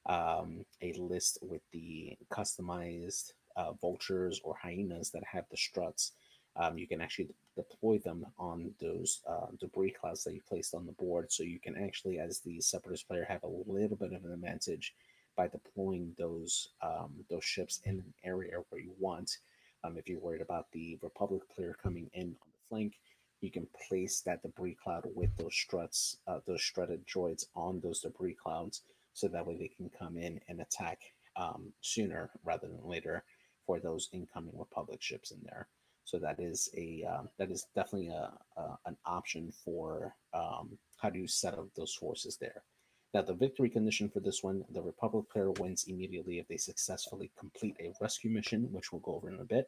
[0.08, 6.14] um, a list with the customized uh, vultures or hyenas that have the struts,
[6.56, 10.86] um, you can actually deploy them on those uh, debris clouds that you placed on
[10.86, 11.32] the board.
[11.32, 14.94] So you can actually, as the separatist player, have a little bit of an advantage
[15.38, 19.38] by deploying those um, those ships in an area where you want.
[19.84, 23.00] Um, if you're worried about the Republic player coming in on the flank,
[23.40, 28.02] you can place that debris cloud with those struts, uh, those strutted droids on those
[28.02, 31.00] debris clouds, so that way they can come in and attack
[31.36, 33.24] um, sooner rather than later
[33.66, 35.68] for those incoming Republic ships in there.
[36.04, 41.10] So that is a um, that is definitely a, a an option for um, how
[41.10, 42.64] do you set up those forces there.
[43.14, 47.32] Now the victory condition for this one, the Republic player wins immediately if they successfully
[47.38, 49.68] complete a rescue mission, which we'll go over in a bit,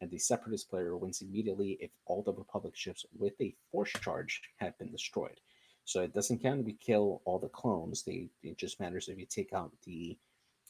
[0.00, 4.40] and the Separatist player wins immediately if all the Republic ships with a force charge
[4.56, 5.40] have been destroyed.
[5.88, 8.02] So it doesn't count if you kill all the clones.
[8.02, 10.18] They it just matters if you take out the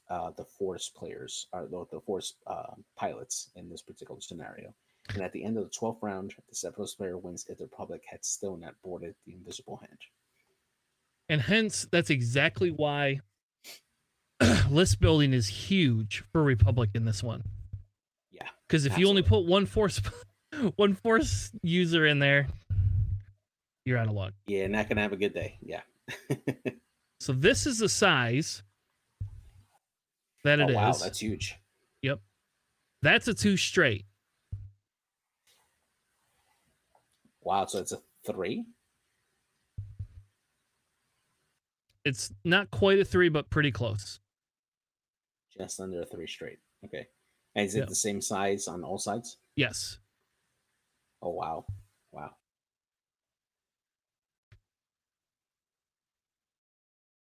[0.08, 4.72] uh, the force players or the, the force uh, pilots in this particular scenario.
[5.08, 8.02] And at the end of the 12th round, the Separatist player wins if the Republic
[8.08, 9.98] had still not boarded the Invisible Hand.
[11.28, 13.20] And hence, that's exactly why
[14.70, 17.42] list building is huge for Republic in this one.
[18.30, 18.46] Yeah.
[18.68, 20.00] Because if you only put one force
[20.76, 22.46] one force user in there,
[23.88, 24.34] you're out of luck.
[24.46, 25.58] Yeah, not gonna have a good day.
[25.62, 25.80] Yeah.
[27.20, 28.62] so this is the size
[30.44, 30.76] that it oh, is.
[30.76, 31.56] Wow, that's huge.
[32.02, 32.20] Yep.
[33.02, 34.04] That's a two straight.
[37.42, 38.66] Wow, so it's a three?
[42.04, 44.20] It's not quite a three, but pretty close.
[45.56, 46.58] Just under a three straight.
[46.84, 47.06] Okay.
[47.54, 47.88] And is it yep.
[47.88, 49.38] the same size on all sides?
[49.56, 49.98] Yes.
[51.22, 51.64] Oh wow.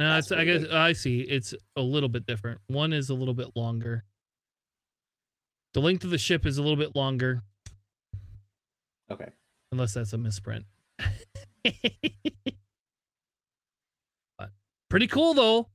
[0.00, 0.64] No, it's, I guess.
[0.70, 1.20] I see.
[1.20, 2.60] It's a little bit different.
[2.68, 4.04] One is a little bit longer.
[5.74, 7.42] The length of the ship is a little bit longer.
[9.10, 9.28] Okay.
[9.72, 10.64] Unless that's a misprint.
[14.38, 14.50] but
[14.88, 15.68] pretty cool though.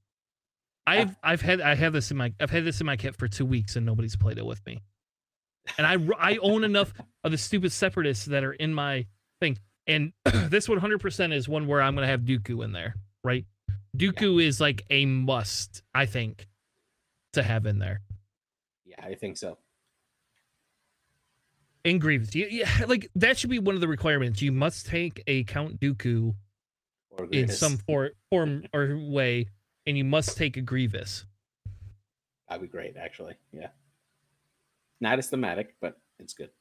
[0.85, 3.27] I've I've had I have this in my I've had this in my kit for
[3.27, 4.81] two weeks and nobody's played it with me.
[5.77, 6.93] And I I own enough
[7.23, 9.05] of the stupid separatists that are in my
[9.39, 9.57] thing.
[9.87, 13.45] And this 100% is one where I'm gonna have Dooku in there, right?
[13.97, 14.47] Dooku yeah.
[14.47, 16.47] is like a must, I think,
[17.33, 18.01] to have in there.
[18.85, 19.57] Yeah, I think so.
[21.85, 24.41] And Grievous, yeah, yeah, like that should be one of the requirements.
[24.41, 26.33] You must take a Count Dooku
[27.31, 29.47] in some for, form or way,
[29.85, 31.25] and you must take a Grievous.
[32.47, 33.35] That'd be great, actually.
[33.51, 33.67] Yeah,
[35.01, 36.51] not as thematic, but it's good.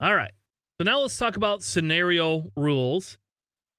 [0.00, 0.32] All right,
[0.80, 3.18] so now let's talk about scenario rules.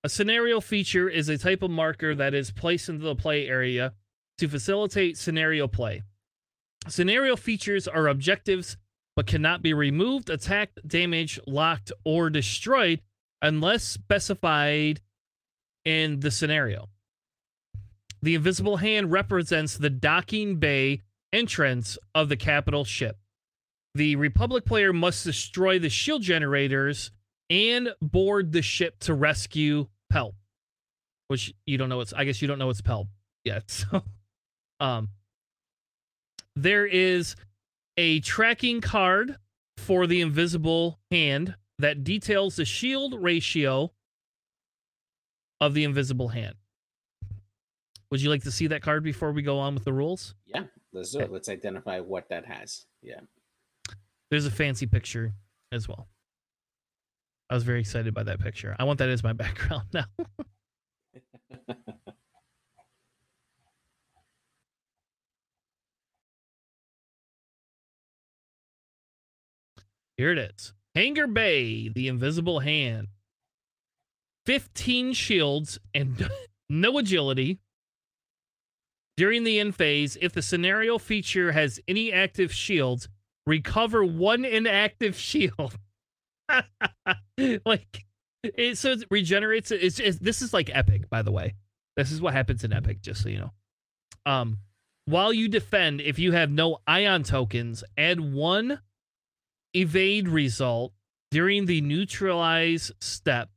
[0.04, 3.94] A scenario feature is a type of marker that is placed into the play area
[4.38, 6.04] to facilitate scenario play.
[6.88, 8.78] Scenario features are objectives
[9.18, 13.02] but cannot be removed, attacked, damaged, locked, or destroyed
[13.42, 15.02] unless specified
[15.84, 16.88] in the scenario.
[18.22, 21.02] The invisible hand represents the docking bay
[21.34, 23.18] entrance of the capital ship.
[23.96, 27.12] The Republic player must destroy the shield generators
[27.50, 30.34] and board the ship to rescue Palp,
[31.28, 32.02] which you don't know.
[32.02, 33.08] It's I guess you don't know it's Palp
[33.44, 33.64] yet.
[33.92, 34.04] So,
[34.86, 35.10] um,
[36.56, 37.36] there is
[37.98, 39.36] a tracking card
[39.78, 43.92] for the invisible hand that details the shield ratio
[45.62, 46.56] of the invisible hand.
[48.12, 50.34] Would you like to see that card before we go on with the rules?
[50.46, 50.64] Yeah,
[50.94, 51.32] let's do it.
[51.32, 52.86] Let's identify what that has.
[53.02, 53.20] Yeah.
[54.32, 55.34] There's a fancy picture
[55.72, 56.08] as well.
[57.50, 58.76] I was very excited by that picture.
[58.78, 60.06] I want that as my background now.
[70.18, 70.74] Here it is.
[70.96, 73.08] Hangar Bay, the invisible hand.
[74.46, 76.30] 15 shields and
[76.70, 77.60] no agility.
[79.16, 83.08] During the end phase, if the scenario feature has any active shields,
[83.46, 85.78] recover one inactive shield.
[87.66, 88.06] like
[88.44, 91.56] it so it regenerates it's, it's this is like epic by the way.
[91.96, 93.52] This is what happens in epic just so you know.
[94.26, 94.58] Um
[95.06, 98.80] while you defend if you have no ion tokens add one
[99.74, 100.94] evade result
[101.32, 103.50] during the neutralize step.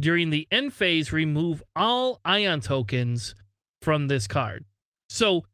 [0.00, 3.34] During the end phase remove all ion tokens
[3.82, 4.64] from this card.
[5.10, 5.44] So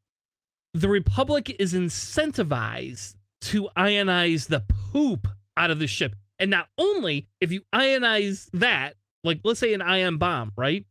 [0.73, 4.63] the republic is incentivized to ionize the
[4.93, 8.95] poop out of the ship and not only if you ionize that,
[9.25, 10.85] like let's say an ion bomb, right?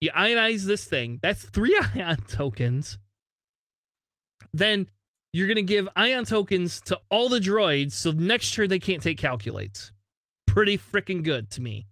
[0.00, 2.98] You ionize this thing, that's three ion tokens.
[4.52, 4.86] Then
[5.32, 9.02] you're going to give ion tokens to all the droids so next turn they can't
[9.02, 9.92] take calculates.
[10.46, 11.86] Pretty freaking good to me.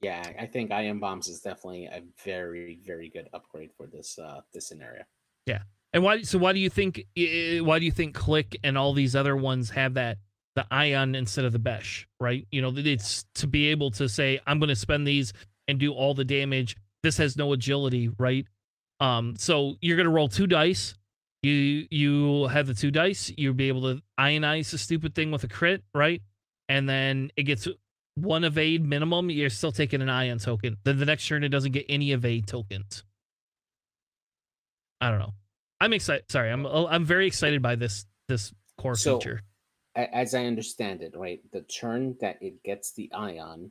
[0.00, 4.40] Yeah, I think ion bombs is definitely a very very good upgrade for this uh
[4.52, 5.04] this scenario.
[5.46, 5.60] Yeah.
[5.92, 9.14] And why so why do you think why do you think Klick and all these
[9.14, 10.18] other ones have that
[10.54, 12.46] the ion instead of the besh, right?
[12.50, 15.32] You know, it's to be able to say, I'm going to spend these
[15.68, 16.76] and do all the damage.
[17.02, 18.46] This has no agility, right?
[19.00, 20.94] Um, so you're going to roll two dice.
[21.42, 23.32] You you have the two dice.
[23.36, 26.22] You'll be able to ionize the stupid thing with a crit, right?
[26.68, 27.66] And then it gets
[28.14, 29.30] one evade minimum.
[29.30, 30.76] You're still taking an ion token.
[30.84, 33.02] Then the next turn it doesn't get any evade tokens.
[35.00, 35.34] I don't know.
[35.80, 36.30] I'm excited.
[36.30, 39.40] Sorry, I'm I'm very excited by this this core so, feature
[39.94, 43.70] as I understand it, right, the turn that it gets the ion,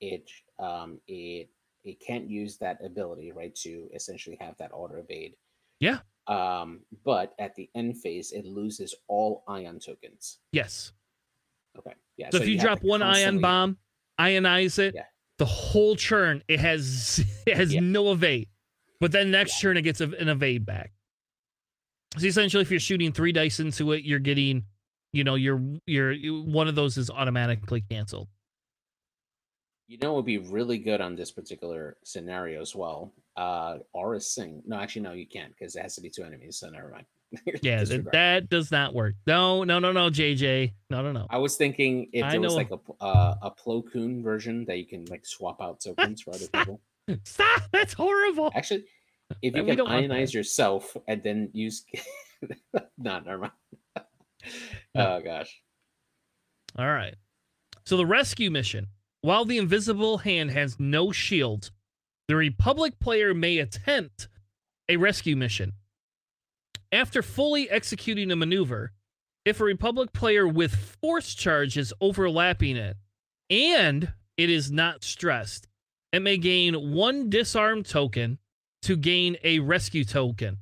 [0.00, 1.48] it um, it
[1.84, 5.34] it can't use that ability, right, to essentially have that auto evade.
[5.80, 5.98] Yeah.
[6.26, 10.38] Um, but at the end phase, it loses all ion tokens.
[10.52, 10.92] Yes.
[11.78, 11.92] Okay.
[12.16, 12.30] Yeah.
[12.30, 13.76] So, if you, have drop one ion bomb,
[14.18, 15.04] ionize it, Yeah.
[15.38, 17.80] the whole churn it has it has Yeah.
[17.80, 18.48] no evade.
[19.00, 20.92] But then next turn it gets an evade back.
[22.16, 24.64] So essentially, if you're shooting three dice into it, you're getting,
[25.14, 26.14] you know, your your
[26.44, 28.28] one of those is automatically canceled.
[29.86, 33.12] You know, it would be really good on this particular scenario as well.
[33.36, 34.62] Uh, Aurra Sing.
[34.66, 36.56] No, actually, no, you can't because it has to be two enemies.
[36.58, 37.06] So never mind.
[37.62, 39.14] Yeah, that, that does not work.
[39.26, 41.26] No, no, no, no, JJ, no, no, no.
[41.30, 44.78] I was thinking if I there was like a uh, a Plo Koon version that
[44.78, 46.80] you can like swap out tokens for other people.
[47.24, 47.62] Stop!
[47.72, 48.52] That's horrible.
[48.54, 48.84] Actually,
[49.42, 50.14] if Uh, you can don't want that.
[50.14, 51.84] ionize yourself and then use,
[52.98, 53.52] no, never mind.
[54.96, 55.60] Oh gosh.
[56.78, 57.16] All right.
[57.84, 58.86] So the rescue mission.
[59.22, 61.70] While the invisible hand has no shield,
[62.28, 64.28] the Republic player may attempt
[64.88, 65.72] a rescue mission.
[66.92, 68.92] After fully executing a maneuver,
[69.44, 72.96] if a Republic player with force charge is overlapping it
[73.50, 75.68] and it is not stressed,
[76.12, 78.38] it may gain one disarm token
[78.82, 80.58] to gain a rescue token.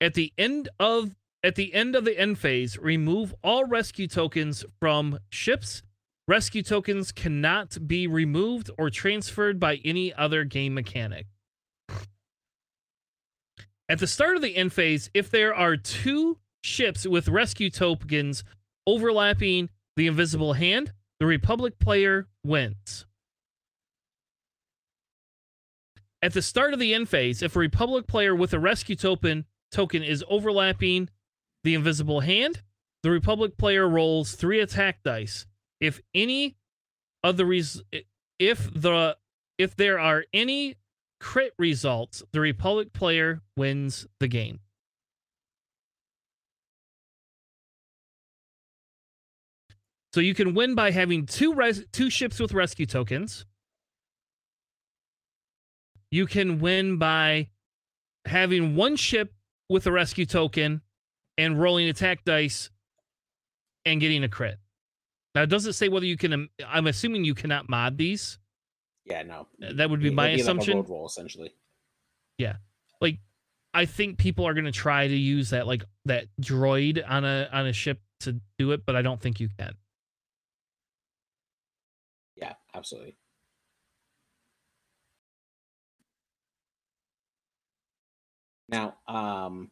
[0.00, 4.64] At the end of at the end of the end phase, remove all rescue tokens
[4.78, 5.82] from ships.
[6.28, 11.26] Rescue tokens cannot be removed or transferred by any other game mechanic.
[13.88, 18.44] At the start of the end phase, if there are two ships with rescue tokens
[18.86, 23.06] overlapping the invisible hand, the Republic player wins.
[26.22, 29.46] At the start of the end phase, if a Republic player with a rescue token
[29.72, 31.08] token is overlapping
[31.64, 32.62] the invisible hand,
[33.02, 35.46] the Republic player rolls three attack dice.
[35.80, 36.56] If any
[37.22, 37.82] of the res-
[38.38, 39.16] if the
[39.58, 40.76] if there are any
[41.20, 44.60] crit results, the Republic player wins the game.
[50.12, 53.46] So you can win by having two res- two ships with rescue tokens.
[56.10, 57.50] You can win by
[58.26, 59.32] having one ship
[59.68, 60.82] with a rescue token
[61.38, 62.70] and rolling attack dice
[63.84, 64.58] and getting a crit.
[65.34, 66.32] Now, it doesn't say whether you can.
[66.32, 68.38] um, I'm assuming you cannot mod these.
[69.04, 69.46] Yeah, no.
[69.58, 70.78] That would be It- my it'd assumption.
[70.78, 71.54] Like a roll, essentially.
[72.38, 72.56] Yeah.
[73.00, 73.18] Like,
[73.72, 77.48] I think people are going to try to use that like that droid on a
[77.52, 79.74] on a ship to do it, but I don't think you can.
[82.36, 83.16] Yeah, absolutely.
[88.68, 89.70] Now, um,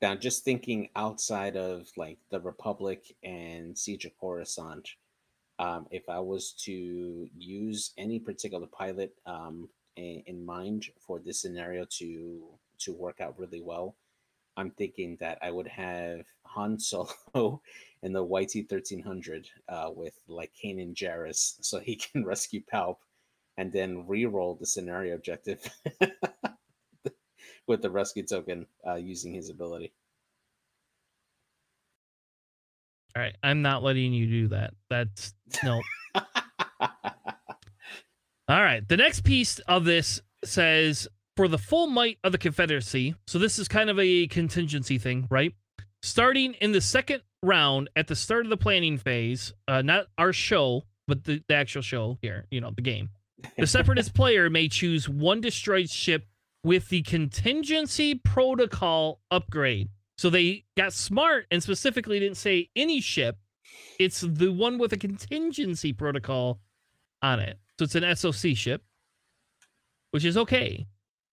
[0.00, 4.88] now just thinking outside of like the Republic and Siege of Coruscant,
[5.58, 11.42] um, if I was to use any particular pilot um, in, in mind for this
[11.42, 12.42] scenario to
[12.80, 13.96] to work out really well,
[14.56, 17.60] I'm thinking that I would have Han Solo
[18.02, 22.98] in the YT thirteen hundred uh, with like Kanan Jarrus, so he can rescue Palp,
[23.56, 25.68] and then re-roll the scenario objective
[27.68, 29.92] with the rescue token uh, using his ability.
[33.16, 34.74] All right, I'm not letting you do that.
[34.90, 35.34] That's
[35.64, 35.80] no.
[38.48, 38.86] All right.
[38.88, 43.14] The next piece of this says for the full might of the Confederacy.
[43.26, 45.52] So this is kind of a contingency thing, right?
[46.02, 50.32] Starting in the second round at the start of the planning phase, uh, not our
[50.32, 53.10] show, but the, the actual show here, you know, the game.
[53.58, 56.24] The separatist player may choose one destroyed ship
[56.64, 59.88] with the contingency protocol upgrade.
[60.16, 63.38] So they got smart and specifically didn't say any ship.
[64.00, 66.60] It's the one with a contingency protocol
[67.22, 67.58] on it.
[67.78, 68.82] So it's an SOC ship,
[70.10, 70.86] which is okay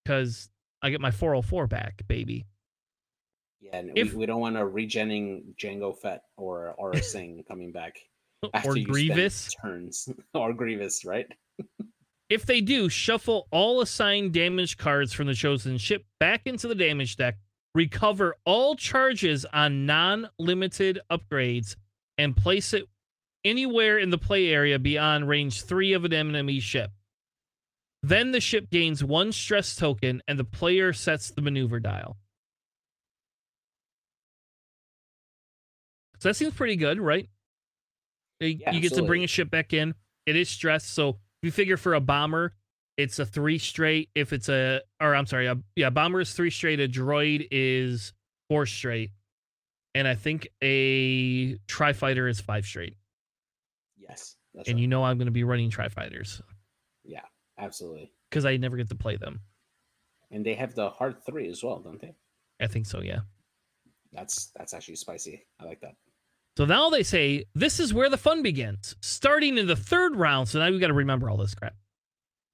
[0.04, 0.50] because
[0.82, 2.46] I get my 404 back, baby.
[3.62, 7.72] Yeah, and If- we, we don't want a regenning Jango Fett or or Sing coming
[7.72, 7.98] back
[8.54, 9.56] after or Grievous.
[9.60, 11.26] turns or Grievous, right?
[12.30, 16.76] If they do, shuffle all assigned damage cards from the chosen ship back into the
[16.76, 17.38] damage deck,
[17.76, 21.76] recover all charges on non limited upgrades,
[22.18, 22.86] and place it
[23.44, 26.92] anywhere in the play area beyond range three of an enemy ship.
[28.02, 32.18] Then the ship gains one stress token and the player sets the maneuver dial.
[36.20, 37.30] So that seems pretty good, right?
[38.40, 39.94] You Yeah, you get to bring a ship back in.
[40.26, 42.54] It is stressed, so you figure for a bomber,
[42.98, 44.10] it's a three straight.
[44.16, 46.80] If it's a, or I'm sorry, a, yeah, bomber is three straight.
[46.80, 48.14] A droid is
[48.50, 49.12] four straight,
[49.94, 52.98] and I think a tri fighter is five straight.
[53.98, 54.82] Yes, that's and right.
[54.82, 56.42] you know I'm going to be running tri fighters.
[57.04, 57.22] Yeah,
[57.58, 58.12] absolutely.
[58.30, 59.42] because I never get to play them.
[60.32, 62.16] And they have the hard three as well, don't they?
[62.60, 63.20] I think so, yeah.
[64.12, 65.46] That's that's actually spicy.
[65.60, 65.96] I like that.
[66.57, 68.95] So now they say this is where the fun begins.
[69.02, 71.76] Starting in the third round, so now we got to remember all this crap.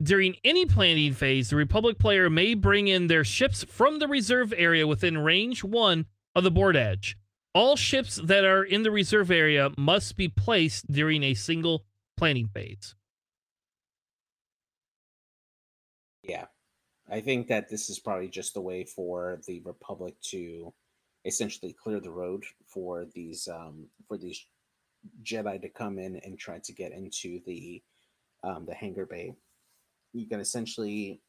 [0.01, 4.51] During any planning phase, the Republic player may bring in their ships from the reserve
[4.57, 7.15] area within range one of the board edge.
[7.53, 11.85] All ships that are in the reserve area must be placed during a single
[12.17, 12.95] planning phase.
[16.23, 16.45] Yeah.
[17.09, 20.73] I think that this is probably just a way for the Republic to
[21.25, 22.43] essentially clear the road
[22.73, 24.45] for these um for these
[25.23, 27.81] Jedi to come in and try to get into the
[28.43, 29.33] um the hangar bay.
[30.13, 31.21] You can essentially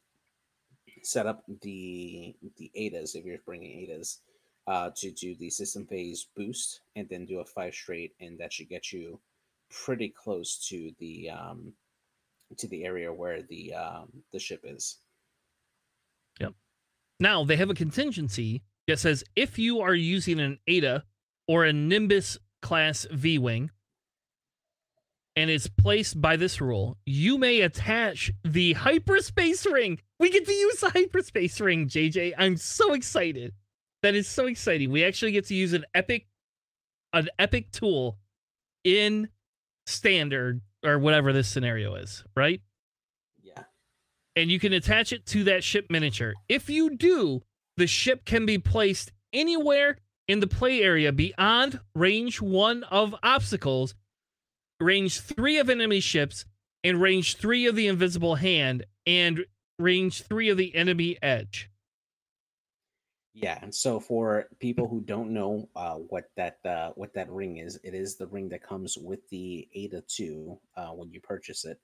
[1.03, 4.19] set up the the Etas if you're bringing Etas
[4.67, 8.53] uh, to do the system phase boost and then do a five straight, and that
[8.53, 9.19] should get you
[9.69, 11.73] pretty close to the um,
[12.57, 14.99] to the area where the um, the ship is.
[16.39, 16.53] Yep.
[17.19, 21.03] Now they have a contingency that says if you are using an Eta
[21.47, 23.71] or a Nimbus class V Wing
[25.35, 29.99] and it's placed by this rule, you may attach the hyperspace ring.
[30.19, 32.33] We get to use the hyperspace ring, JJ.
[32.37, 33.53] I'm so excited.
[34.03, 34.91] That is so exciting.
[34.91, 36.27] We actually get to use an epic
[37.13, 38.17] an epic tool
[38.83, 39.29] in
[39.85, 42.61] standard or whatever this scenario is, right?
[43.41, 43.63] Yeah,
[44.35, 46.33] and you can attach it to that ship miniature.
[46.49, 47.43] If you do,
[47.77, 53.95] the ship can be placed anywhere in the play area beyond range one of obstacles,
[54.79, 56.45] range three of enemy ships,
[56.83, 59.45] and range three of the invisible hand, and
[59.79, 61.69] range three of the enemy edge.
[63.33, 63.57] yeah.
[63.61, 67.79] And so for people who don't know uh, what that uh, what that ring is,
[67.83, 71.79] it is the ring that comes with the Eta Two uh, when you purchase it.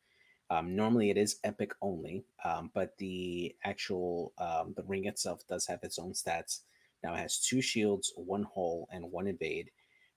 [0.52, 5.66] Um, normally, it is Epic only, um, but the actual um, the ring itself does
[5.66, 6.62] have its own stats.
[7.04, 9.72] Now it has two shields, one hull, and one evade.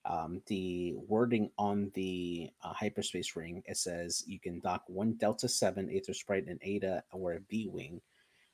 [0.04, 5.48] Um, the wording on the uh, hyperspace ring it says you can dock one Delta
[5.48, 8.00] Seven Aether Sprite and Eta or a V Wing.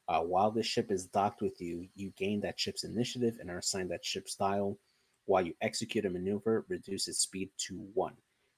[0.09, 3.59] Uh, while the ship is docked with you, you gain that ship's initiative and are
[3.59, 4.79] assigned that ship style.
[5.25, 8.17] While you execute a maneuver, reduce its speed to one.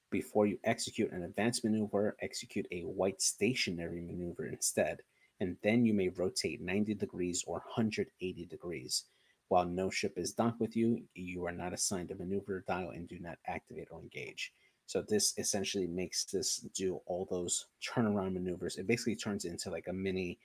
[0.09, 5.01] Before you execute an advanced maneuver, execute a white stationary maneuver instead,
[5.39, 9.05] and then you may rotate 90 degrees or 180 degrees.
[9.51, 13.05] While no ship is docked with you, you are not assigned a maneuver dial and
[13.05, 14.53] do not activate or engage.
[14.85, 18.77] So this essentially makes this do all those turnaround maneuvers.
[18.77, 20.39] It basically turns into like a mini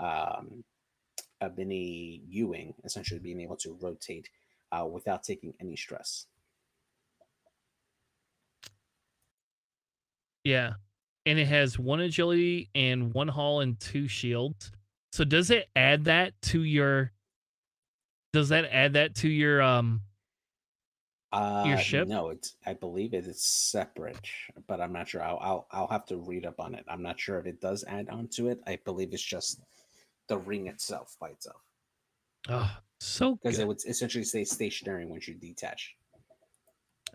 [0.00, 0.64] um,
[1.40, 4.28] a mini U-wing, essentially being able to rotate
[4.72, 6.26] uh, without taking any stress.
[10.42, 10.72] Yeah.
[11.26, 14.72] And it has one agility and one hull and two shields.
[15.12, 17.12] So does it add that to your
[18.32, 20.02] does that add that to your um
[21.30, 22.08] Uh, your ship?
[22.08, 22.56] No, it's.
[22.64, 24.18] I believe it is separate,
[24.66, 25.22] but I'm not sure.
[25.22, 26.84] I'll, I'll I'll have to read up on it.
[26.88, 28.60] I'm not sure if it does add on to it.
[28.66, 29.60] I believe it's just
[30.28, 31.60] the ring itself by itself,
[32.48, 35.94] oh, so because it would essentially stay stationary once you detach.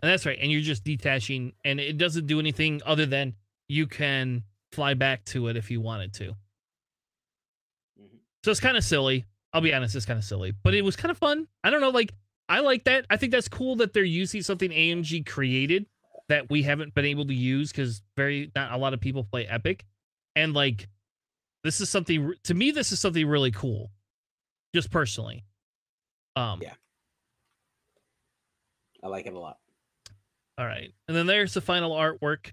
[0.02, 0.38] And that's right.
[0.40, 3.34] And you're just detaching and it doesn't do anything other than
[3.68, 4.42] you can
[4.72, 6.36] fly back to it if you wanted to.
[8.00, 8.18] Mhm.
[8.44, 9.24] So it's kind of silly.
[9.54, 11.46] I'll be honest, it's kind of silly, but it was kind of fun.
[11.62, 12.12] I don't know, like
[12.48, 13.06] I like that.
[13.08, 15.86] I think that's cool that they're using something AMG created
[16.28, 19.46] that we haven't been able to use because very not a lot of people play
[19.46, 19.84] Epic,
[20.34, 20.88] and like
[21.62, 22.72] this is something to me.
[22.72, 23.92] This is something really cool,
[24.74, 25.44] just personally.
[26.36, 26.74] Um, Yeah.
[29.04, 29.58] I like it a lot.
[30.58, 30.92] All right.
[31.08, 32.52] And then there's the final artwork.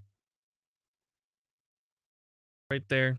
[2.70, 3.18] Right there.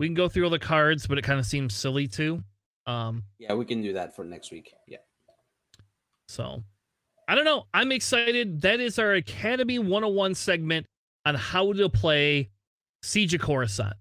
[0.00, 2.42] We can go through all the cards, but it kind of seems silly too.
[2.86, 4.72] Um, Yeah, we can do that for next week.
[4.88, 4.96] Yeah.
[6.26, 6.64] so
[7.28, 7.66] I don't know.
[7.74, 8.62] I'm excited.
[8.62, 10.86] That is our Academy 101 segment
[11.26, 12.48] on how to play
[13.02, 13.92] Siege of Coruscant.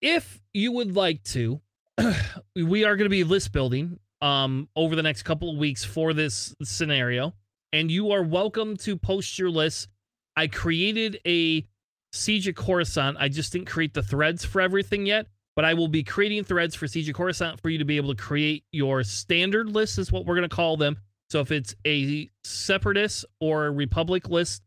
[0.00, 1.60] If you would like to,
[2.54, 6.12] we are going to be list building um over the next couple of weeks for
[6.12, 7.32] this scenario
[7.72, 9.88] and you are welcome to post your list.
[10.36, 11.64] I created a
[12.12, 13.16] Siege of Coruscant.
[13.18, 15.26] I just didn't create the threads for everything yet,
[15.56, 18.14] but I will be creating threads for Siege of Coruscant for you to be able
[18.14, 20.96] to create your standard list, is what we're going to call them.
[21.30, 24.62] So if it's a separatist or republic list,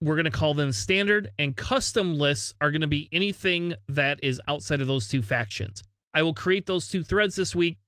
[0.00, 4.18] we're going to call them standard, and custom lists are going to be anything that
[4.20, 5.84] is outside of those two factions.
[6.12, 7.78] I will create those two threads this week,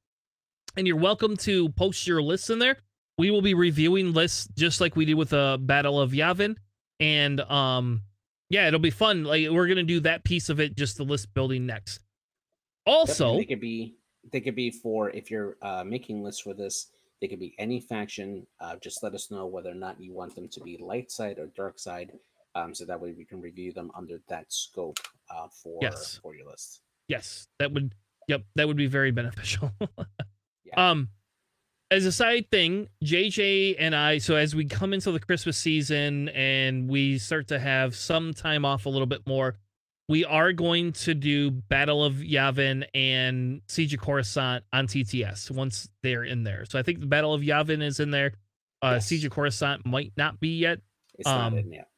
[0.76, 2.76] and you're welcome to post your lists in there.
[3.18, 6.54] We will be reviewing lists just like we did with the Battle of Yavin,
[7.00, 8.02] and um,
[8.50, 9.24] yeah, it'll be fun.
[9.24, 12.00] Like we're gonna do that piece of it, just the list building next.
[12.86, 13.94] Also, they could be
[14.32, 16.90] they could be for if you're uh, making lists for this.
[17.20, 18.46] They could be any faction.
[18.60, 21.38] Uh, just let us know whether or not you want them to be light side
[21.38, 22.12] or dark side,
[22.54, 24.98] um, so that way we can review them under that scope
[25.30, 26.18] uh, for Yes.
[26.22, 26.80] for your list.
[27.08, 27.94] yes, that would
[28.28, 29.70] yep, that would be very beneficial.
[30.66, 30.90] Yeah.
[30.90, 31.08] Um
[31.94, 36.28] as a side thing, JJ and I, so as we come into the Christmas season
[36.30, 39.56] and we start to have some time off a little bit more,
[40.08, 45.88] we are going to do Battle of Yavin and Siege of Coruscant on TTS once
[46.02, 46.64] they're in there.
[46.68, 48.32] So I think the Battle of Yavin is in there.
[48.82, 49.06] Uh, Yes.
[49.06, 50.80] Siege of Coruscant might not be yet,
[51.16, 51.88] It's not um, in yet.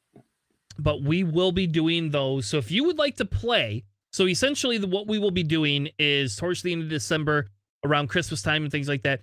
[0.78, 2.46] but we will be doing those.
[2.46, 5.88] So if you would like to play, so essentially the, what we will be doing
[5.98, 7.46] is towards the end of December,
[7.82, 9.22] around Christmas time and things like that,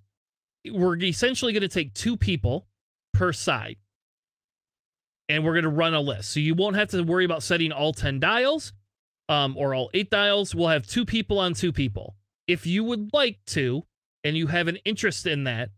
[0.72, 2.68] we're essentially going to take two people
[3.14, 3.77] per side,
[5.30, 6.31] and we're going to run a list.
[6.31, 8.73] So you won't have to worry about setting all ten dials,
[9.30, 10.53] um, or all eight dials.
[10.53, 12.15] We'll have two people on two people.
[12.48, 13.84] If you would like to,
[14.23, 15.69] and you have an interest in that,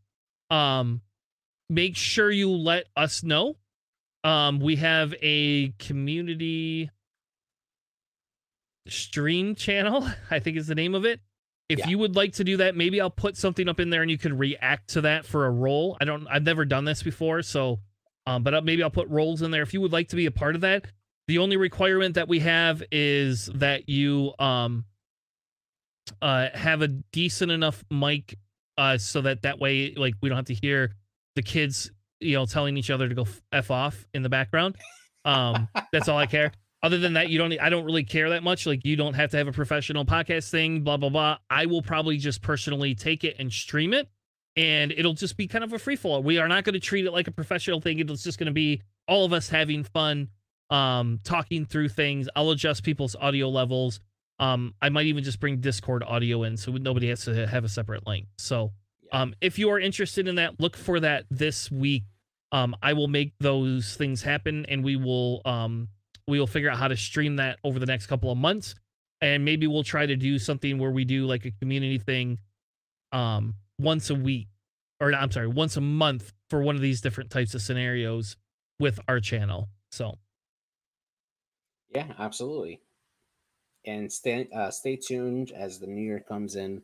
[0.49, 1.01] um,
[1.69, 3.57] make sure you let us know
[4.25, 6.89] um, we have a community
[8.87, 11.19] stream channel, I think is the name of it.
[11.67, 11.87] If Yeah.
[11.89, 14.17] you would like to do that, maybe I'll put something up in there and you
[14.17, 15.97] can react to that for a role.
[15.99, 17.79] I don't I've never done this before, so
[18.27, 20.25] um, but uh, maybe I'll put roles in there if you would like to be
[20.27, 20.85] a part of that.
[21.27, 24.85] The only requirement that we have is that you um
[26.21, 28.37] uh have a decent enough mic
[28.77, 30.93] uh so that that way like we don't have to hear
[31.35, 31.89] the kids
[32.19, 34.75] you know telling each other to go f- f off in the background
[35.25, 36.51] um that's all i care
[36.85, 38.65] other than that you don't i don't really care that much.
[38.65, 41.37] Like you don't have to have a professional podcast thing blah blah blah.
[41.49, 44.07] I will probably just personally take it and stream it
[44.55, 46.21] and it'll just be kind of a free fall.
[46.23, 47.99] We are not going to treat it like a professional thing.
[47.99, 50.29] It's just going to be all of us having fun
[50.69, 52.29] um talking through things.
[52.35, 53.99] I'll adjust people's audio levels.
[54.39, 57.69] Um i might even just bring discord audio in so nobody has to have a
[57.69, 58.27] separate link.
[58.37, 58.71] So
[59.11, 62.03] um, if you are interested in that, look for that this week.
[62.51, 65.89] Um, I will make those things happen, and we will um,
[66.27, 68.75] we will figure out how to stream that over the next couple of months,
[69.21, 72.39] and maybe we'll try to do something where we do like a community thing,
[73.11, 74.47] um, once a week,
[74.99, 78.37] or I'm sorry, once a month for one of these different types of scenarios
[78.79, 79.69] with our channel.
[79.91, 80.17] So
[81.93, 82.81] Yeah, absolutely.
[83.85, 86.81] And stay uh, stay tuned as the new year comes in.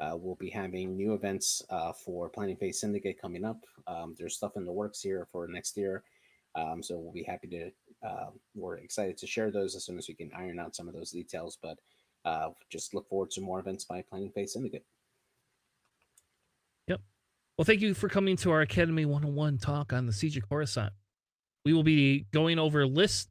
[0.00, 3.60] Uh, we'll be having new events uh, for Planning Phase Syndicate coming up.
[3.86, 6.02] Um, there's stuff in the works here for next year,
[6.54, 7.70] um, so we'll be happy to.
[8.06, 10.94] Uh, we're excited to share those as soon as we can iron out some of
[10.94, 11.58] those details.
[11.62, 11.78] But
[12.24, 14.84] uh, just look forward to more events by Planning Phase Syndicate.
[16.88, 17.00] Yep.
[17.56, 20.92] Well, thank you for coming to our Academy 101 talk on the Siege of Coruscant.
[21.64, 23.28] We will be going over lists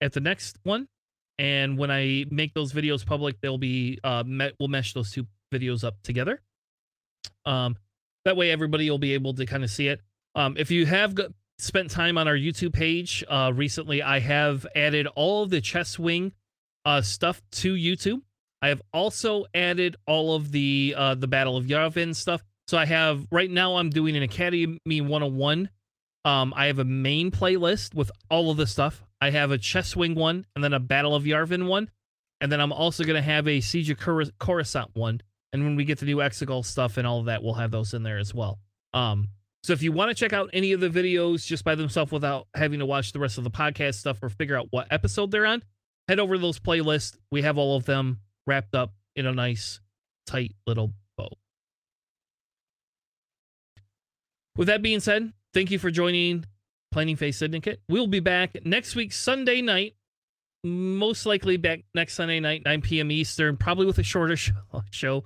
[0.00, 0.88] at the next one,
[1.38, 5.26] and when I make those videos public, they'll be uh, met, we'll mesh those two
[5.52, 6.42] videos up together.
[7.46, 7.76] Um,
[8.24, 10.00] that way, everybody will be able to kind of see it.
[10.34, 11.14] Um, if you have
[11.58, 15.98] spent time on our YouTube page uh, recently, I have added all of the Chess
[15.98, 16.32] Wing
[16.84, 18.20] uh, stuff to YouTube.
[18.62, 22.42] I have also added all of the uh, the Battle of Yavin stuff.
[22.66, 25.68] So I have right now I'm doing an Academy 101.
[26.24, 29.02] Um, I have a main playlist with all of the stuff.
[29.20, 31.90] I have a Chess Wing one, and then a Battle of Yavin one,
[32.40, 35.20] and then I'm also gonna have a Siege of Cor- Coruscant one.
[35.52, 37.94] And when we get to do Exegol stuff and all of that, we'll have those
[37.94, 38.58] in there as well.
[38.92, 39.28] Um,
[39.64, 42.48] so if you want to check out any of the videos just by themselves without
[42.54, 45.46] having to watch the rest of the podcast stuff or figure out what episode they're
[45.46, 45.62] on,
[46.06, 47.16] head over to those playlists.
[47.32, 49.80] We have all of them wrapped up in a nice,
[50.26, 51.30] tight little bow.
[54.54, 56.44] With that being said, thank you for joining
[56.92, 57.80] Planning Phase Syndicate.
[57.88, 59.94] We'll be back next week, Sunday night.
[60.62, 63.10] Most likely back next Sunday night, 9 p.m.
[63.10, 64.36] Eastern, probably with a shorter
[64.90, 65.24] show.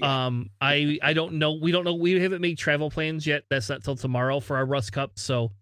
[0.00, 0.26] Yeah.
[0.26, 1.52] Um, I I don't know.
[1.54, 1.94] We don't know.
[1.94, 3.44] We haven't made travel plans yet.
[3.50, 5.12] That's not till tomorrow for our Rust Cup.
[5.16, 5.52] So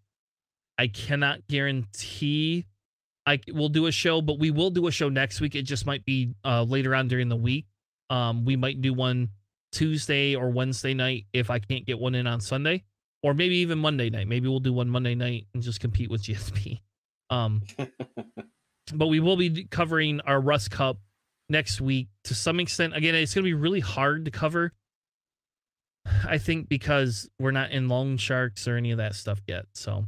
[0.79, 2.67] I cannot guarantee
[3.27, 5.55] I will do a show, but we will do a show next week.
[5.55, 7.67] It just might be uh, later on during the week.
[8.09, 9.29] Um, we might do one
[9.71, 12.85] Tuesday or Wednesday night if I can't get one in on Sunday,
[13.23, 14.29] or maybe even Monday night.
[14.29, 16.81] Maybe we'll do one Monday night and just compete with GSP.
[17.29, 17.63] Um,
[18.95, 20.99] but we will be covering our Rust Cup
[21.49, 22.95] next week to some extent.
[22.97, 24.73] Again, it's going to be really hard to cover.
[26.27, 29.67] I think because we're not in Longshanks or any of that stuff yet.
[29.75, 30.07] So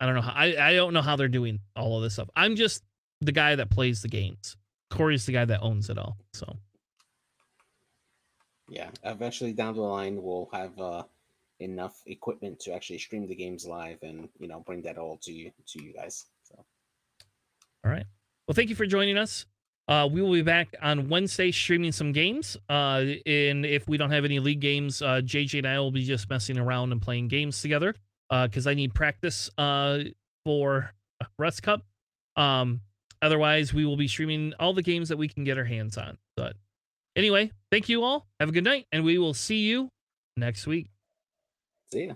[0.00, 2.28] I don't know how I, I don't know how they're doing all of this stuff.
[2.36, 2.82] I'm just
[3.20, 4.56] the guy that plays the games.
[4.90, 6.16] Corey's the guy that owns it all.
[6.32, 6.56] So
[8.68, 11.04] Yeah, eventually down the line we'll have uh,
[11.60, 15.32] enough equipment to actually stream the games live and you know bring that all to
[15.32, 16.26] you to you guys.
[16.44, 16.64] So
[17.84, 18.06] All right.
[18.46, 19.46] Well, thank you for joining us.
[19.88, 22.56] Uh, we will be back on Wednesday streaming some games.
[22.68, 26.04] Uh, and if we don't have any league games, uh, JJ and I will be
[26.04, 27.94] just messing around and playing games together
[28.28, 30.00] because I need practice uh,
[30.44, 30.92] for
[31.38, 31.82] Rust Cup.
[32.36, 32.80] Um,
[33.22, 36.18] otherwise, we will be streaming all the games that we can get our hands on.
[36.36, 36.54] But
[37.14, 38.26] anyway, thank you all.
[38.40, 39.88] Have a good night, and we will see you
[40.36, 40.88] next week.
[41.92, 42.14] See ya.